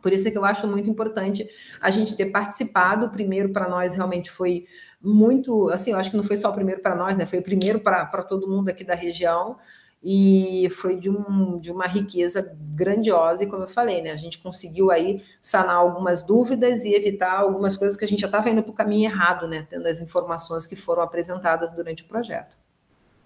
por 0.00 0.12
isso 0.12 0.26
é 0.28 0.30
que 0.30 0.38
eu 0.38 0.44
acho 0.44 0.66
muito 0.66 0.88
importante 0.88 1.48
a 1.80 1.90
gente 1.90 2.16
ter 2.16 2.26
participado. 2.26 3.06
O 3.06 3.10
primeiro 3.10 3.50
para 3.50 3.68
nós 3.68 3.94
realmente 3.94 4.30
foi 4.30 4.66
muito, 5.00 5.68
assim, 5.70 5.92
eu 5.92 5.98
acho 5.98 6.10
que 6.10 6.16
não 6.16 6.24
foi 6.24 6.36
só 6.36 6.50
o 6.50 6.54
primeiro 6.54 6.80
para 6.80 6.94
nós, 6.94 7.16
né? 7.16 7.26
Foi 7.26 7.38
o 7.38 7.42
primeiro 7.42 7.80
para 7.80 8.06
todo 8.22 8.48
mundo 8.48 8.68
aqui 8.68 8.84
da 8.84 8.94
região 8.94 9.56
e 10.02 10.68
foi 10.70 10.98
de, 10.98 11.10
um, 11.10 11.58
de 11.58 11.70
uma 11.70 11.86
riqueza 11.86 12.56
grandiosa, 12.74 13.44
e 13.44 13.46
como 13.46 13.64
eu 13.64 13.68
falei, 13.68 14.00
né, 14.00 14.12
a 14.12 14.16
gente 14.16 14.38
conseguiu 14.38 14.90
aí 14.90 15.22
sanar 15.42 15.76
algumas 15.76 16.22
dúvidas 16.22 16.84
e 16.84 16.94
evitar 16.94 17.38
algumas 17.38 17.76
coisas 17.76 17.98
que 17.98 18.04
a 18.04 18.08
gente 18.08 18.20
já 18.20 18.26
estava 18.26 18.48
indo 18.48 18.62
para 18.62 18.70
o 18.70 18.74
caminho 18.74 19.04
errado, 19.10 19.46
né, 19.46 19.66
tendo 19.68 19.86
as 19.86 20.00
informações 20.00 20.66
que 20.66 20.74
foram 20.74 21.02
apresentadas 21.02 21.72
durante 21.72 22.02
o 22.02 22.06
projeto. 22.06 22.56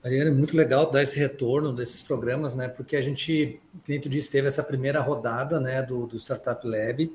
Ariane, 0.05 0.31
é 0.31 0.33
muito 0.33 0.57
legal 0.57 0.91
dar 0.91 1.03
esse 1.03 1.19
retorno 1.19 1.73
desses 1.73 2.03
programas, 2.03 2.55
né, 2.55 2.69
porque 2.69 2.95
a 2.95 3.01
gente, 3.01 3.59
como 3.87 4.01
tu 4.01 4.09
disse, 4.09 4.31
teve 4.31 4.47
essa 4.47 4.63
primeira 4.63 5.01
rodada, 5.01 5.59
né, 5.59 5.83
do, 5.83 6.07
do 6.07 6.19
Startup 6.19 6.67
Lab, 6.67 7.11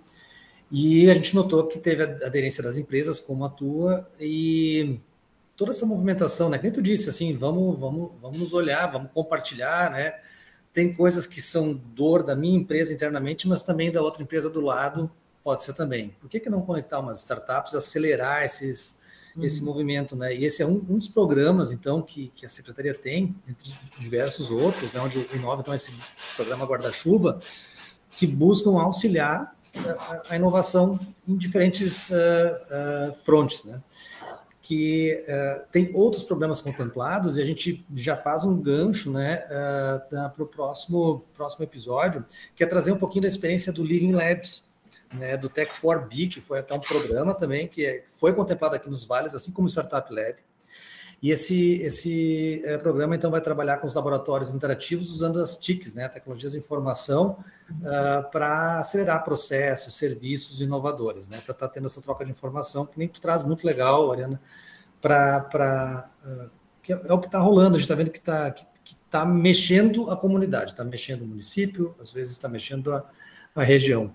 e 0.71 1.09
a 1.09 1.13
gente 1.13 1.35
notou 1.35 1.67
que 1.67 1.79
teve 1.79 2.03
aderência 2.03 2.63
das 2.63 2.77
empresas, 2.77 3.19
como 3.19 3.45
a 3.45 3.49
tua, 3.49 4.07
e 4.19 4.99
toda 5.59 5.71
essa 5.71 5.85
movimentação, 5.85 6.49
né? 6.49 6.57
Como 6.57 6.71
tu 6.71 6.81
disse, 6.81 7.09
assim, 7.09 7.35
vamos, 7.35 7.77
vamos, 7.77 8.11
vamos 8.21 8.39
nos 8.39 8.53
olhar, 8.53 8.87
vamos 8.91 9.11
compartilhar, 9.11 9.91
né? 9.91 10.19
Tem 10.71 10.93
coisas 10.93 11.25
que 11.27 11.41
são 11.41 11.73
dor 11.73 12.23
da 12.23 12.35
minha 12.35 12.57
empresa 12.57 12.93
internamente, 12.93 13.47
mas 13.47 13.63
também 13.63 13.91
da 13.91 14.01
outra 14.01 14.23
empresa 14.23 14.49
do 14.49 14.61
lado, 14.61 15.11
pode 15.43 15.63
ser 15.63 15.73
também. 15.73 16.15
Por 16.21 16.29
que, 16.29 16.39
que 16.39 16.49
não 16.49 16.61
conectar 16.61 16.99
umas 16.99 17.19
startups, 17.19 17.73
acelerar 17.75 18.43
esses. 18.43 18.99
Esse 19.37 19.63
movimento, 19.63 20.15
né? 20.15 20.35
E 20.35 20.45
esse 20.45 20.61
é 20.61 20.65
um, 20.65 20.83
um, 20.89 20.97
dos 20.97 21.07
programas, 21.07 21.71
então, 21.71 22.01
que, 22.01 22.31
que 22.35 22.45
a 22.45 22.49
Secretaria 22.49 22.93
tem, 22.93 23.35
entre 23.47 23.73
diversos 23.97 24.51
outros, 24.51 24.91
né? 24.91 24.99
onde 24.99 25.19
o 25.19 25.35
Inova 25.35 25.63
tem 25.63 25.73
esse 25.73 25.93
programa 26.35 26.65
guarda-chuva, 26.65 27.39
que 28.11 28.25
buscam 28.25 28.79
auxiliar 28.79 29.55
a, 29.75 30.23
a 30.29 30.35
inovação 30.35 30.99
em 31.27 31.37
diferentes 31.37 32.09
uh, 32.09 32.13
uh, 32.13 33.13
frontes, 33.23 33.63
né? 33.63 33.81
que 34.61 35.25
uh, 35.27 35.65
tem 35.71 35.89
outros 35.95 36.23
problemas 36.23 36.61
contemplados 36.61 37.37
e 37.37 37.41
a 37.41 37.45
gente 37.45 37.85
já 37.93 38.15
faz 38.15 38.45
um 38.45 38.55
gancho 38.55 39.11
né, 39.11 39.37
para 40.09 40.43
o 40.43 40.45
próximo, 40.45 41.25
próximo 41.33 41.63
episódio, 41.63 42.23
que 42.55 42.63
é 42.63 42.67
trazer 42.67 42.91
um 42.91 42.97
pouquinho 42.97 43.23
da 43.23 43.27
experiência 43.27 43.73
do 43.73 43.83
Living 43.83 44.11
Labs, 44.11 44.68
né, 45.13 45.37
do 45.37 45.49
Tech4B, 45.49 46.29
que 46.29 46.41
foi 46.41 46.59
até 46.59 46.73
um 46.73 46.79
programa 46.79 47.33
também 47.33 47.67
que 47.67 47.85
é, 47.85 48.05
foi 48.07 48.33
contemplado 48.33 48.75
aqui 48.75 48.89
nos 48.89 49.05
vales, 49.05 49.33
assim 49.33 49.51
como 49.51 49.67
o 49.67 49.69
Startup 49.69 50.13
Lab. 50.13 50.37
E 51.21 51.31
esse, 51.31 51.81
esse 51.81 52.61
é, 52.63 52.77
programa, 52.77 53.13
então, 53.13 53.29
vai 53.29 53.41
trabalhar 53.41 53.77
com 53.77 53.85
os 53.85 53.93
laboratórios 53.93 54.53
interativos 54.53 55.11
usando 55.11 55.41
as 55.41 55.57
TICs, 55.57 55.93
né, 55.93 56.07
tecnologias 56.07 56.53
de 56.53 56.57
informação, 56.57 57.37
uh, 57.71 58.31
para 58.31 58.79
acelerar 58.79 59.25
processos, 59.25 59.95
serviços 59.95 60.61
inovadores, 60.61 61.27
né, 61.27 61.41
para 61.43 61.51
estar 61.51 61.67
tá 61.67 61.73
tendo 61.73 61.87
essa 61.87 62.01
troca 62.01 62.23
de 62.23 62.31
informação, 62.31 62.85
que 62.85 62.97
nem 62.97 63.07
tu 63.07 63.19
traz 63.19 63.43
muito 63.43 63.65
legal, 63.67 64.11
Ariana, 64.11 64.41
para. 65.01 66.09
Uh, 66.23 66.59
que 66.81 66.93
é, 66.93 67.01
é 67.07 67.13
o 67.13 67.19
que 67.19 67.27
está 67.27 67.39
rolando, 67.39 67.75
a 67.75 67.79
gente 67.79 67.81
está 67.81 67.95
vendo 67.95 68.11
que 68.11 68.19
está 68.19 68.51
que, 68.51 68.65
que 68.85 68.95
tá 69.09 69.25
mexendo 69.25 70.09
a 70.09 70.15
comunidade, 70.15 70.71
está 70.71 70.85
mexendo 70.85 71.23
o 71.23 71.27
município, 71.27 71.93
às 71.99 72.11
vezes 72.11 72.31
está 72.33 72.47
mexendo 72.47 72.93
a, 72.93 73.03
a 73.53 73.63
região. 73.63 74.13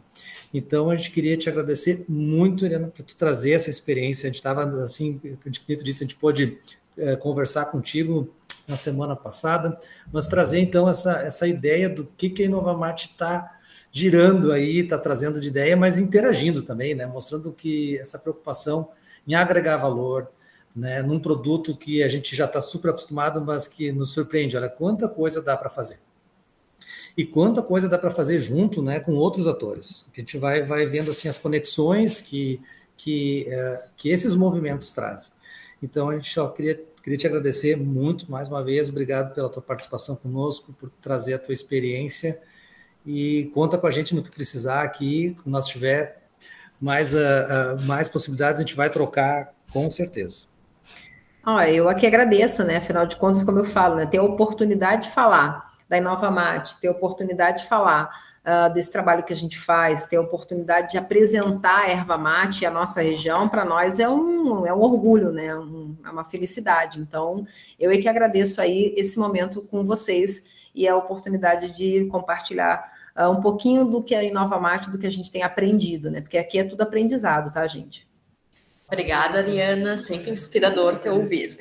Então, 0.55 0.89
a 0.89 0.95
gente 0.95 1.11
queria 1.11 1.37
te 1.37 1.49
agradecer 1.49 2.05
muito, 2.09 2.65
Ariana, 2.65 2.87
por 2.87 3.05
tu 3.05 3.17
trazer 3.17 3.51
essa 3.51 3.69
experiência. 3.69 4.29
A 4.29 4.29
gente 4.29 4.37
estava, 4.37 4.63
assim, 4.85 5.21
gente 5.45 5.83
disse, 5.83 6.05
a 6.05 6.07
gente 6.07 6.17
pôde 6.17 6.57
é, 6.97 7.17
conversar 7.17 7.65
contigo 7.67 8.33
na 8.69 8.77
semana 8.77 9.17
passada, 9.17 9.79
mas 10.13 10.29
trazer 10.29 10.61
então 10.61 10.89
essa, 10.89 11.21
essa 11.23 11.47
ideia 11.47 11.89
do 11.89 12.05
que, 12.17 12.31
que 12.31 12.45
a 12.45 12.47
Inovamate 12.47 13.11
está 13.11 13.59
girando 13.93 14.53
aí, 14.53 14.79
está 14.79 14.97
trazendo 14.97 15.41
de 15.41 15.49
ideia, 15.49 15.77
mas 15.77 15.99
interagindo 15.99 16.63
também, 16.63 16.95
né? 16.95 17.05
mostrando 17.05 17.53
que 17.53 17.99
essa 17.99 18.19
preocupação 18.19 18.89
em 19.27 19.35
agregar 19.35 19.77
valor, 19.77 20.31
né, 20.75 21.03
num 21.03 21.21
produto 21.21 21.77
que 21.77 22.03
a 22.03 22.09
gente 22.09 22.35
já 22.35 22.47
está 22.47 22.61
super 22.61 22.91
acostumado, 22.91 23.41
mas 23.41 23.69
que 23.69 23.93
nos 23.93 24.13
surpreende. 24.13 24.57
Olha 24.57 24.69
quanta 24.69 25.09
coisa 25.09 25.41
dá 25.43 25.57
para 25.57 25.71
fazer. 25.71 25.99
E 27.17 27.25
quanta 27.25 27.63
coisa 27.63 27.89
dá 27.89 27.97
para 27.97 28.11
fazer 28.11 28.41
junto 28.41 28.83
né, 28.83 28.99
com 28.99 29.13
outros 29.13 29.47
atores. 29.47 30.11
A 30.13 30.21
gente 30.21 30.37
vai, 30.37 30.63
vai 30.63 30.85
vendo 30.85 31.13
assim 31.13 31.29
as 31.29 31.39
conexões 31.39 32.21
que, 32.21 32.61
que, 32.97 33.47
é, 33.49 33.89
que 33.97 34.09
esses 34.11 34.35
movimentos 34.35 34.91
trazem. 34.91 35.33
Então, 35.81 36.11
a 36.11 36.17
gente 36.17 36.33
só 36.33 36.49
queria, 36.49 36.83
queria 37.03 37.19
te 37.19 37.27
agradecer 37.27 37.77
muito 37.77 38.31
mais 38.31 38.49
uma 38.49 38.65
vez. 38.65 38.89
Obrigado 38.89 39.33
pela 39.33 39.49
tua 39.49 39.63
participação 39.63 40.17
conosco, 40.17 40.73
por 40.73 40.91
trazer 41.01 41.35
a 41.35 41.39
tua 41.39 41.55
experiência. 41.55 42.41
E 43.07 43.51
conta 43.55 43.79
com 43.79 43.87
a 43.87 43.91
gente 43.93 44.15
no 44.15 44.23
que 44.23 44.31
precisar 44.31 44.83
aqui. 44.83 45.37
Quando 45.37 45.53
nós 45.53 45.67
tiver 45.67 46.23
mais, 46.81 47.15
uh, 47.15 47.19
uh, 47.19 47.83
mais 47.83 48.09
possibilidades, 48.09 48.59
a 48.59 48.63
gente 48.63 48.75
vai 48.75 48.91
trocar 48.91 49.55
com 49.71 49.89
certeza. 49.89 50.47
Ah, 51.45 51.71
eu 51.71 51.89
aqui 51.89 52.07
agradeço, 52.07 52.65
né? 52.65 52.79
Afinal 52.79 53.07
de 53.07 53.17
contas, 53.17 53.45
como 53.45 53.59
eu 53.59 53.65
falo, 53.65 53.97
né? 53.97 54.07
ter 54.07 54.17
a 54.17 54.23
oportunidade 54.23 55.09
de 55.09 55.13
falar 55.13 55.74
da 55.89 55.99
Inova 55.99 56.31
Mate, 56.31 56.81
ter 56.81 56.89
a 56.89 56.93
oportunidade 56.93 57.63
de 57.63 57.69
falar 57.69 58.11
uh, 58.45 58.73
desse 58.73 58.93
trabalho 58.93 59.23
que 59.23 59.33
a 59.33 59.37
gente 59.37 59.59
faz, 59.59 60.07
ter 60.07 60.17
a 60.17 60.21
oportunidade 60.21 60.93
de 60.93 60.99
apresentar 60.99 61.85
a 61.85 61.89
erva 61.89 62.19
mate 62.19 62.63
e 62.63 62.67
a 62.67 62.71
nossa 62.71 63.01
região, 63.03 63.49
para 63.49 63.65
nós 63.65 63.99
é 63.99 64.09
um, 64.09 64.67
é 64.67 64.73
um 64.73 64.81
orgulho, 64.81 65.33
né? 65.33 65.55
Um, 65.57 65.97
é 66.05 66.11
uma 66.11 66.25
felicidade. 66.25 67.01
Então, 67.01 67.47
eu 67.79 67.91
é 67.91 67.99
que 67.99 68.09
agradeço 68.09 68.61
aí 68.61 68.95
esse 68.97 69.19
momento 69.19 69.63
com 69.63 69.85
vocês 69.85 70.69
e 70.75 70.87
a 70.89 70.97
oportunidade 70.97 71.71
de 71.71 72.07
compartilhar 72.07 72.93
uh, 73.17 73.31
um 73.31 73.41
pouquinho 73.41 73.85
do 73.85 74.03
que 74.03 74.15
a 74.15 74.23
Inova 74.23 74.59
Mate, 74.59 74.91
do 74.91 74.99
que 74.99 75.07
a 75.07 75.13
gente 75.13 75.31
tem 75.31 75.43
aprendido, 75.43 76.11
né? 76.11 76.21
Porque 76.21 76.39
aqui 76.39 76.59
é 76.59 76.65
tudo 76.65 76.83
aprendizado, 76.83 77.53
tá, 77.53 77.67
gente? 77.67 78.07
Obrigada, 78.87 79.39
Ariana. 79.39 79.99
Sempre 79.99 80.31
inspirador 80.31 80.99
te 80.99 81.09
ouvir. 81.09 81.59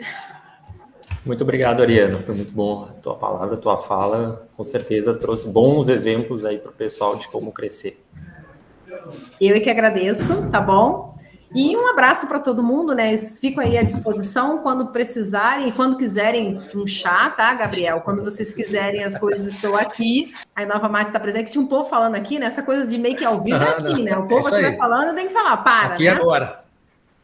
Muito 1.26 1.44
obrigado, 1.44 1.82
Ariana. 1.82 2.18
Foi 2.18 2.36
muito 2.36 2.52
bom 2.52 2.84
a 2.90 3.02
tua 3.02 3.16
palavra, 3.16 3.56
a 3.56 3.58
tua 3.58 3.78
fala. 3.78 4.48
Com 4.58 4.64
certeza 4.64 5.14
trouxe 5.14 5.48
bons 5.50 5.88
exemplos 5.90 6.44
aí 6.44 6.58
para 6.58 6.70
o 6.70 6.74
pessoal 6.74 7.16
de 7.16 7.28
como 7.30 7.52
crescer. 7.52 8.04
Eu 9.40 9.56
é 9.56 9.60
que 9.60 9.70
agradeço, 9.70 10.50
tá 10.50 10.60
bom? 10.60 11.14
E 11.56 11.78
um 11.78 11.88
abraço 11.88 12.28
para 12.28 12.40
todo 12.40 12.64
mundo, 12.64 12.96
né? 12.96 13.16
Fico 13.16 13.62
aí 13.62 13.78
à 13.78 13.84
disposição 13.84 14.58
quando 14.64 14.88
precisarem 14.88 15.68
e 15.68 15.72
quando 15.72 15.98
quiserem 15.98 16.60
um 16.74 16.88
chá, 16.88 17.30
tá, 17.30 17.54
Gabriel? 17.54 18.02
Quando 18.02 18.24
vocês 18.24 18.56
quiserem 18.56 19.04
as 19.04 19.20
coisas, 19.20 19.46
estou 19.46 19.76
aqui. 19.76 20.34
A 20.56 20.66
Nova 20.66 20.90
Mate 20.90 21.10
está 21.10 21.20
presente. 21.20 21.52
Tinha 21.52 21.64
um 21.64 21.68
povo 21.68 21.88
falando 21.88 22.16
aqui, 22.16 22.40
né? 22.40 22.48
Essa 22.48 22.64
coisa 22.64 22.88
de 22.88 22.98
meio 22.98 23.16
que 23.16 23.24
ao 23.24 23.40
vivo 23.42 23.64
é 23.64 23.68
assim, 23.68 24.04
né? 24.04 24.18
O 24.18 24.28
povo 24.28 24.48
é 24.48 24.52
aqui 24.52 24.62
vai 24.62 24.78
falando, 24.78 25.16
tem 25.16 25.28
que 25.28 25.34
falar, 25.34 25.58
para. 25.58 25.94
Aqui 25.94 26.06
né? 26.06 26.10
agora. 26.10 26.63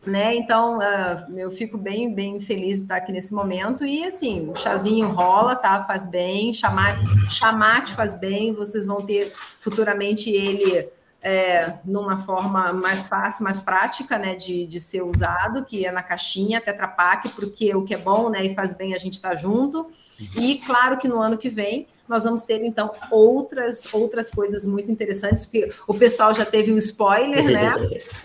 Né? 0.06 0.36
Então, 0.36 0.80
uh, 0.80 1.38
eu 1.38 1.52
fico 1.52 1.78
bem, 1.78 2.14
bem 2.14 2.40
feliz 2.40 2.80
de 2.80 2.84
estar 2.84 2.98
aqui 2.98 3.12
nesse 3.12 3.34
momento. 3.34 3.86
E 3.86 4.04
assim, 4.06 4.50
o 4.50 4.56
chazinho 4.56 5.10
rola, 5.10 5.56
tá? 5.56 5.84
Faz 5.84 6.06
bem, 6.06 6.54
chamar, 6.54 7.00
chamate 7.30 7.94
faz 7.94 8.14
bem. 8.14 8.54
Vocês 8.54 8.86
vão 8.86 9.06
ter 9.06 9.32
futuramente 9.60 10.30
ele 10.30 10.90
é, 11.22 11.74
numa 11.84 12.18
forma 12.18 12.72
mais 12.72 13.08
fácil, 13.08 13.44
mais 13.44 13.60
prática, 13.60 14.18
né, 14.18 14.36
de, 14.36 14.66
de 14.66 14.80
ser 14.80 15.02
usado, 15.02 15.66
que 15.66 15.86
é 15.86 15.92
na 15.92 16.02
caixinha 16.02 16.62
Tetra 16.62 16.88
Pak, 16.88 17.30
porque 17.30 17.76
o 17.76 17.84
que 17.84 17.94
é 17.94 17.98
bom, 17.98 18.30
né, 18.30 18.46
e 18.46 18.56
faz 18.56 18.74
bem 18.74 18.94
a 18.94 18.98
gente 18.98 19.14
estar 19.14 19.30
tá 19.30 19.36
junto. 19.36 19.90
E 20.36 20.56
claro 20.66 20.98
que 20.98 21.08
no 21.08 21.20
ano 21.20 21.38
que 21.38 21.50
vem 21.50 21.88
nós 22.10 22.24
vamos 22.24 22.42
ter 22.42 22.64
então 22.64 22.92
outras 23.12 23.88
outras 23.94 24.32
coisas 24.32 24.66
muito 24.66 24.92
interessantes, 24.92 25.46
porque 25.46 25.72
o 25.88 25.94
pessoal 25.94 26.34
já 26.34 26.44
teve 26.44 26.74
um 26.74 26.78
spoiler, 26.78 27.46
né? 27.46 27.72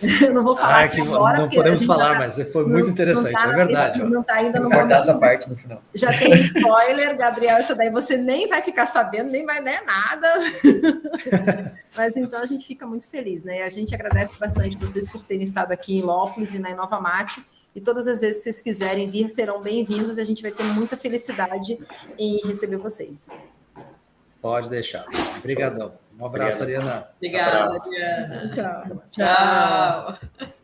Eu 0.24 0.32
não 0.32 0.42
vou 0.42 0.56
falar 0.56 0.76
ah, 0.76 0.84
aqui 0.84 1.02
agora. 1.02 1.38
Não 1.38 1.50
podemos 1.50 1.84
falar, 1.84 2.12
tá, 2.14 2.18
mas 2.20 2.50
foi 2.50 2.64
muito 2.66 2.88
interessante, 2.88 3.34
tá, 3.34 3.52
é 3.52 3.54
verdade. 3.54 4.02
Não 4.02 4.22
está 4.22 4.36
ainda 4.36 4.58
no 4.58 4.70
momento. 4.70 4.90
essa 4.90 5.18
parte 5.18 5.50
no 5.50 5.56
final. 5.56 5.82
Já 5.94 6.10
tem 6.18 6.32
spoiler, 6.40 7.14
Gabriel, 7.14 7.60
isso 7.60 7.74
daí 7.74 7.90
você 7.90 8.16
nem 8.16 8.48
vai 8.48 8.62
ficar 8.62 8.86
sabendo, 8.86 9.30
nem 9.30 9.44
vai 9.44 9.60
né, 9.60 9.82
nada. 9.84 10.28
mas 11.96 12.16
então 12.16 12.40
a 12.40 12.46
gente 12.46 12.66
fica 12.66 12.86
muito 12.86 13.08
feliz, 13.08 13.42
né? 13.42 13.62
A 13.62 13.68
gente 13.68 13.94
agradece 13.94 14.36
bastante 14.38 14.76
vocês 14.76 15.10
por 15.10 15.22
terem 15.22 15.42
estado 15.42 15.72
aqui 15.72 15.96
em 15.96 16.02
Lópolis 16.02 16.54
e 16.54 16.58
na 16.58 16.70
Inova 16.70 17.00
Mate. 17.00 17.44
E 17.74 17.80
todas 17.80 18.06
as 18.06 18.20
vezes 18.20 18.38
que 18.38 18.44
vocês 18.44 18.62
quiserem 18.62 19.08
vir, 19.10 19.28
serão 19.30 19.60
bem-vindos. 19.60 20.18
A 20.18 20.24
gente 20.24 20.42
vai 20.42 20.52
ter 20.52 20.62
muita 20.64 20.96
felicidade 20.96 21.78
em 22.16 22.40
receber 22.46 22.76
vocês. 22.76 23.28
Pode 24.40 24.68
deixar. 24.68 25.06
Obrigadão. 25.38 25.98
Um 26.20 26.26
abraço, 26.26 26.62
Obrigado. 26.62 26.86
Ariana. 26.86 27.08
Obrigada, 27.16 27.70
um 27.70 27.82
Ariana. 27.82 28.48
Tchau. 28.48 29.02
Tchau. 29.10 30.54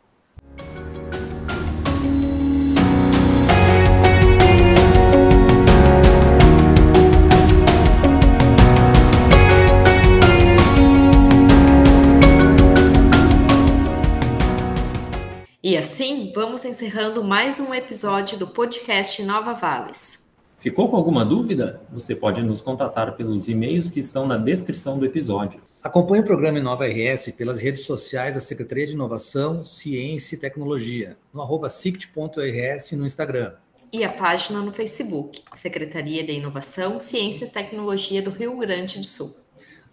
E 15.63 15.77
assim, 15.77 16.31
vamos 16.33 16.65
encerrando 16.65 17.23
mais 17.23 17.59
um 17.59 17.71
episódio 17.71 18.35
do 18.35 18.47
podcast 18.47 19.21
Nova 19.21 19.53
Vales. 19.53 20.27
Ficou 20.57 20.89
com 20.89 20.95
alguma 20.95 21.23
dúvida? 21.23 21.79
Você 21.93 22.15
pode 22.15 22.41
nos 22.41 22.63
contatar 22.63 23.15
pelos 23.15 23.47
e-mails 23.47 23.91
que 23.91 23.99
estão 23.99 24.25
na 24.25 24.39
descrição 24.39 24.97
do 24.97 25.05
episódio. 25.05 25.61
Acompanhe 25.83 26.23
o 26.23 26.25
programa 26.25 26.57
Inova 26.57 26.87
RS 26.87 27.33
pelas 27.37 27.61
redes 27.61 27.85
sociais 27.85 28.33
da 28.33 28.41
Secretaria 28.41 28.87
de 28.87 28.93
Inovação, 28.93 29.63
Ciência 29.63 30.35
e 30.35 30.39
Tecnologia, 30.39 31.15
no 31.31 31.43
arroba 31.43 31.69
sict.rs 31.69 32.91
no 32.93 33.05
Instagram. 33.05 33.53
E 33.93 34.03
a 34.03 34.11
página 34.11 34.61
no 34.61 34.73
Facebook, 34.73 35.43
Secretaria 35.53 36.25
de 36.25 36.31
Inovação, 36.31 36.99
Ciência 36.99 37.45
e 37.45 37.49
Tecnologia 37.49 38.19
do 38.19 38.31
Rio 38.31 38.57
Grande 38.57 38.97
do 38.97 39.05
Sul. 39.05 39.35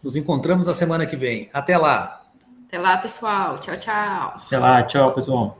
Nos 0.03 0.17
encontramos 0.17 0.67
na 0.67 0.73
semana 0.73 1.05
que 1.05 1.17
vem. 1.17 1.51
Até 1.53 1.77
lá! 1.77 2.18
Até 2.69 2.79
lá, 2.79 2.99
pessoal. 2.99 3.59
Tchau, 3.59 3.79
tchau. 3.79 4.43
Até 4.47 4.59
lá, 4.59 4.83
tchau, 4.83 5.13
pessoal. 5.15 5.59